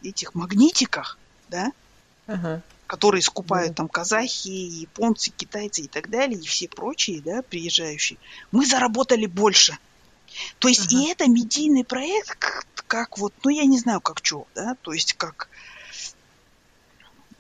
этих 0.03 0.35
магнитиках, 0.35 1.19
да, 1.49 1.73
uh-huh. 2.27 2.61
которые 2.87 3.23
скупают 3.23 3.73
uh-huh. 3.73 3.77
там 3.77 3.89
казахи, 3.89 4.49
японцы, 4.49 5.31
китайцы 5.31 5.83
и 5.83 5.89
так 5.89 6.11
далее, 6.11 6.39
и 6.39 6.47
все 6.47 6.69
прочие, 6.69 7.21
да, 7.21 7.43
приезжающие, 7.43 8.19
мы 8.53 8.67
заработали 8.67 9.27
больше. 9.27 9.79
То 10.59 10.69
есть 10.69 10.93
uh-huh. 10.93 11.05
и 11.05 11.11
это 11.11 11.29
медийный 11.29 11.85
проект, 11.85 12.35
как, 12.39 12.67
как 12.87 13.19
вот, 13.19 13.33
ну 13.45 13.51
я 13.51 13.65
не 13.65 13.79
знаю, 13.79 14.01
как 14.01 14.21
что, 14.23 14.47
да, 14.55 14.77
то 14.83 14.93
есть 14.93 15.15
как 15.15 15.49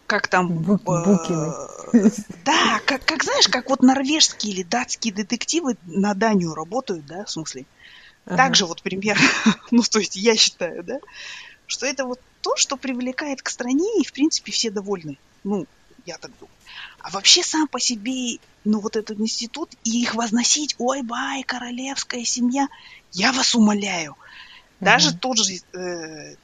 как 0.06 0.28
там... 0.28 0.58
Букины. 0.58 1.52
Э, 1.92 2.10
да, 2.44 2.80
как, 2.86 3.04
как 3.04 3.24
знаешь, 3.24 3.48
как 3.48 3.68
вот 3.70 3.82
норвежские 3.82 4.52
или 4.52 4.62
датские 4.62 5.12
детективы 5.12 5.76
на 5.84 6.14
Данию 6.14 6.54
работают, 6.54 7.06
да, 7.06 7.24
в 7.24 7.30
смысле. 7.30 7.66
Ага. 8.24 8.36
Также 8.36 8.66
вот 8.66 8.82
пример, 8.82 9.18
ну, 9.70 9.82
то 9.82 9.98
есть 9.98 10.16
я 10.16 10.36
считаю, 10.36 10.82
да, 10.82 10.98
что 11.66 11.86
это 11.86 12.04
вот 12.04 12.20
то, 12.42 12.56
что 12.56 12.76
привлекает 12.76 13.42
к 13.42 13.48
стране, 13.48 14.00
и, 14.00 14.04
в 14.04 14.12
принципе, 14.12 14.52
все 14.52 14.70
довольны. 14.70 15.18
Ну, 15.44 15.66
я 16.04 16.18
так 16.18 16.30
думаю. 16.38 16.54
А 17.00 17.10
вообще 17.10 17.42
сам 17.42 17.68
по 17.68 17.80
себе, 17.80 18.38
ну, 18.64 18.80
вот 18.80 18.96
этот 18.96 19.18
институт, 19.20 19.72
и 19.84 20.02
их 20.02 20.14
возносить, 20.14 20.74
ой, 20.78 21.02
бай, 21.02 21.42
королевская 21.42 22.24
семья, 22.24 22.68
я 23.12 23.32
вас 23.32 23.54
умоляю. 23.54 24.16
Даже 24.80 25.10
угу. 25.10 25.18
тот 25.18 25.38
же 25.38 25.54
э, 25.72 26.36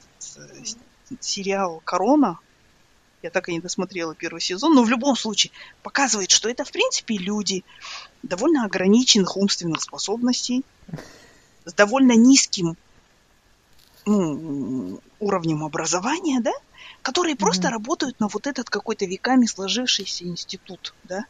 сериал 1.19 1.81
«Корона», 1.85 2.39
я 3.23 3.29
так 3.29 3.49
и 3.49 3.53
не 3.53 3.59
досмотрела 3.59 4.13
первый 4.13 4.41
сезон, 4.41 4.75
но 4.75 4.83
в 4.83 4.89
любом 4.89 5.15
случае 5.15 5.51
показывает, 5.81 6.29
что 6.29 6.49
это, 6.49 6.65
в 6.65 6.71
принципе, 6.71 7.17
люди 7.17 7.63
довольно 8.21 8.65
ограниченных 8.65 9.37
умственных 9.37 9.81
способностей, 9.81 10.63
с 11.65 11.73
довольно 11.73 12.11
низким 12.13 12.75
ну, 14.05 14.99
уровнем 15.19 15.63
образования, 15.63 16.41
да, 16.41 16.51
которые 17.01 17.35
mm-hmm. 17.35 17.39
просто 17.39 17.69
работают 17.69 18.19
на 18.19 18.27
вот 18.27 18.45
этот 18.45 18.69
какой-то 18.69 19.05
веками 19.05 19.45
сложившийся 19.45 20.25
институт, 20.25 20.93
да. 21.05 21.25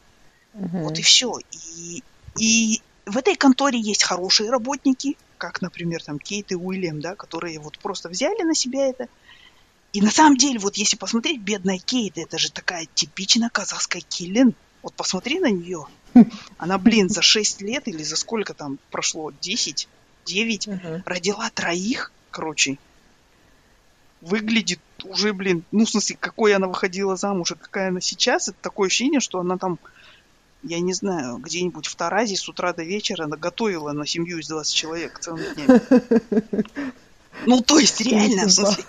Mm-hmm. 0.54 0.82
Вот 0.82 0.98
и 0.98 1.02
все. 1.02 1.38
И, 1.52 2.02
и 2.36 2.82
в 3.06 3.16
этой 3.16 3.36
конторе 3.36 3.80
есть 3.80 4.02
хорошие 4.02 4.50
работники, 4.50 5.16
как, 5.38 5.62
например, 5.62 6.02
там 6.02 6.18
Кейт 6.18 6.50
и 6.50 6.56
Уильям, 6.56 7.00
да, 7.00 7.14
которые 7.14 7.60
вот 7.60 7.78
просто 7.78 8.08
взяли 8.08 8.42
на 8.42 8.54
себя 8.54 8.86
это. 8.88 9.08
И 9.94 10.02
на 10.02 10.10
самом 10.10 10.36
деле, 10.36 10.58
вот 10.58 10.76
если 10.76 10.96
посмотреть, 10.96 11.40
бедная 11.40 11.78
Кейт, 11.78 12.18
это 12.18 12.36
же 12.36 12.50
такая 12.50 12.88
типичная 12.94 13.48
казахская 13.48 14.02
киллин. 14.02 14.52
Вот 14.82 14.92
посмотри 14.94 15.38
на 15.38 15.48
нее. 15.48 15.86
Она, 16.58 16.78
блин, 16.78 17.08
за 17.08 17.22
6 17.22 17.62
лет 17.62 17.86
или 17.86 18.02
за 18.02 18.16
сколько 18.16 18.54
там 18.54 18.78
прошло, 18.90 19.32
10, 19.40 19.88
9, 20.24 20.66
uh-huh. 20.66 21.02
родила 21.06 21.48
троих, 21.50 22.10
короче. 22.32 22.76
Выглядит 24.20 24.80
уже, 25.04 25.32
блин, 25.32 25.62
ну, 25.70 25.84
в 25.84 25.90
смысле, 25.90 26.16
какой 26.18 26.54
она 26.54 26.66
выходила 26.66 27.14
замуж, 27.14 27.52
и 27.52 27.54
какая 27.54 27.90
она 27.90 28.00
сейчас, 28.00 28.48
это 28.48 28.58
такое 28.60 28.88
ощущение, 28.88 29.20
что 29.20 29.38
она 29.38 29.58
там, 29.58 29.78
я 30.64 30.80
не 30.80 30.92
знаю, 30.92 31.36
где-нибудь 31.36 31.86
в 31.86 31.94
Таразе 31.94 32.34
с 32.36 32.48
утра 32.48 32.72
до 32.72 32.82
вечера 32.82 33.24
она 33.24 33.36
готовила 33.36 33.92
на 33.92 34.06
семью 34.06 34.40
из 34.40 34.48
20 34.48 34.74
человек 34.74 35.20
целыми 35.20 35.54
днями. 35.54 35.82
Ну, 37.46 37.60
то 37.60 37.80
есть, 37.80 38.00
реально, 38.00 38.46
в 38.46 38.52
смысле. 38.52 38.84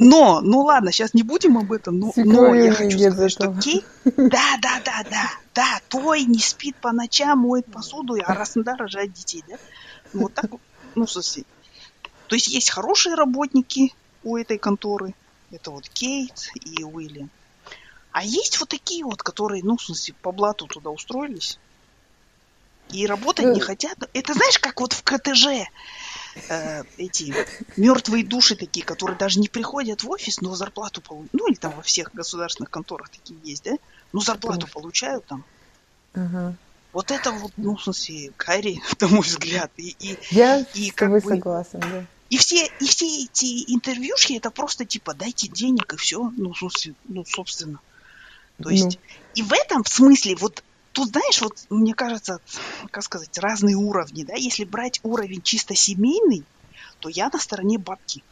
Но, 0.00 0.40
ну 0.40 0.62
ладно, 0.62 0.92
сейчас 0.92 1.12
не 1.12 1.22
будем 1.22 1.58
об 1.58 1.72
этом, 1.72 1.98
но, 1.98 2.12
но 2.16 2.54
я 2.54 2.72
хочу 2.72 2.98
сказать, 2.98 3.30
что 3.30 3.54
Кей... 3.54 3.84
Да, 4.04 4.56
да, 4.62 4.80
да, 4.82 5.04
да, 5.10 5.30
да, 5.54 5.80
той 5.88 6.24
не 6.24 6.38
спит 6.38 6.74
по 6.76 6.90
ночам, 6.90 7.40
моет 7.40 7.66
посуду, 7.66 8.16
а 8.24 8.34
раз 8.34 8.54
надо 8.54 8.76
рожать 8.76 9.12
детей, 9.12 9.44
да? 9.46 9.56
Вот 10.14 10.32
так, 10.32 10.50
ну, 10.94 11.04
в 11.04 11.12
смысле. 11.12 11.44
То 12.28 12.34
есть 12.34 12.48
есть 12.48 12.70
хорошие 12.70 13.14
работники 13.14 13.94
у 14.24 14.38
этой 14.38 14.56
конторы. 14.56 15.14
Это 15.50 15.70
вот 15.70 15.86
Кейт 15.90 16.48
и 16.54 16.82
Уильям. 16.82 17.28
А 18.12 18.24
есть 18.24 18.58
вот 18.58 18.70
такие 18.70 19.04
вот, 19.04 19.22
которые, 19.22 19.62
ну, 19.62 19.76
в 19.76 19.82
смысле, 19.82 20.14
по 20.22 20.32
блату 20.32 20.66
туда 20.66 20.88
устроились. 20.88 21.58
И 22.88 23.06
работать 23.06 23.46
не 23.46 23.60
хотят. 23.60 23.98
Это 24.14 24.32
знаешь, 24.32 24.58
как 24.58 24.80
вот 24.80 24.94
в 24.94 25.02
КТЖ 25.02 25.68
э, 26.48 26.82
эти 26.98 27.34
мертвые 27.76 28.24
души 28.24 28.56
такие, 28.56 28.84
которые 28.84 29.16
даже 29.16 29.40
не 29.40 29.48
приходят 29.48 30.02
в 30.02 30.10
офис, 30.10 30.40
но 30.40 30.54
зарплату 30.54 31.00
получают. 31.00 31.32
Ну, 31.32 31.48
или 31.48 31.56
там 31.56 31.72
во 31.76 31.82
всех 31.82 32.12
государственных 32.14 32.70
конторах 32.70 33.08
такие 33.08 33.38
есть, 33.44 33.64
да? 33.64 33.72
Ну, 34.12 34.20
зарплату 34.20 34.66
получают 34.66 35.26
там. 35.26 35.44
Uh-huh. 36.14 36.54
Вот 36.92 37.10
это 37.10 37.30
вот, 37.30 37.52
ну, 37.56 37.76
в 37.76 37.82
смысле, 37.82 38.32
Карри, 38.36 38.82
на 39.00 39.08
мой 39.08 39.20
взгляд. 39.20 39.70
И, 39.76 39.94
и, 40.00 40.18
Я 40.30 40.66
и, 40.74 40.90
с 40.90 40.94
тобой 40.94 41.20
бы, 41.20 41.28
согласен, 41.28 41.80
да. 41.80 42.04
И 42.30 42.38
все, 42.38 42.66
и 42.80 42.86
все 42.86 43.24
эти 43.24 43.72
интервьюшки, 43.72 44.34
это 44.34 44.50
просто 44.50 44.84
типа 44.84 45.14
дайте 45.14 45.48
денег 45.48 45.92
и 45.92 45.96
все. 45.96 46.32
Ну, 46.36 46.52
в 46.52 46.58
смысле, 46.58 46.94
ну, 47.08 47.24
собственно. 47.24 47.80
То 48.62 48.70
есть, 48.70 48.84
ну. 48.84 49.20
и 49.34 49.42
в 49.42 49.52
этом 49.52 49.84
смысле, 49.84 50.36
вот 50.36 50.62
тут, 50.92 51.08
знаешь, 51.10 51.40
вот 51.40 51.56
мне 51.70 51.94
кажется, 51.94 52.40
как 52.90 53.04
сказать, 53.04 53.36
разные 53.38 53.76
уровни, 53.76 54.24
да, 54.24 54.34
если 54.34 54.64
брать 54.64 55.00
уровень 55.02 55.42
чисто 55.42 55.74
семейный, 55.74 56.44
то 56.98 57.08
я 57.08 57.28
на 57.32 57.38
стороне 57.38 57.78
бабки. 57.78 58.22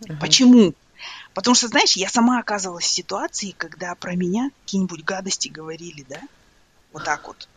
Uh-huh. 0.00 0.18
Почему? 0.20 0.74
Потому 1.34 1.54
что, 1.54 1.68
знаешь, 1.68 1.96
я 1.96 2.08
сама 2.08 2.38
оказывалась 2.38 2.84
в 2.84 2.92
ситуации, 2.92 3.54
когда 3.56 3.94
про 3.94 4.14
меня 4.14 4.50
какие-нибудь 4.64 5.04
гадости 5.04 5.48
говорили, 5.48 6.04
да, 6.08 6.20
вот 6.92 7.04
так 7.04 7.26
вот. 7.26 7.48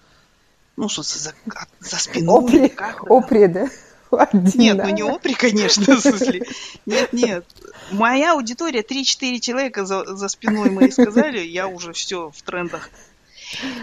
Ну, 0.78 0.90
смысле, 0.90 1.20
за, 1.20 1.34
за 1.80 1.98
спиной. 1.98 2.44
Опри, 2.44 2.74
опри 3.08 3.48
да? 3.48 3.70
Один, 4.12 4.52
нет, 4.56 4.78
ну 4.78 4.90
не 4.90 5.04
опри, 5.04 5.34
конечно, 5.34 5.96
в 5.96 6.00
смысле. 6.00 6.46
Нет, 6.86 7.12
нет. 7.14 7.46
Моя 7.92 8.34
аудитория 8.34 8.82
3-4 8.82 9.40
человека 9.40 9.86
за, 9.86 10.16
за 10.16 10.28
спиной 10.28 10.70
моей 10.70 10.92
сказали, 10.92 11.40
я 11.40 11.68
уже 11.68 11.94
все 11.94 12.30
в 12.30 12.42
трендах. 12.42 12.90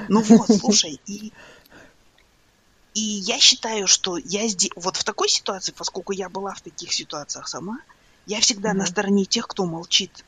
Ну 0.08 0.22
вот, 0.22 0.48
слушай, 0.60 1.00
и, 1.06 1.32
и 2.94 3.00
я 3.00 3.38
считаю, 3.38 3.86
что 3.86 4.16
я 4.16 4.46
здесь, 4.48 4.70
вот 4.76 4.96
в 4.96 5.04
такой 5.04 5.28
ситуации, 5.28 5.72
поскольку 5.72 6.12
я 6.12 6.28
была 6.28 6.54
в 6.54 6.60
таких 6.60 6.92
ситуациях 6.92 7.48
сама, 7.48 7.80
я 8.26 8.40
всегда 8.40 8.70
mm-hmm. 8.70 8.76
на 8.76 8.86
стороне 8.86 9.24
тех, 9.24 9.46
кто 9.46 9.64
молчит. 9.64 10.24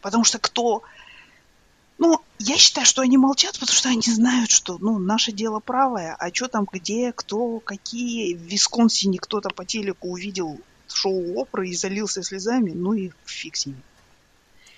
Потому 0.00 0.24
что 0.24 0.38
кто 0.38 0.82
ну, 2.00 2.18
я 2.38 2.56
считаю, 2.56 2.86
что 2.86 3.02
они 3.02 3.18
молчат, 3.18 3.58
потому 3.58 3.76
что 3.76 3.90
они 3.90 4.00
знают, 4.00 4.50
что, 4.50 4.78
ну, 4.78 4.98
наше 4.98 5.32
дело 5.32 5.60
правое, 5.60 6.16
а 6.18 6.32
что 6.32 6.48
там, 6.48 6.66
где, 6.72 7.12
кто, 7.12 7.60
какие. 7.60 8.34
В 8.34 8.40
Висконсине 8.40 9.18
кто-то 9.18 9.50
по 9.50 9.66
телеку 9.66 10.08
увидел 10.08 10.58
шоу 10.88 11.38
Опры 11.38 11.68
и 11.68 11.74
залился 11.74 12.22
слезами, 12.22 12.70
ну 12.70 12.94
и 12.94 13.10
фиг 13.26 13.54
с 13.54 13.66
ним. 13.66 13.82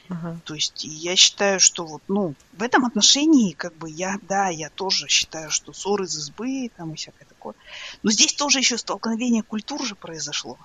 Ага. 0.09 0.41
То 0.45 0.55
есть 0.55 0.85
я 0.85 1.17
считаю, 1.17 1.61
что 1.61 1.87
вот, 1.87 2.03
ну, 2.09 2.35
в 2.53 2.63
этом 2.63 2.85
отношении, 2.85 3.53
как 3.53 3.75
бы 3.77 3.91
я, 3.91 4.19
да, 4.23 4.49
я 4.49 4.69
тоже 4.69 5.09
считаю, 5.09 5.51
что 5.51 5.73
ссоры 5.73 6.05
из 6.05 6.17
избы 6.17 6.71
там 6.77 6.93
и 6.93 6.97
всякое 6.97 7.25
такое. 7.25 7.55
Но 8.03 8.11
здесь 8.11 8.35
тоже 8.35 8.59
еще 8.59 8.79
столкновение 8.79 9.43
культур 9.43 9.85
же 9.85 9.95
произошло. 9.95 10.59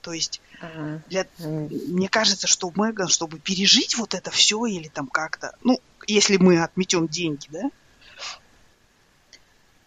То 0.00 0.12
есть 0.12 0.40
ага. 0.60 1.02
для, 1.08 1.26
мне 1.38 2.08
кажется, 2.08 2.46
что 2.46 2.72
Меган, 2.74 3.08
чтобы 3.08 3.38
пережить 3.38 3.96
вот 3.96 4.14
это 4.14 4.30
все 4.30 4.64
или 4.66 4.88
там 4.88 5.06
как-то, 5.06 5.54
ну, 5.62 5.80
если 6.06 6.36
мы 6.36 6.62
отметем 6.62 7.06
деньги, 7.06 7.48
да, 7.50 7.70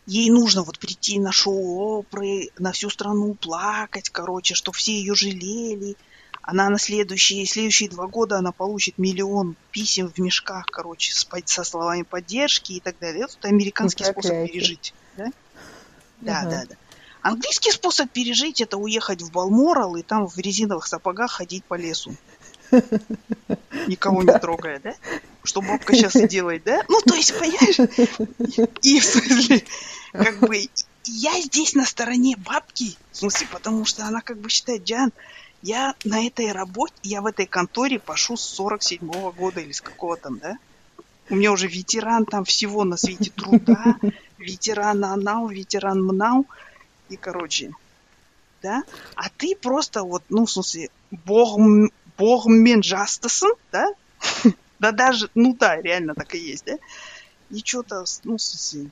ей 0.06 0.30
нужно 0.30 0.64
вот 0.64 0.80
прийти 0.80 1.20
на 1.20 1.32
шоу 1.32 2.00
Опры, 2.00 2.50
на 2.58 2.72
всю 2.72 2.90
страну 2.90 3.36
плакать, 3.36 4.10
короче, 4.10 4.54
чтобы 4.54 4.78
все 4.78 4.94
ее 4.94 5.16
жалели. 5.16 5.96
Она 6.44 6.70
на 6.70 6.78
следующие, 6.78 7.46
следующие 7.46 7.90
два 7.90 8.08
года 8.08 8.38
она 8.38 8.52
получит 8.52 8.98
миллион 8.98 9.56
писем 9.72 10.12
в 10.12 10.18
мешках, 10.20 10.66
короче, 10.66 11.14
с, 11.14 11.26
со 11.46 11.64
словами 11.64 12.02
поддержки 12.02 12.74
и 12.74 12.80
так 12.82 13.00
далее. 13.00 13.26
Это 13.26 13.48
американский 13.48 14.04
способ 14.04 14.46
пережить. 14.46 14.94
Да, 15.16 15.32
да, 16.20 16.42
угу. 16.42 16.50
да, 16.50 16.66
да. 16.70 16.76
Английский 17.22 17.72
способ 17.72 18.12
пережить 18.12 18.60
это 18.60 18.76
уехать 18.76 19.22
в 19.22 19.32
Балморал 19.32 19.96
и 19.96 20.04
там 20.04 20.28
в 20.28 20.38
резиновых 20.38 20.86
сапогах 20.86 21.32
ходить 21.32 21.64
по 21.64 21.76
лесу. 21.76 22.14
Никого 23.88 24.24
не 24.24 24.38
трогая, 24.40 24.80
да? 24.80 24.96
Что 25.46 25.62
бабка 25.62 25.96
сейчас 25.96 26.18
и 26.18 26.28
делает, 26.28 26.64
да? 26.66 26.84
Ну, 26.90 27.00
то 27.02 27.16
есть, 27.16 27.38
понимаешь? 27.40 27.80
И 28.82 29.00
в 29.00 29.06
смысле, 29.06 29.64
как 30.12 30.40
бы, 30.40 30.68
я 31.06 31.42
здесь 31.42 31.76
на 31.76 31.86
стороне 31.86 32.36
бабки, 32.36 32.98
в 33.12 33.18
смысле, 33.18 33.48
потому 33.52 33.86
что 33.86 34.06
она 34.06 34.20
как 34.20 34.40
бы 34.40 34.50
считает, 34.50 34.84
Диан, 34.84 35.14
я 35.64 35.96
на 36.04 36.28
этой 36.28 36.52
работе, 36.52 36.94
я 37.04 37.22
в 37.22 37.26
этой 37.26 37.46
конторе 37.46 37.98
пошу 37.98 38.36
с 38.36 38.60
47-го 38.60 39.32
года 39.32 39.62
или 39.62 39.72
с 39.72 39.82
какого 39.82 40.18
там, 40.18 40.38
да? 40.38 40.58
У 41.30 41.36
меня 41.36 41.54
уже 41.54 41.68
ветеран 41.68 42.26
там 42.26 42.44
всего 42.44 42.84
на 42.84 42.98
свете 42.98 43.32
труда, 43.32 43.96
ветеран 44.38 45.04
Анау, 45.06 45.48
ветеран 45.48 46.04
Мнау. 46.04 46.46
И, 47.08 47.16
короче, 47.16 47.72
да? 48.62 48.84
А 49.16 49.30
ты 49.30 49.56
просто 49.56 50.04
вот, 50.04 50.24
ну, 50.28 50.46
в 50.46 50.52
смысле, 50.52 50.90
бог, 51.12 51.58
бог 52.18 52.46
Менджастасон, 52.46 53.54
да? 53.72 53.88
Да 54.80 54.92
даже, 54.92 55.30
ну 55.34 55.56
да, 55.58 55.82
реально 55.82 56.14
так 56.14 56.36
и 56.36 56.40
есть, 56.40 56.66
да? 56.66 56.78
И 57.50 57.60
что-то, 57.60 58.04
ну, 58.26 58.36
в 58.36 58.42
смысле, 58.42 58.92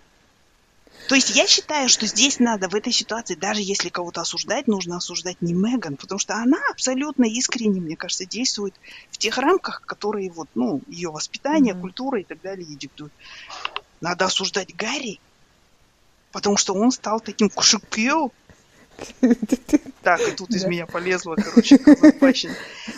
то 1.08 1.16
есть 1.16 1.36
я 1.36 1.48
считаю, 1.48 1.90
что 1.90 2.06
здесь 2.06 2.40
надо 2.40 2.70
в 2.70 2.76
этой 2.76 2.94
ситуации, 2.94 3.36
даже 3.36 3.62
если 3.62 3.90
кого-то 3.90 4.22
осуждать, 4.22 4.68
нужно 4.68 4.98
осуждать 4.98 5.42
не 5.42 5.54
Меган, 5.54 5.98
потому 5.98 6.20
что 6.20 6.36
она 6.36 6.58
абсолютно 6.72 7.26
искренне, 7.26 7.82
мне 7.82 7.96
кажется, 7.96 8.26
действует 8.26 8.74
в 9.10 9.18
тех 9.18 9.38
рамках, 9.38 9.82
которые 9.86 10.32
вот, 10.32 10.48
ну, 10.56 10.82
ее 10.88 11.12
воспитание, 11.12 11.74
mm-hmm. 11.74 11.82
культура 11.82 12.20
и 12.22 12.24
так 12.24 12.42
далее 12.42 12.66
ей 12.68 12.78
диктуют. 12.78 13.14
Надо 14.00 14.26
осуждать 14.26 14.76
Гарри, 14.76 15.20
потому 16.32 16.58
что 16.58 16.74
он 16.74 16.92
стал 16.92 17.20
таким 17.20 17.50
кушекео. 17.50 18.32
Так, 20.04 20.20
и 20.22 20.32
тут 20.32 20.50
из 20.50 20.66
меня 20.66 20.86
полезло, 20.88 21.36
короче, 21.36 21.80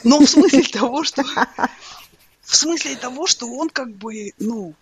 Но 0.03 0.19
в 0.19 0.25
смысле 0.27 0.63
того, 0.63 1.03
что... 1.03 1.23
В 2.41 2.55
смысле 2.55 2.95
того, 2.95 3.25
что 3.25 3.47
он 3.47 3.69
как 3.69 3.89
бы, 3.89 4.33
ну, 4.37 4.73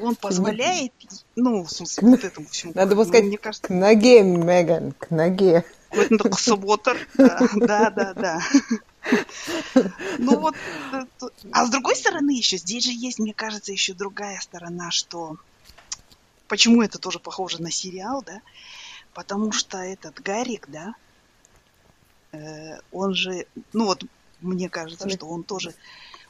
он 0.00 0.14
позволяет, 0.16 0.92
ну, 1.36 1.64
в 1.64 1.70
смысле, 1.70 2.08
вот 2.08 2.24
этому 2.24 2.46
всему. 2.48 2.72
Надо 2.74 2.94
было 2.94 3.04
сказать, 3.04 3.24
мне 3.24 3.38
кажется... 3.38 3.66
к 3.66 3.70
ноге, 3.70 4.22
Меган, 4.22 4.92
к 4.92 5.10
ноге. 5.10 5.64
Вот 5.90 6.12
это 6.12 6.36
суббота. 6.36 6.96
Да, 7.16 7.90
да, 7.90 8.14
да. 8.14 8.40
Ну 10.18 10.38
вот, 10.38 10.54
а 11.52 11.66
с 11.66 11.70
другой 11.70 11.96
стороны 11.96 12.30
еще, 12.36 12.58
здесь 12.58 12.84
же 12.84 12.92
есть, 12.92 13.18
мне 13.18 13.34
кажется, 13.34 13.72
еще 13.72 13.94
другая 13.94 14.38
сторона, 14.40 14.90
что 14.90 15.36
почему 16.48 16.82
это 16.82 16.98
тоже 16.98 17.18
похоже 17.18 17.62
на 17.62 17.70
сериал, 17.70 18.22
да? 18.24 18.42
Потому 19.14 19.52
что 19.52 19.78
этот 19.78 20.20
Гарик, 20.20 20.68
да, 20.68 20.94
э, 22.32 22.78
он 22.92 23.14
же, 23.14 23.46
ну 23.72 23.86
вот, 23.86 24.04
мне 24.40 24.68
кажется, 24.68 25.08
что 25.08 25.26
он 25.26 25.42
тоже, 25.42 25.74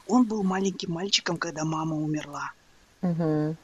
он 0.07 0.25
был 0.25 0.43
маленьким 0.43 0.93
мальчиком, 0.93 1.37
когда 1.37 1.63
мама 1.63 1.95
умерла. 1.95 2.53
Угу. 3.01 3.55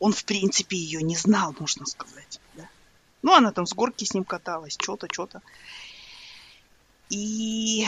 Он, 0.00 0.12
в 0.12 0.24
принципе, 0.24 0.76
ее 0.76 1.02
не 1.02 1.16
знал, 1.16 1.54
можно 1.58 1.86
сказать. 1.86 2.40
Да? 2.54 2.68
Ну, 3.22 3.34
она 3.34 3.52
там 3.52 3.66
с 3.66 3.74
горки 3.74 4.04
с 4.04 4.14
ним 4.14 4.24
каталась, 4.24 4.76
что-то, 4.80 5.08
что-то. 5.10 5.40
И, 7.10 7.86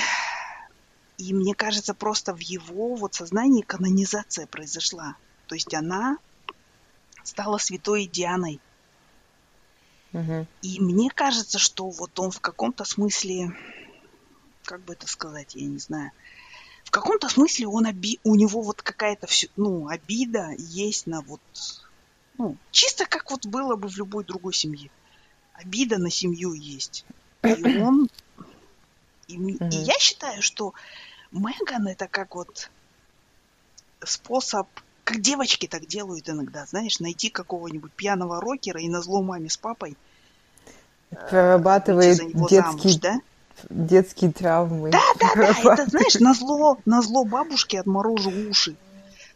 и 1.19 1.35
мне 1.35 1.55
кажется, 1.55 1.95
просто 1.95 2.35
в 2.35 2.41
его 2.41 2.95
вот 2.95 3.15
сознании 3.15 3.63
канонизация 3.63 4.47
произошла. 4.47 5.17
То 5.47 5.55
есть 5.55 5.75
она 5.75 6.19
стала 7.23 7.59
святой 7.59 8.07
Дианой. 8.07 8.61
Угу. 10.13 10.47
И 10.63 10.81
мне 10.81 11.11
кажется, 11.11 11.59
что 11.59 11.91
вот 11.91 12.19
он 12.19 12.31
в 12.31 12.41
каком-то 12.41 12.85
смысле, 12.85 13.57
как 14.65 14.81
бы 14.83 14.95
это 14.95 15.07
сказать, 15.07 15.55
я 15.55 15.67
не 15.67 15.79
знаю, 15.79 16.13
в 16.87 16.91
каком-то 16.93 17.29
смысле 17.29 17.67
он 17.67 17.85
оби... 17.87 18.21
у 18.23 18.37
него 18.37 18.63
вот 18.63 18.81
какая-то 18.81 19.27
все, 19.27 19.49
ну, 19.57 19.89
обида 19.89 20.53
есть 20.57 21.07
на 21.07 21.21
вот, 21.21 21.41
ну, 22.39 22.57
чисто 22.71 23.07
как 23.07 23.31
вот 23.31 23.45
было 23.45 23.75
бы 23.75 23.89
в 23.89 23.97
любой 23.99 24.25
другой 24.25 24.55
семье. 24.55 24.89
Обида 25.53 25.99
на 25.99 26.11
семью 26.11 26.53
есть. 26.53 27.05
И 27.43 27.79
он... 27.83 28.09
И, 29.27 29.37
mm-hmm. 29.37 29.71
и 29.71 29.77
я 29.77 29.99
считаю, 29.99 30.41
что 30.41 30.73
Меган 31.33 31.89
это 31.89 32.07
как 32.07 32.37
вот 32.37 32.71
способ, 34.05 34.69
как 35.03 35.21
девочки 35.21 35.67
так 35.67 35.87
делают 35.87 36.31
иногда, 36.31 36.65
знаешь, 36.67 37.01
найти 37.01 37.31
какого-нибудь 37.31 37.93
пьяного 37.93 38.41
рокера 38.41 38.81
и 38.81 38.89
на 38.89 39.03
зло 39.03 39.23
маме 39.23 39.51
с 39.51 39.57
папой 39.57 39.97
прорабатывает 41.29 42.19
детский, 42.49 42.61
замуж, 42.61 42.97
да? 42.97 43.21
Детские 43.71 44.33
травмы. 44.33 44.91
Да, 44.91 45.03
да, 45.21 45.33
да, 45.35 45.49
это, 45.75 45.87
знаешь, 45.91 46.15
на 46.15 46.35
зло, 46.35 46.79
на 46.85 47.03
зло 47.03 47.25
бабушки 47.25 47.77
отморожу 47.77 48.31
уши. 48.49 48.77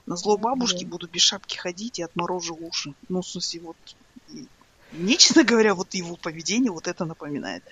На 0.06 0.16
зло 0.16 0.36
бабушки 0.36 0.84
да. 0.84 0.90
буду 0.90 1.08
без 1.08 1.22
шапки 1.22 1.56
ходить 1.56 1.98
и 1.98 2.02
отморожу 2.02 2.56
уши. 2.60 2.94
Ну, 3.08 3.22
в 3.22 3.26
смысле, 3.26 3.60
вот... 3.60 3.76
Мне, 4.92 5.16
честно 5.18 5.44
говоря, 5.44 5.74
вот 5.74 5.94
его 5.94 6.16
поведение 6.16 6.72
вот 6.72 6.88
это 6.88 7.04
напоминает. 7.04 7.62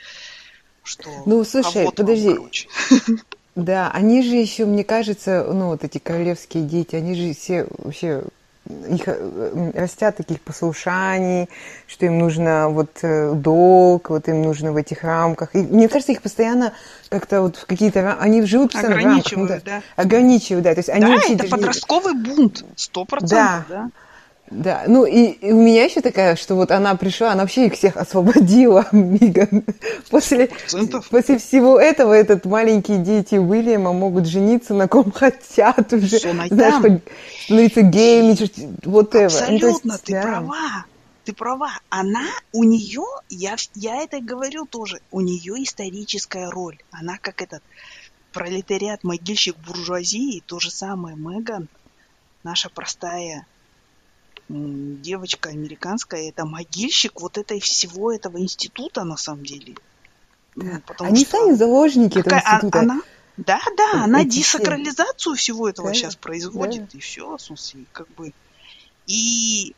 Что... 0.82 1.11
Ну, 1.26 1.44
слушай, 1.44 1.82
а 1.82 1.86
вот 1.86 1.96
подожди. 1.96 2.28
Вам, 2.28 2.51
да, 3.57 3.90
они 3.90 4.22
же 4.22 4.36
еще, 4.36 4.66
мне 4.66 4.84
кажется, 4.84 5.44
ну, 5.53 5.68
вот 5.68 5.82
эти 5.84 5.99
королевские 5.99 6.64
дети, 6.64 6.94
они 6.94 7.14
же 7.14 7.34
все 7.34 7.66
вообще 7.78 8.22
их 8.88 9.04
э, 9.06 9.70
растят 9.74 10.16
таких 10.16 10.40
послушаний, 10.40 11.48
что 11.86 12.06
им 12.06 12.18
нужно 12.18 12.68
вот 12.68 12.90
э, 13.02 13.32
долг, 13.34 14.10
вот 14.10 14.28
им 14.28 14.42
нужно 14.42 14.72
в 14.72 14.76
этих 14.76 15.02
рамках. 15.04 15.54
И 15.54 15.58
мне 15.58 15.88
кажется, 15.88 16.12
их 16.12 16.22
постоянно 16.22 16.72
как-то 17.08 17.42
вот 17.42 17.56
в 17.56 17.66
какие-то... 17.66 18.16
Они 18.20 18.42
живут 18.42 18.72
постоянно 18.72 19.00
Ограничивают, 19.00 19.48
в 19.48 19.52
рамках. 19.52 19.64
Да. 19.64 19.82
да. 19.96 20.02
Ограничивают, 20.02 20.64
да. 20.64 20.74
То 20.74 20.78
есть 20.80 20.90
они 20.90 21.06
да, 21.06 21.34
это 21.34 21.48
подростковый 21.48 22.14
бунт, 22.14 22.64
сто 22.76 23.04
процентов, 23.04 23.64
да. 23.68 23.74
да. 23.84 23.90
Да, 24.51 24.84
ну 24.86 25.05
и, 25.05 25.30
и 25.30 25.53
у 25.53 25.61
меня 25.61 25.84
еще 25.84 26.01
такая, 26.01 26.36
что 26.36 26.55
вот 26.55 26.70
она 26.70 26.94
пришла, 26.94 27.32
она 27.32 27.42
вообще 27.42 27.66
их 27.66 27.74
всех 27.74 27.96
освободила, 27.96 28.86
Миган. 28.92 29.64
После, 30.11 30.51
после 31.11 31.38
всего 31.38 31.78
этого 31.78 32.12
этот 32.12 32.44
маленькие 32.46 32.99
дети 32.99 33.34
Уильяма 33.34 33.92
могут 33.92 34.26
жениться 34.26 34.74
на 34.74 34.88
ком 34.88 35.12
хотят 35.12 35.92
уже. 35.92 36.18
Знаешь, 36.18 36.80
хоть 36.80 37.03
становиться 37.44 37.82
геями, 37.82 38.36
вот 38.86 39.14
это. 39.14 39.26
Абсолютно, 39.26 39.80
ну, 39.84 39.92
есть, 39.92 40.05
ты 40.05 40.12
да. 40.12 40.22
права. 40.22 40.84
Ты 41.24 41.32
права. 41.34 41.70
Она, 41.90 42.26
у 42.53 42.64
нее, 42.64 43.05
я, 43.28 43.57
я 43.74 44.03
это 44.03 44.20
говорю 44.20 44.64
тоже, 44.64 45.01
у 45.11 45.20
нее 45.20 45.62
историческая 45.62 46.49
роль. 46.49 46.78
Она 46.90 47.18
как 47.18 47.42
этот 47.42 47.62
пролетариат, 48.32 49.05
могильщик 49.05 49.57
буржуазии, 49.59 50.42
то 50.46 50.59
же 50.59 50.70
самое 50.70 51.16
Меган, 51.16 51.68
наша 52.44 52.70
простая 52.70 53.46
девочка 54.49 55.51
американская, 55.51 56.28
это 56.28 56.44
могильщик 56.44 57.20
вот 57.20 57.38
этой 57.38 57.61
всего 57.61 58.12
этого 58.12 58.38
института 58.38 59.05
на 59.05 59.16
самом 59.16 59.44
деле. 59.44 59.74
Ну, 60.55 60.80
Они 60.99 61.24
что 61.24 61.38
сами 61.38 61.55
заложники 61.55 62.22
какая, 62.22 62.40
этого 62.40 62.55
института. 62.55 62.78
Она, 62.80 63.03
да, 63.36 63.61
да, 63.76 64.05
она 64.05 64.22
Эти 64.22 64.38
десакрализацию 64.38 65.36
всего 65.36 65.68
этого 65.68 65.88
да, 65.88 65.94
сейчас 65.94 66.16
производит, 66.16 66.88
да. 66.90 66.99
и 66.99 67.01
все, 67.01 67.36
в 67.36 67.40
смысле, 67.40 67.84
как 67.92 68.09
бы. 68.14 68.32
И 69.07 69.74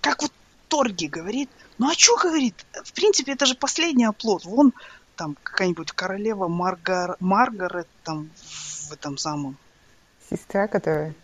как 0.00 0.22
вот 0.22 0.32
Торги 0.68 1.06
говорит, 1.06 1.48
ну 1.78 1.90
а 1.90 1.94
что 1.94 2.16
говорит? 2.16 2.54
В 2.84 2.92
принципе, 2.92 3.32
это 3.32 3.46
же 3.46 3.54
последний 3.54 4.04
оплот. 4.04 4.44
Вон 4.44 4.72
там 5.16 5.36
какая-нибудь 5.42 5.92
королева 5.92 6.48
Маргар... 6.48 7.16
Маргарет 7.20 7.88
там 8.04 8.30
в 8.36 8.92
этом 8.92 9.16
самом. 9.16 9.56
Сестра, 10.30 10.66
которая? 10.66 11.14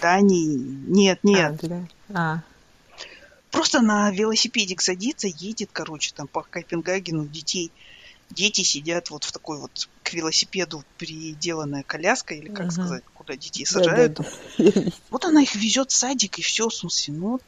Дании. 0.00 0.56
Нет, 0.86 1.20
нет. 1.22 1.58
А, 1.62 1.66
да. 1.66 1.80
А. 2.14 2.40
Просто 3.50 3.80
на 3.80 4.10
велосипедик 4.10 4.80
садится, 4.80 5.26
едет, 5.26 5.70
короче, 5.72 6.12
там 6.14 6.28
по 6.28 6.42
Копенгагену 6.42 7.26
детей. 7.26 7.72
Дети 8.30 8.62
сидят 8.62 9.10
вот 9.10 9.24
в 9.24 9.32
такой 9.32 9.58
вот 9.58 9.88
к 10.04 10.12
велосипеду 10.12 10.84
приделанная 10.98 11.82
коляска, 11.82 12.34
или 12.34 12.48
как 12.48 12.66
угу. 12.66 12.72
сказать, 12.72 13.04
куда 13.14 13.36
детей 13.36 13.66
сажают. 13.66 14.14
Да, 14.14 14.24
да, 14.58 14.72
да. 14.72 14.90
Вот 15.10 15.24
она 15.24 15.42
их 15.42 15.54
везет 15.56 15.90
в 15.90 15.94
садик, 15.94 16.38
и 16.38 16.42
все, 16.42 16.68
в 16.68 16.74
смысле, 16.74 17.14
ну, 17.14 17.40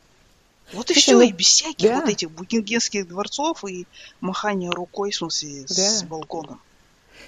вот 0.73 0.91
и 0.91 0.95
все, 0.95 1.13
ну, 1.13 1.21
и 1.23 1.33
без 1.33 1.47
всяких 1.47 1.89
да. 1.89 2.01
вот 2.01 2.09
этих 2.09 2.31
букингенских 2.31 3.07
дворцов 3.07 3.65
и 3.65 3.87
махания 4.21 4.71
рукой, 4.71 5.11
в 5.11 5.17
смысле, 5.17 5.65
да. 5.69 5.75
с 5.75 6.03
балкона. 6.03 6.59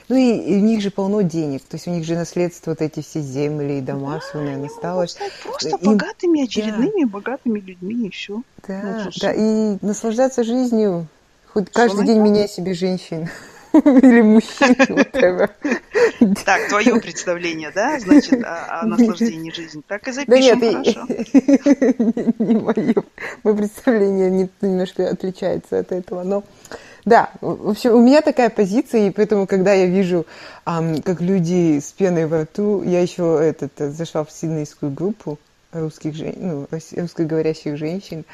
Ну 0.09 0.17
и, 0.17 0.37
и 0.37 0.57
у 0.57 0.61
них 0.61 0.83
же 0.83 0.91
полно 0.91 1.23
денег, 1.23 1.63
то 1.63 1.77
есть 1.77 1.87
у 1.89 1.91
них 1.91 2.05
же 2.05 2.15
наследство 2.15 2.73
вот 2.73 2.83
эти 2.83 3.01
все 3.01 3.21
земли 3.21 3.79
и 3.79 3.81
дома, 3.81 4.15
да, 4.15 4.21
все, 4.21 4.39
наверное, 4.39 4.69
осталось. 4.69 5.17
Просто 5.43 5.77
и, 5.77 5.85
богатыми, 5.85 6.45
очередными 6.45 7.05
да. 7.05 7.11
богатыми 7.11 7.61
людьми 7.61 8.09
и 8.09 8.11
все. 8.11 8.43
Да, 8.69 9.05
ну, 9.05 9.11
да, 9.21 9.33
и 9.33 9.79
наслаждаться 9.81 10.45
жизнью, 10.45 11.07
хоть 11.53 11.71
каждый 11.71 12.05
день 12.05 12.19
меняй 12.19 12.49
себе 12.49 12.75
женщин. 12.75 13.29
Или 13.75 14.21
мужчин, 14.21 14.77
Так, 16.45 16.69
твое 16.69 17.01
представление, 17.01 17.73
да, 17.75 17.99
значит, 17.99 18.45
о, 18.45 18.83
о 18.83 18.87
наслаждении 18.87 19.51
жизнью. 19.51 19.83
Так 19.89 20.07
и 20.07 20.13
запишем, 20.13 20.61
да 20.61 20.67
нет, 20.71 20.97
хорошо. 20.97 21.07
Не 22.39 22.55
мое. 22.55 22.95
Мое 23.43 23.57
представление 23.57 24.49
немножко 24.61 25.09
отличается 25.09 25.81
от 25.81 25.91
этого, 25.91 26.23
но 26.23 26.45
да, 27.05 27.31
в 27.41 27.71
общем, 27.71 27.93
у 27.93 28.01
меня 28.01 28.23
такая 28.23 28.49
позиция, 28.49 29.09
и 29.09 29.11
поэтому, 29.11 29.47
когда 29.47 29.75
я 29.75 29.87
вижу, 29.87 30.27
um, 30.65 31.03
как 31.03 31.21
люди 31.21 31.79
с 31.79 31.93
пеной 31.93 32.27
во 32.27 32.43
рту, 32.43 32.83
я 32.83 33.01
еще 33.03 33.39
этот, 33.43 33.95
зашла 33.95 34.25
в 34.25 34.33
сиднейскую 34.33 34.91
группу 34.91 35.39
русских, 35.73 36.15
ну, 36.37 36.67
русскоговорящих 36.71 37.77
женщин, 37.77 38.25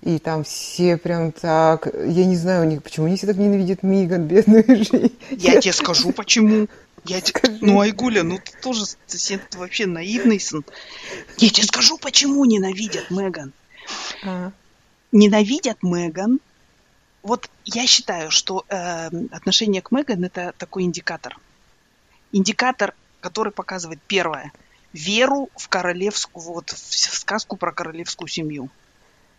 И 0.00 0.18
там 0.18 0.44
все 0.44 0.96
прям 0.96 1.32
так... 1.32 1.88
Я 1.92 2.24
не 2.24 2.36
знаю 2.36 2.64
у 2.64 2.70
них, 2.70 2.82
почему 2.82 3.06
они 3.06 3.16
все 3.16 3.26
так 3.26 3.36
ненавидят 3.36 3.82
Миган, 3.82 4.24
бедную 4.28 4.64
жизнь. 4.66 5.16
Я 5.30 5.60
тебе 5.60 5.72
скажу, 5.72 6.12
почему. 6.12 6.68
Я 7.04 7.20
тебе... 7.20 7.58
Ну, 7.60 7.80
Айгуля, 7.80 8.22
ну 8.22 8.38
ты 8.38 8.52
тоже 8.62 8.84
ты 9.06 9.58
вообще 9.58 9.86
наивный 9.86 10.40
сын. 10.40 10.64
Я 11.38 11.50
тебе 11.50 11.66
скажу, 11.66 11.98
почему 11.98 12.44
ненавидят 12.44 13.10
Меган. 13.10 13.52
А. 14.24 14.52
Ненавидят 15.12 15.82
Меган. 15.82 16.40
Вот 17.22 17.50
я 17.64 17.86
считаю, 17.86 18.30
что 18.30 18.64
э, 18.68 19.08
отношение 19.32 19.82
к 19.82 19.90
Меган 19.90 20.24
это 20.24 20.54
такой 20.56 20.84
индикатор. 20.84 21.36
Индикатор, 22.32 22.94
который 23.20 23.52
показывает 23.52 24.00
первое 24.06 24.52
веру 24.92 25.50
в 25.56 25.68
королевскую, 25.68 26.42
вот 26.44 26.70
в 26.70 26.94
сказку 27.16 27.56
про 27.56 27.72
королевскую 27.72 28.28
семью. 28.28 28.70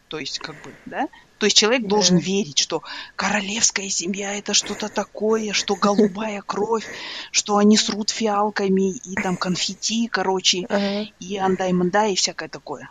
То 0.07 0.19
есть, 0.19 0.39
как 0.39 0.55
бы, 0.63 0.73
да? 0.85 1.07
То 1.37 1.45
есть 1.45 1.55
человек 1.55 1.87
должен 1.87 2.17
да. 2.17 2.23
верить, 2.23 2.57
что 2.57 2.81
королевская 3.15 3.89
семья 3.89 4.33
это 4.35 4.53
что-то 4.53 4.89
такое, 4.89 5.53
что 5.53 5.75
голубая 5.75 6.41
кровь, 6.41 6.85
что 7.31 7.57
они 7.57 7.77
срут 7.77 8.09
фиалками 8.09 8.97
и 8.97 9.15
там 9.15 9.37
конфетти, 9.37 10.07
короче, 10.07 10.65
ага. 10.67 11.07
и 11.19 11.37
андай-мандай 11.37 12.13
и 12.13 12.15
всякое 12.15 12.49
такое. 12.49 12.89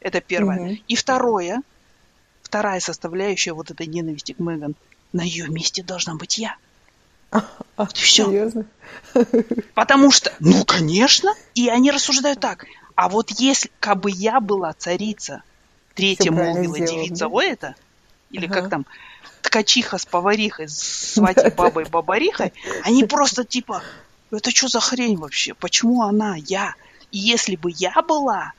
Это 0.00 0.20
первое. 0.20 0.58
Угу. 0.58 0.78
И 0.88 0.96
второе, 0.96 1.62
вторая 2.46 2.78
составляющая 2.78 3.52
вот 3.52 3.72
этой 3.72 3.88
ненависти 3.88 4.32
к 4.32 4.38
Меган. 4.38 4.76
На 5.12 5.22
ее 5.22 5.48
месте 5.48 5.82
должна 5.82 6.14
быть 6.14 6.38
я. 6.38 6.56
А, 7.32 7.44
вот 7.76 7.96
все. 7.96 8.26
Серьезно? 8.26 8.66
Потому 9.74 10.12
что, 10.12 10.32
ну, 10.38 10.64
конечно. 10.64 11.34
И 11.56 11.68
они 11.68 11.90
рассуждают 11.90 12.38
так. 12.38 12.66
А 12.94 13.08
вот 13.08 13.32
если 13.32 13.70
как 13.80 13.98
бы 14.00 14.10
я 14.12 14.40
была 14.40 14.72
царица, 14.72 15.42
третья 15.94 16.30
молвила 16.30 16.78
девица 16.78 17.26
ой 17.26 17.48
это, 17.48 17.74
или 18.30 18.46
ага. 18.46 18.54
как 18.54 18.70
там, 18.70 18.86
ткачиха 19.42 19.98
с 19.98 20.06
поварихой, 20.06 20.68
с 20.68 20.78
свати 21.14 21.50
бабой 21.50 21.84
бабарихой, 21.84 22.52
они 22.84 23.04
просто 23.04 23.44
типа, 23.44 23.82
это 24.30 24.50
что 24.52 24.68
за 24.68 24.78
хрень 24.78 25.16
вообще? 25.16 25.54
Почему 25.54 26.02
она, 26.02 26.36
я? 26.36 26.74
И 27.10 27.18
если 27.18 27.56
бы 27.56 27.72
я 27.74 28.02
была, 28.02 28.52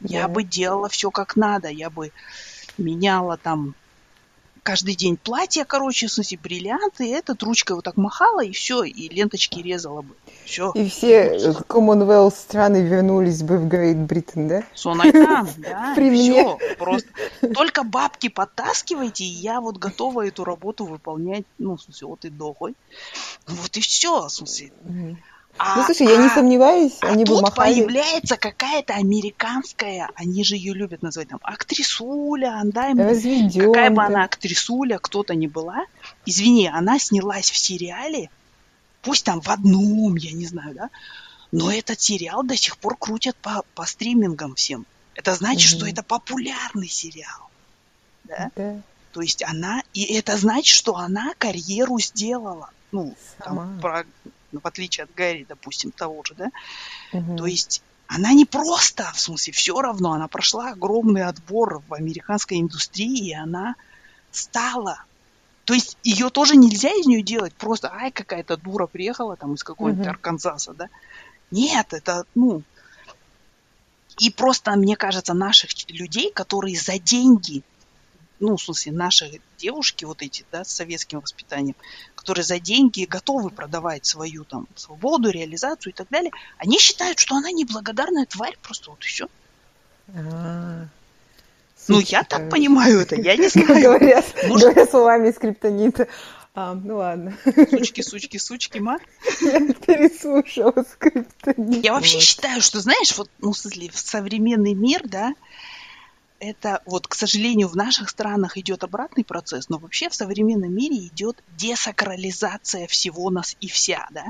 я 0.00 0.28
бы 0.28 0.44
делала 0.44 0.90
все 0.90 1.10
как 1.10 1.36
надо, 1.36 1.68
я 1.68 1.88
бы 1.88 2.12
меняла 2.78 3.36
там 3.36 3.74
каждый 4.62 4.94
день 4.94 5.16
платье, 5.16 5.64
короче, 5.64 6.06
в 6.06 6.12
смысле, 6.12 6.38
бриллианты, 6.42 7.08
и 7.08 7.10
этот 7.10 7.42
ручкой 7.42 7.72
вот 7.72 7.84
так 7.84 7.96
махала, 7.96 8.44
и 8.44 8.52
все, 8.52 8.84
и 8.84 9.08
ленточки 9.08 9.60
резала 9.60 10.02
бы. 10.02 10.14
Все. 10.44 10.70
И 10.74 10.88
все 10.88 11.36
Commonwealth 11.68 12.34
страны 12.34 12.82
вернулись 12.82 13.42
бы 13.42 13.58
в 13.58 13.66
Great 13.66 14.06
Britain, 14.06 14.48
да? 14.48 14.64
Сонайтан, 14.74 15.48
да, 15.58 15.92
При 15.96 16.14
все, 16.14 16.58
просто. 16.78 17.08
Только 17.54 17.82
бабки 17.82 18.28
подтаскивайте, 18.28 19.24
и 19.24 19.28
я 19.28 19.60
вот 19.60 19.78
готова 19.78 20.26
эту 20.26 20.44
работу 20.44 20.84
выполнять, 20.84 21.44
ну, 21.58 21.76
в 21.76 21.82
смысле, 21.82 22.08
вот 22.08 22.24
и 22.24 22.30
дохой. 22.30 22.74
Вот 23.46 23.76
и 23.76 23.80
все, 23.80 24.26
в 24.26 24.30
смысле. 24.30 24.72
А, 24.84 25.31
ну, 25.76 25.84
слушай, 25.84 26.06
я 26.06 26.16
не 26.16 26.26
а 26.26 26.34
сомневаюсь, 26.34 26.98
а 27.00 27.08
они 27.08 27.24
бы 27.24 27.34
тут 27.34 27.42
махали... 27.42 27.74
появляется 27.74 28.36
какая-то 28.36 28.94
американская, 28.94 30.10
они 30.14 30.44
же 30.44 30.56
ее 30.56 30.74
любят 30.74 31.02
называть 31.02 31.28
там, 31.28 31.40
актрисуля, 31.42 32.60
да, 32.64 32.92
какая 32.92 33.90
бы 33.90 34.02
она 34.02 34.24
актрисуля, 34.24 34.98
кто-то 34.98 35.34
не 35.34 35.48
была. 35.48 35.84
Извини, 36.26 36.68
она 36.68 36.98
снялась 36.98 37.50
в 37.50 37.56
сериале, 37.56 38.30
пусть 39.02 39.24
там 39.24 39.40
в 39.40 39.48
одном, 39.48 40.16
я 40.16 40.32
не 40.32 40.46
знаю, 40.46 40.74
да, 40.74 40.90
но 41.52 41.70
этот 41.70 42.00
сериал 42.00 42.42
до 42.42 42.56
сих 42.56 42.78
пор 42.78 42.96
крутят 42.96 43.36
по, 43.36 43.62
по 43.74 43.84
стримингам 43.84 44.54
всем. 44.54 44.86
Это 45.14 45.34
значит, 45.34 45.70
mm-hmm. 45.70 45.76
что 45.76 45.86
это 45.86 46.02
популярный 46.02 46.88
сериал. 46.88 47.50
Да? 48.24 48.50
да? 48.56 48.80
То 49.12 49.20
есть 49.20 49.42
она, 49.42 49.82
и 49.92 50.14
это 50.14 50.38
значит, 50.38 50.74
что 50.74 50.96
она 50.96 51.34
карьеру 51.36 51.98
сделала. 52.00 52.70
Ну, 52.90 53.14
Сама. 53.38 53.62
там, 53.64 53.80
про 53.80 54.04
ну, 54.52 54.60
в 54.60 54.66
отличие 54.66 55.04
от 55.04 55.14
Гарри, 55.14 55.46
допустим, 55.48 55.90
того 55.90 56.22
же, 56.24 56.34
да. 56.34 56.50
Угу. 57.12 57.36
То 57.36 57.46
есть 57.46 57.82
она 58.06 58.32
не 58.32 58.44
просто, 58.44 59.10
в 59.14 59.20
смысле, 59.20 59.52
все 59.52 59.80
равно, 59.80 60.12
она 60.12 60.28
прошла 60.28 60.70
огромный 60.70 61.24
отбор 61.24 61.82
в 61.88 61.94
американской 61.94 62.60
индустрии, 62.60 63.30
и 63.30 63.34
она 63.34 63.74
стала. 64.30 65.02
То 65.64 65.74
есть 65.74 65.96
ее 66.02 66.28
тоже 66.28 66.56
нельзя 66.56 66.90
из 66.90 67.06
нее 67.06 67.22
делать 67.22 67.54
просто, 67.54 67.90
ай, 67.92 68.10
какая-то 68.10 68.56
дура 68.56 68.86
приехала 68.86 69.36
там 69.36 69.54
из 69.54 69.64
какого-нибудь 69.64 70.06
uh 70.06 70.10
Арканзаса, 70.10 70.74
да. 70.74 70.88
Нет, 71.50 71.92
это, 71.92 72.24
ну, 72.34 72.62
и 74.18 74.30
просто, 74.30 74.72
мне 74.72 74.96
кажется, 74.96 75.32
наших 75.32 75.70
людей, 75.88 76.30
которые 76.32 76.78
за 76.78 76.98
деньги 76.98 77.62
ну, 78.42 78.56
в 78.56 78.62
смысле, 78.62 78.90
наши 78.92 79.40
девушки 79.56 80.04
вот 80.04 80.20
эти, 80.20 80.44
да, 80.50 80.64
с 80.64 80.72
советским 80.72 81.20
воспитанием, 81.20 81.76
которые 82.22 82.44
за 82.44 82.60
деньги 82.60 83.04
готовы 83.04 83.50
продавать 83.50 84.06
свою 84.06 84.44
там 84.44 84.68
свободу, 84.76 85.30
реализацию 85.30 85.92
и 85.92 85.96
так 85.96 86.06
далее, 86.08 86.30
они 86.56 86.78
считают, 86.78 87.18
что 87.18 87.34
она 87.34 87.50
неблагодарная 87.50 88.26
тварь, 88.26 88.56
просто 88.62 88.90
вот 88.90 89.00
и 89.02 89.06
все. 89.06 89.26
А, 90.14 90.86
ну, 91.88 91.98
я 91.98 92.22
так 92.22 92.48
понимаю 92.48 93.00
это, 93.00 93.16
я 93.16 93.36
не 93.36 93.48
знаю. 93.48 93.82
Говоря, 93.82 94.22
Может... 94.46 94.68
говоря 94.68 94.86
словами 94.86 95.32
скриптонита. 95.32 96.06
А, 96.54 96.74
ну 96.74 96.98
ладно. 96.98 97.36
Сучки, 97.70 98.02
сучки, 98.02 98.36
сучки, 98.36 98.78
ма. 98.78 98.98
Я 99.40 99.60
переслушала 99.72 100.84
скриптонит. 100.88 101.84
Я 101.84 101.94
вообще 101.94 102.18
вот. 102.18 102.22
считаю, 102.22 102.60
что, 102.60 102.78
знаешь, 102.80 103.16
вот, 103.18 103.28
ну, 103.40 103.50
в 103.50 103.58
смысле, 103.58 103.90
в 103.90 103.98
современный 103.98 104.74
мир, 104.74 105.02
да, 105.04 105.34
это 106.42 106.82
вот, 106.86 107.06
к 107.06 107.14
сожалению, 107.14 107.68
в 107.68 107.76
наших 107.76 108.08
странах 108.08 108.58
идет 108.58 108.82
обратный 108.82 109.24
процесс, 109.24 109.68
но 109.68 109.78
вообще 109.78 110.08
в 110.08 110.14
современном 110.14 110.74
мире 110.74 111.06
идет 111.06 111.42
десакрализация 111.56 112.88
всего 112.88 113.30
нас 113.30 113.56
и 113.60 113.68
вся, 113.68 114.08
да? 114.10 114.26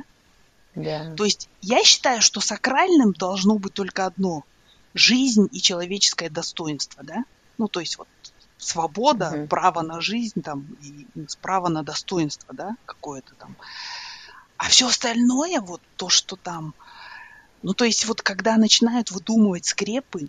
Да. 0.74 1.14
То 1.16 1.24
есть 1.24 1.48
я 1.62 1.82
считаю, 1.82 2.20
что 2.20 2.40
сакральным 2.40 3.12
должно 3.12 3.58
быть 3.58 3.72
только 3.74 4.06
одно– 4.06 4.44
жизнь 4.94 5.48
и 5.52 5.60
человеческое 5.62 6.28
достоинство, 6.28 7.02
да? 7.02 7.24
Ну, 7.56 7.66
то 7.66 7.80
есть 7.80 7.96
вот 7.96 8.08
свобода, 8.58 9.30
угу. 9.30 9.46
право 9.46 9.80
на 9.80 10.02
жизнь 10.02 10.42
там 10.42 10.66
и 10.82 11.06
право 11.40 11.68
на 11.68 11.82
достоинство, 11.82 12.52
да, 12.52 12.76
какое-то 12.84 13.34
там. 13.36 13.56
А 14.58 14.68
все 14.68 14.86
остальное, 14.86 15.60
вот 15.60 15.80
то, 15.96 16.10
что 16.10 16.36
там, 16.36 16.74
ну, 17.62 17.72
то 17.72 17.86
есть 17.86 18.04
вот 18.04 18.20
когда 18.20 18.58
начинают 18.58 19.10
выдумывать 19.10 19.64
скрепы, 19.64 20.28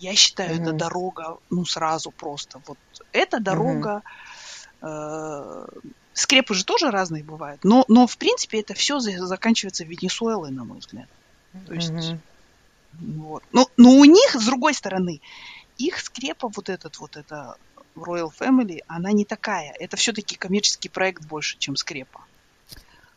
я 0.00 0.14
считаю, 0.14 0.56
mm-hmm. 0.56 0.62
это 0.62 0.72
дорога, 0.72 1.38
ну, 1.50 1.64
сразу 1.64 2.10
просто. 2.10 2.60
Вот 2.66 2.78
эта 3.12 3.40
дорога... 3.40 4.02
Mm-hmm. 4.80 5.66
Э, 5.70 5.88
скрепы 6.12 6.54
же 6.54 6.64
тоже 6.64 6.90
разные 6.90 7.22
бывают. 7.22 7.62
Но, 7.64 7.84
но 7.88 8.06
в 8.06 8.16
принципе, 8.18 8.60
это 8.60 8.74
все 8.74 8.98
заканчивается 9.00 9.84
Венесуэлой, 9.84 10.50
на 10.50 10.64
мой 10.64 10.78
взгляд. 10.78 11.08
То 11.66 11.74
есть... 11.74 11.90
Mm-hmm. 11.90 12.18
Вот. 13.00 13.44
Но, 13.52 13.68
но 13.76 13.90
у 13.90 14.04
них, 14.04 14.34
с 14.34 14.44
другой 14.44 14.74
стороны, 14.74 15.20
их 15.76 16.00
скрепа, 16.00 16.48
вот 16.48 16.68
этот 16.68 16.98
вот 16.98 17.16
это 17.16 17.56
Royal 17.94 18.32
Family, 18.36 18.80
она 18.86 19.12
не 19.12 19.24
такая. 19.24 19.72
Это 19.78 19.96
все-таки 19.96 20.36
коммерческий 20.36 20.88
проект 20.88 21.24
больше, 21.26 21.58
чем 21.58 21.76
скрепа. 21.76 22.20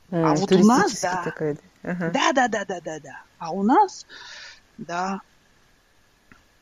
Mm, 0.10 0.24
а 0.24 0.36
вот 0.36 0.52
у 0.52 0.64
нас, 0.66 1.00
да. 1.02 1.24
Такой, 1.24 1.58
uh-huh. 1.84 2.12
Да, 2.12 2.32
да, 2.34 2.48
да, 2.48 2.66
да, 2.66 2.82
да, 2.82 3.00
да. 3.00 3.24
А 3.40 3.52
у 3.52 3.64
нас, 3.64 4.06
да, 4.78 5.22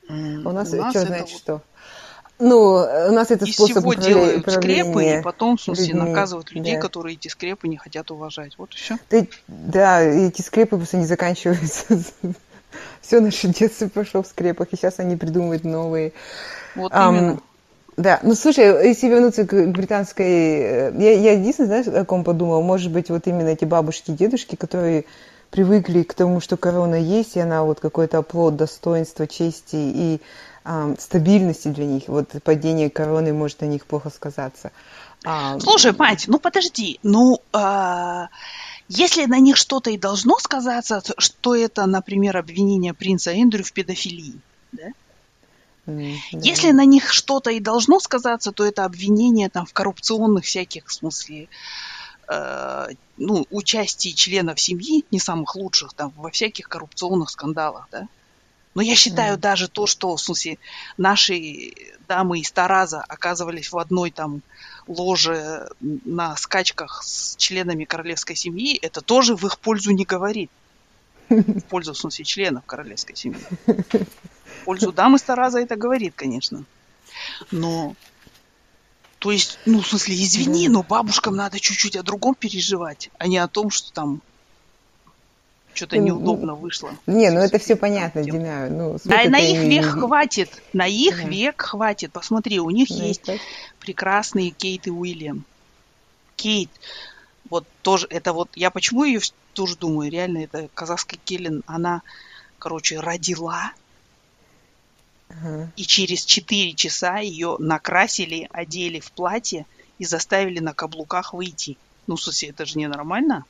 у 0.10 0.51
нас, 0.51 0.74
у 0.74 0.78
нас 0.78 0.91
что 0.91 1.05
значит 1.05 1.32
вот... 1.32 1.39
что? 1.39 1.62
Ну, 2.39 2.86
у 3.10 3.12
нас 3.12 3.32
это 3.32 3.45
Из 3.45 3.53
способ 3.53 3.78
всего 3.78 3.93
делают 3.93 4.49
скрепы, 4.49 5.03
и 5.03 5.22
потом, 5.22 5.57
в 5.57 5.62
смысле, 5.62 5.88
людьми. 5.88 6.10
наказывают 6.10 6.51
людей, 6.51 6.76
да. 6.76 6.82
которые 6.82 7.16
эти 7.16 7.28
скрепы 7.28 7.68
не 7.68 7.76
хотят 7.76 8.12
уважать. 8.12 8.53
Вот 8.57 8.74
и 8.74 8.78
все. 8.78 8.97
Да, 9.10 9.26
да, 9.47 10.01
эти 10.01 10.41
скрепы 10.41 10.78
просто 10.78 10.97
не 10.97 11.05
заканчиваются. 11.05 11.86
Все 13.01 13.20
наше 13.20 13.47
детство 13.49 13.89
прошло 13.89 14.24
в 14.24 14.28
скрепах, 14.28 14.70
и 14.72 14.78
сейчас 14.78 14.99
они 14.99 15.18
придумывают 15.18 15.66
новые. 15.66 16.14
Вот 16.76 16.93
um, 16.93 17.10
именно. 17.10 17.39
Да, 17.97 18.20
ну 18.24 18.34
слушай, 18.36 18.88
если 18.88 19.10
вернуться 19.10 19.45
к 19.45 19.68
британской... 19.68 20.26
Э, 20.26 20.93
я, 20.97 21.20
я 21.20 21.34
единственное, 21.34 21.84
знаешь, 21.84 21.88
о 21.88 22.05
ком 22.05 22.24
подумала? 22.24 22.62
Может 22.62 22.93
быть, 22.93 23.10
вот 23.10 23.28
именно 23.28 23.49
эти 23.49 23.66
бабушки 23.66 24.12
и 24.12 24.14
дедушки, 24.14 24.55
которые 24.55 25.03
привыкли 25.50 26.04
к 26.04 26.14
тому, 26.14 26.39
что 26.39 26.58
корона 26.58 26.95
есть, 26.95 27.36
и 27.36 27.39
она 27.39 27.64
вот 27.64 27.80
какой-то 27.80 28.20
оплот 28.20 28.56
достоинства, 28.56 29.28
чести 29.28 29.76
и 29.76 30.22
э, 30.66 30.95
стабильности 31.00 31.70
для 31.70 31.86
них. 31.86 32.04
Вот 32.08 32.30
падение 32.43 32.89
короны 32.89 33.34
может 33.34 33.62
на 33.62 33.66
них 33.66 33.86
плохо 33.86 34.10
сказаться. 34.10 34.72
А... 35.26 35.60
Слушай, 35.60 35.93
мать, 35.97 36.26
ну 36.28 36.39
подожди, 36.39 37.00
ну 37.04 37.41
а, 37.52 38.30
если 38.88 39.26
на 39.26 39.39
них 39.39 39.58
что-то 39.58 39.89
и 39.89 39.97
должно 39.97 40.38
сказаться, 40.39 41.02
что 41.18 41.56
это, 41.56 41.86
например, 41.86 42.38
обвинение 42.38 42.93
принца 42.93 43.32
Эндрю 43.32 43.64
в 43.64 43.74
педофилии, 43.74 44.39
да? 44.72 44.88
Mm, 45.88 46.16
да. 46.32 46.39
Если 46.39 46.72
на 46.72 46.86
них 46.86 47.12
что-то 47.12 47.52
и 47.52 47.60
должно 47.60 48.00
сказаться, 48.00 48.54
то 48.54 48.66
это 48.66 48.86
обвинение 48.86 49.50
там 49.50 49.66
в 49.66 49.74
коррупционных 49.74 50.45
всяких, 50.45 50.88
в 50.88 50.93
смысле, 50.93 51.43
Э, 51.43 51.89
ну, 53.18 53.48
участии 53.50 54.10
членов 54.10 54.60
семьи, 54.62 55.04
не 55.12 55.20
самых 55.20 55.56
лучших, 55.56 55.94
там, 55.94 56.14
во 56.16 56.30
всяких 56.30 56.70
коррупционных 56.70 57.30
скандалах, 57.30 57.88
да. 57.92 58.08
Но 58.76 58.84
я 58.84 58.96
считаю 58.96 59.36
mm. 59.36 59.40
даже 59.40 59.68
то, 59.68 59.88
что, 59.88 60.16
в 60.16 60.22
смысле, 60.22 60.60
наши 60.98 61.74
дамы 62.08 62.40
из 62.40 62.52
Тараза 62.52 63.02
оказывались 63.02 63.72
в 63.72 63.78
одной 63.78 64.12
там 64.12 64.42
ложе 64.88 65.70
на 65.80 66.36
скачках 66.36 67.04
с 67.04 67.36
членами 67.36 67.86
королевской 67.86 68.36
семьи, 68.36 68.78
это 68.78 69.02
тоже 69.02 69.36
в 69.36 69.46
их 69.46 69.60
пользу 69.60 69.92
не 69.92 70.06
говорит. 70.06 70.52
В 71.30 71.62
пользу, 71.62 71.94
в 71.94 71.98
смысле, 71.98 72.26
членов 72.26 72.66
королевской 72.66 73.16
семьи. 73.16 73.42
В 73.66 74.66
пользу 74.66 74.92
дамы 74.92 75.18
из 75.18 75.24
Тараза 75.24 75.60
это 75.60 75.76
говорит, 75.76 76.14
конечно. 76.16 76.64
Но 77.52 77.96
то 79.20 79.32
есть, 79.32 79.60
ну, 79.66 79.82
в 79.82 79.88
смысле, 79.88 80.16
извини, 80.16 80.68
да. 80.68 80.74
но 80.74 80.84
бабушкам 80.84 81.36
надо 81.36 81.60
чуть-чуть 81.60 81.98
о 81.98 82.04
другом 82.04 82.36
переживать, 82.36 83.10
а 83.18 83.28
не 83.28 83.38
о 83.38 83.48
том, 83.48 83.70
что 83.70 83.92
там 83.92 84.22
что-то 85.74 85.98
ну, 85.98 86.04
неудобно 86.04 86.56
вышло. 86.56 86.92
Не, 87.06 87.30
ну 87.30 87.40
это 87.40 87.60
все 87.60 87.76
понятно, 87.76 88.24
Дина. 88.24 88.70
Ну, 88.70 88.98
а 89.06 89.30
на 89.30 89.40
их 89.40 89.60
век 89.60 89.86
хватит. 89.86 90.50
На 90.74 90.88
их 90.88 91.22
да. 91.22 91.30
век 91.30 91.62
хватит. 91.62 92.12
Посмотри, 92.12 92.60
у 92.60 92.70
них 92.70 92.90
да, 92.90 92.96
есть 92.96 93.22
так. 93.24 93.40
прекрасные 93.80 94.52
Кейт 94.52 94.88
и 94.88 94.92
Уильям. 94.92 95.46
Кейт, 96.36 96.70
вот 97.50 97.66
тоже, 97.82 98.08
это 98.10 98.34
вот, 98.34 98.50
я 98.56 98.72
почему 98.72 99.04
ее 99.04 99.20
тоже 99.54 99.76
думаю, 99.76 100.12
реально, 100.12 100.40
это 100.40 100.70
казахская 100.74 101.20
Келлен, 101.26 101.64
она, 101.66 102.02
короче, 102.58 103.00
родила, 103.00 103.74
и 105.76 105.84
через 105.84 106.26
4 106.26 106.74
часа 106.74 107.18
ее 107.18 107.56
накрасили, 107.60 108.48
одели 108.52 109.00
в 109.00 109.12
платье 109.12 109.66
и 109.98 110.06
заставили 110.06 110.60
на 110.60 110.74
каблуках 110.74 111.34
выйти. 111.34 111.78
Ну, 112.08 112.18
смысле, 112.18 112.50
это 112.50 112.66
же 112.66 112.78
ненормально. 112.80 113.46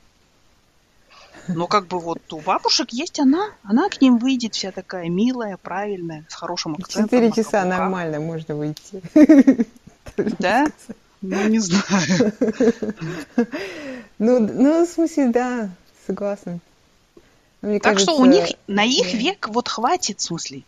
Но 1.48 1.66
как 1.66 1.86
бы 1.86 1.98
вот 1.98 2.20
у 2.32 2.40
бабушек 2.40 2.92
есть 2.92 3.18
она, 3.18 3.50
она 3.62 3.88
к 3.88 4.00
ним 4.00 4.18
выйдет 4.18 4.54
вся 4.54 4.72
такая 4.72 5.08
милая, 5.08 5.56
правильная, 5.56 6.24
с 6.28 6.34
хорошим 6.34 6.74
акцентом. 6.74 7.04
Четыре 7.04 7.32
часа 7.32 7.64
нормально 7.64 8.20
можно 8.20 8.54
выйти. 8.54 9.02
Да? 10.38 10.66
Ну, 11.22 11.48
не 11.48 11.58
знаю. 11.58 12.32
Ну, 14.18 14.38
ну, 14.38 14.84
в 14.84 14.88
смысле, 14.88 15.28
да, 15.28 15.70
согласна. 16.06 16.58
Мне 17.62 17.78
так 17.78 17.94
кажется, 17.94 18.12
что 18.12 18.20
у 18.20 18.26
них 18.26 18.48
на 18.66 18.84
их 18.84 19.14
век 19.14 19.48
вот 19.48 19.68
хватит, 19.68 20.20
в 20.20 20.22
смысле 20.22 20.62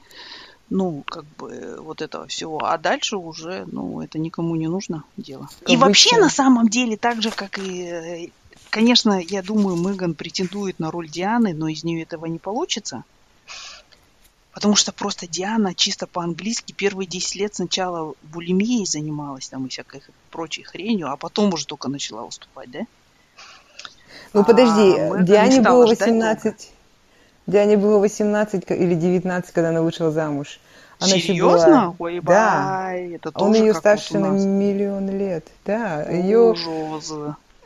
ну, 0.72 1.02
как 1.06 1.24
бы 1.38 1.76
вот 1.80 2.02
этого 2.02 2.26
всего. 2.26 2.64
А 2.64 2.78
дальше 2.78 3.16
уже, 3.16 3.64
ну, 3.70 4.00
это 4.00 4.18
никому 4.18 4.56
не 4.56 4.68
нужно 4.68 5.04
дело. 5.16 5.48
И 5.66 5.76
вообще, 5.76 6.18
на 6.18 6.30
самом 6.30 6.68
деле, 6.68 6.96
так 6.96 7.22
же, 7.22 7.30
как 7.30 7.58
и 7.58 7.82
э, 7.82 8.28
Конечно, 8.72 9.20
я 9.20 9.42
думаю, 9.42 9.76
Меган 9.76 10.14
претендует 10.14 10.78
на 10.78 10.90
роль 10.90 11.06
Дианы, 11.06 11.52
но 11.52 11.68
из 11.68 11.84
нее 11.84 12.04
этого 12.04 12.24
не 12.24 12.38
получится. 12.38 13.04
Потому 14.50 14.76
что 14.76 14.92
просто 14.92 15.26
Диана 15.26 15.74
чисто 15.74 16.06
по-английски 16.06 16.72
первые 16.72 17.06
10 17.06 17.34
лет 17.36 17.54
сначала 17.54 18.14
булимией 18.22 18.86
занималась 18.86 19.48
там 19.48 19.66
и 19.66 19.68
всякой 19.68 20.00
прочей 20.30 20.62
хренью, 20.62 21.10
а 21.10 21.18
потом 21.18 21.52
уже 21.52 21.66
только 21.66 21.90
начала 21.90 22.24
выступать, 22.24 22.70
да? 22.70 22.80
Ну 24.32 24.42
подожди, 24.42 24.98
а 24.98 25.22
Диане 25.22 25.60
было 25.60 25.86
18. 25.86 26.70
Диане 27.46 27.76
было 27.76 27.98
18 27.98 28.64
или 28.70 28.94
19, 28.94 29.52
когда 29.52 29.70
она 29.70 29.82
вышла 29.82 30.10
замуж. 30.10 30.60
Она 30.98 31.10
Серьезно? 31.10 31.66
Была... 31.66 31.94
Ой, 31.98 32.20
да. 32.20 32.92
Это 32.94 33.30
Он 33.34 33.54
ее 33.54 33.74
старше 33.74 34.18
на 34.18 34.28
миллион 34.28 35.10
лет. 35.10 35.46
Да, 35.64 36.02
ее... 36.04 36.54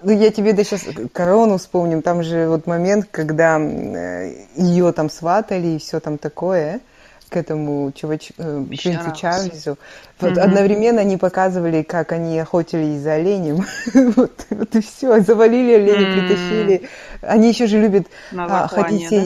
Ну, 0.02 0.12
я 0.12 0.30
тебе 0.30 0.52
да 0.52 0.62
сейчас 0.62 0.84
корону 1.12 1.56
вспомним. 1.56 2.02
Там 2.02 2.22
же 2.22 2.48
вот 2.48 2.66
момент, 2.66 3.08
когда 3.10 3.56
ее 3.58 4.92
там 4.92 5.10
сватали 5.10 5.68
и 5.68 5.78
все 5.78 6.00
там 6.00 6.18
такое 6.18 6.80
к 7.28 7.36
этому 7.36 7.92
чувач... 7.92 8.32
Э, 8.38 8.64
принцу 8.68 9.14
Чарльзу. 9.14 9.78
Вот 10.20 10.32
mm-hmm. 10.32 10.40
одновременно 10.40 11.00
они 11.00 11.16
показывали, 11.16 11.82
как 11.82 12.12
они 12.12 12.38
охотились 12.38 13.00
за 13.00 13.14
оленем. 13.14 13.64
вот, 14.16 14.46
вот 14.50 14.74
и 14.74 14.80
все. 14.80 15.20
Завалили 15.20 15.72
оленя, 15.72 16.00
mm-hmm. 16.00 16.28
притащили. 16.28 16.88
Они 17.22 17.48
еще 17.48 17.66
же 17.66 17.80
любят 17.80 18.06
а, 18.36 18.68
ходить 18.68 19.10
да? 19.10 19.24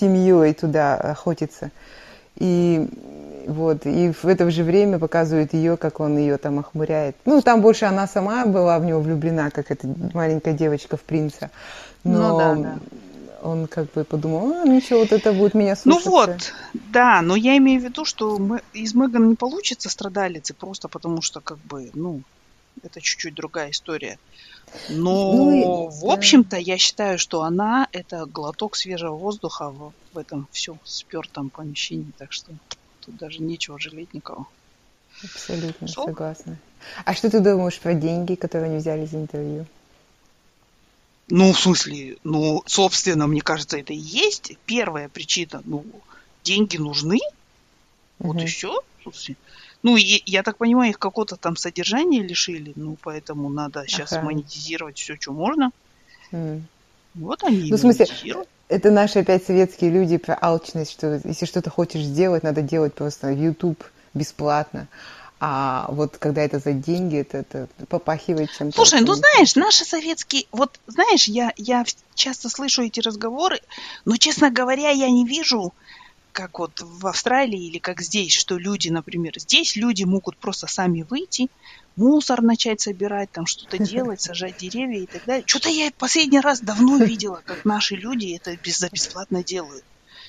семьей 0.00 0.54
туда 0.54 0.96
охотиться. 0.96 1.70
И 2.36 2.88
вот, 3.46 3.86
и 3.86 4.12
в 4.12 4.26
это 4.26 4.50
же 4.50 4.62
время 4.64 4.98
показывают 4.98 5.54
ее, 5.54 5.76
как 5.76 6.00
он 6.00 6.16
ее 6.18 6.36
там 6.36 6.58
охмуряет. 6.58 7.16
Ну, 7.24 7.40
там 7.42 7.62
больше 7.62 7.84
она 7.86 8.06
сама 8.06 8.46
была 8.46 8.78
в 8.78 8.84
него 8.84 9.00
влюблена, 9.00 9.50
как 9.50 9.70
эта 9.70 9.88
маленькая 10.14 10.54
девочка 10.54 10.96
в 10.96 11.00
принца. 11.00 11.50
Ну 12.04 12.12
Но 12.12 12.28
ну, 12.28 12.38
да, 12.38 12.54
да. 12.54 12.78
Он 13.42 13.66
как 13.66 13.92
бы 13.92 14.04
подумал, 14.04 14.52
а, 14.52 14.64
ничего, 14.64 15.00
вот 15.00 15.12
это 15.12 15.32
будет 15.32 15.54
меня 15.54 15.76
слушаться. 15.76 16.08
Ну 16.08 16.16
вот, 16.16 16.52
да, 16.92 17.22
но 17.22 17.36
я 17.36 17.56
имею 17.56 17.80
в 17.80 17.84
виду, 17.84 18.04
что 18.04 18.38
мы, 18.38 18.62
из 18.72 18.94
Меган 18.94 19.28
не 19.30 19.34
получится 19.36 19.88
страдалицы, 19.88 20.54
просто 20.54 20.88
потому 20.88 21.22
что, 21.22 21.40
как 21.40 21.58
бы, 21.58 21.90
ну, 21.94 22.22
это 22.82 23.00
чуть-чуть 23.00 23.34
другая 23.34 23.70
история. 23.70 24.18
Но, 24.88 25.32
ну, 25.32 25.88
в 25.88 26.10
общем-то, 26.10 26.56
я 26.56 26.78
считаю, 26.78 27.18
что 27.18 27.42
она 27.42 27.88
это 27.92 28.26
глоток 28.26 28.76
свежего 28.76 29.16
воздуха 29.16 29.70
в, 29.70 29.92
в 30.12 30.18
этом 30.18 30.48
все 30.52 30.76
спертом 30.84 31.50
помещении, 31.50 32.12
так 32.18 32.32
что 32.32 32.52
Тут 33.00 33.16
даже 33.16 33.42
нечего 33.42 33.78
жалеть 33.78 34.12
никого. 34.14 34.46
Абсолютно 35.24 35.88
Шо? 35.88 36.04
согласна. 36.04 36.58
А 37.04 37.14
что 37.14 37.30
ты 37.30 37.40
думаешь 37.40 37.78
про 37.78 37.94
деньги, 37.94 38.34
которые 38.34 38.70
они 38.70 38.78
взяли 38.78 39.04
из 39.04 39.14
интервью? 39.14 39.66
Ну, 41.30 41.52
в 41.52 41.60
смысле, 41.60 42.16
ну, 42.24 42.62
собственно, 42.66 43.26
мне 43.26 43.40
кажется, 43.40 43.78
это 43.78 43.92
и 43.92 43.96
есть 43.96 44.56
первая 44.66 45.08
причина. 45.08 45.62
Ну, 45.64 45.84
деньги 46.42 46.76
нужны, 46.76 47.18
угу. 48.18 48.32
вот 48.32 48.42
и 48.42 48.46
все. 48.46 48.80
Ну, 49.82 49.96
и, 49.96 50.22
я 50.26 50.42
так 50.42 50.58
понимаю, 50.58 50.90
их 50.90 50.98
какого-то 50.98 51.36
там 51.36 51.56
содержания 51.56 52.22
лишили, 52.22 52.72
ну, 52.76 52.96
поэтому 53.00 53.48
надо 53.48 53.84
сейчас 53.86 54.12
ага. 54.12 54.26
монетизировать 54.26 54.98
все, 54.98 55.16
что 55.18 55.32
можно. 55.32 55.70
Mm. 56.32 56.62
Вот 57.14 57.42
они 57.42 57.70
ну, 57.70 57.76
в 57.76 57.80
смысле, 57.80 58.06
это 58.68 58.90
наши 58.90 59.20
опять 59.20 59.44
советские 59.44 59.90
люди 59.90 60.16
про 60.16 60.38
алчность, 60.40 60.92
что 60.92 61.20
если 61.24 61.46
что-то 61.46 61.70
хочешь 61.70 62.02
сделать, 62.02 62.42
надо 62.42 62.62
делать 62.62 62.94
просто 62.94 63.30
YouTube 63.30 63.82
бесплатно. 64.14 64.86
А 65.42 65.86
вот 65.88 66.18
когда 66.18 66.42
это 66.42 66.58
за 66.58 66.72
деньги, 66.72 67.16
это, 67.16 67.38
это 67.38 67.68
попахивает 67.88 68.50
чем-то. 68.52 68.76
Слушай, 68.76 69.00
ну 69.00 69.14
знаешь, 69.14 69.56
наши 69.56 69.86
советские, 69.86 70.44
вот 70.52 70.78
знаешь, 70.86 71.28
я, 71.28 71.54
я 71.56 71.84
часто 72.14 72.50
слышу 72.50 72.82
эти 72.82 73.00
разговоры, 73.00 73.58
но, 74.04 74.16
честно 74.18 74.50
говоря, 74.50 74.90
я 74.90 75.08
не 75.08 75.26
вижу, 75.26 75.72
как 76.32 76.58
вот 76.58 76.80
в 76.82 77.06
Австралии 77.06 77.68
или 77.68 77.78
как 77.78 78.02
здесь, 78.02 78.34
что 78.34 78.58
люди, 78.58 78.90
например, 78.90 79.32
здесь 79.38 79.76
люди 79.76 80.04
могут 80.04 80.36
просто 80.36 80.66
сами 80.66 81.06
выйти, 81.08 81.48
мусор 81.96 82.42
начать 82.42 82.82
собирать, 82.82 83.30
там 83.32 83.46
что-то 83.46 83.78
делать, 83.82 84.20
сажать 84.20 84.56
деревья 84.56 84.98
и 85.00 85.06
так 85.06 85.24
далее. 85.24 85.44
Что-то 85.46 85.70
я 85.70 85.90
последний 85.96 86.40
раз 86.40 86.60
давно 86.60 86.98
видела, 87.04 87.42
как 87.46 87.64
наши 87.64 87.96
люди 87.96 88.36
это 88.36 88.54
без, 88.58 88.78
за 88.78 88.90
бесплатно 88.90 89.42
делают, 89.42 89.84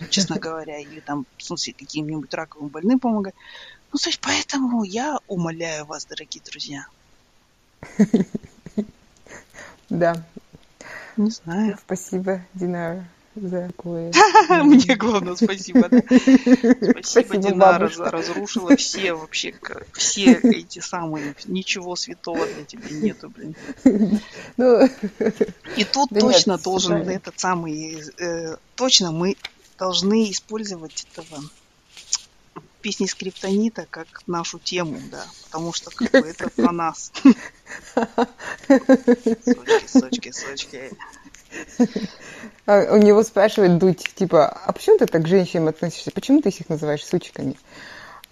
честно 0.09 0.39
говоря, 0.39 0.79
или 0.79 1.01
там, 1.01 1.25
в 1.37 1.43
смысле, 1.43 1.73
каким-нибудь 1.77 2.33
раковым 2.33 2.69
больным 2.69 2.99
помогать. 2.99 3.35
Ну, 3.91 3.99
то 3.99 4.09
есть, 4.09 4.19
поэтому 4.21 4.83
я 4.83 5.19
умоляю 5.27 5.85
вас, 5.85 6.05
дорогие 6.05 6.43
друзья. 6.43 6.85
Да. 9.89 10.25
Не 11.17 11.29
знаю. 11.29 11.77
Спасибо, 11.85 12.45
Динара 12.53 13.05
за 13.35 13.67
такое. 13.67 14.11
Мне 14.63 14.95
главное, 14.95 15.35
спасибо. 15.35 15.89
Спасибо, 15.89 17.37
Динара, 17.37 17.89
разрушила 17.97 18.75
все 18.75 19.13
вообще, 19.13 19.53
все 19.93 20.33
эти 20.33 20.79
самые, 20.79 21.35
ничего 21.45 21.95
святого 21.95 22.45
для 22.45 22.65
тебя 22.65 22.89
нету, 22.89 23.29
блин. 23.29 23.55
Ну, 24.57 24.89
И 25.77 25.83
тут 25.85 26.09
точно 26.09 26.57
должен 26.57 27.07
этот 27.09 27.39
самый, 27.39 28.03
э, 28.19 28.57
точно 28.75 29.11
мы 29.11 29.37
должны 29.77 30.29
использовать 30.29 31.07
этого 31.11 31.41
песни 32.81 33.05
скриптонита 33.05 33.85
как 33.89 34.07
нашу 34.27 34.59
тему, 34.59 34.99
да, 35.11 35.25
потому 35.45 35.73
что 35.73 35.91
как 35.91 36.11
бы 36.11 36.27
это 36.27 36.49
про 36.55 36.71
нас. 36.71 37.11
Сочки, 39.45 39.87
сочки, 39.87 40.31
сочки. 40.31 40.97
А 42.65 42.93
у 42.93 42.97
него 42.97 43.23
спрашивает 43.23 43.77
Дудь, 43.77 44.03
типа, 44.15 44.47
а 44.47 44.71
почему 44.71 44.97
ты 44.97 45.05
так 45.05 45.23
к 45.23 45.27
женщинам 45.27 45.69
относишься? 45.69 46.11
Почему 46.11 46.41
ты 46.41 46.49
их 46.49 46.69
называешь 46.69 47.05
сучками? 47.05 47.57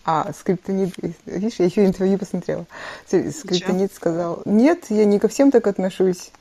А 0.06 0.32
скриптонит, 0.34 0.94
видишь, 1.26 1.56
я 1.60 1.66
еще 1.66 1.86
интервью 1.86 2.18
посмотрела. 2.18 2.66
Скриптонит 3.06 3.94
сказал, 3.94 4.42
нет, 4.46 4.86
я 4.90 5.06
не 5.06 5.20
ко 5.20 5.28
всем 5.28 5.52
так 5.52 5.68
отношусь, 5.68 6.32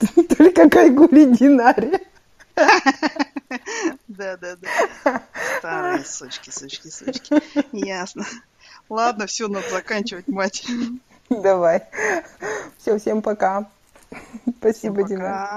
только 0.36 0.68
к 0.68 0.76
Айгуле 0.76 1.26
Динаре. 1.26 2.00
Да, 4.08 4.36
да, 4.36 4.56
да. 4.56 5.22
Старые 5.58 6.04
сучки, 6.04 6.50
сучки, 6.50 6.88
сучки. 6.88 7.42
Ясно. 7.72 8.24
Ладно, 8.88 9.26
все, 9.26 9.48
надо 9.48 9.68
заканчивать, 9.70 10.28
мать. 10.28 10.66
Давай. 11.30 11.84
Все, 12.78 12.98
всем 12.98 13.22
пока. 13.22 13.68
Спасибо, 14.58 15.04
Дина. 15.04 15.48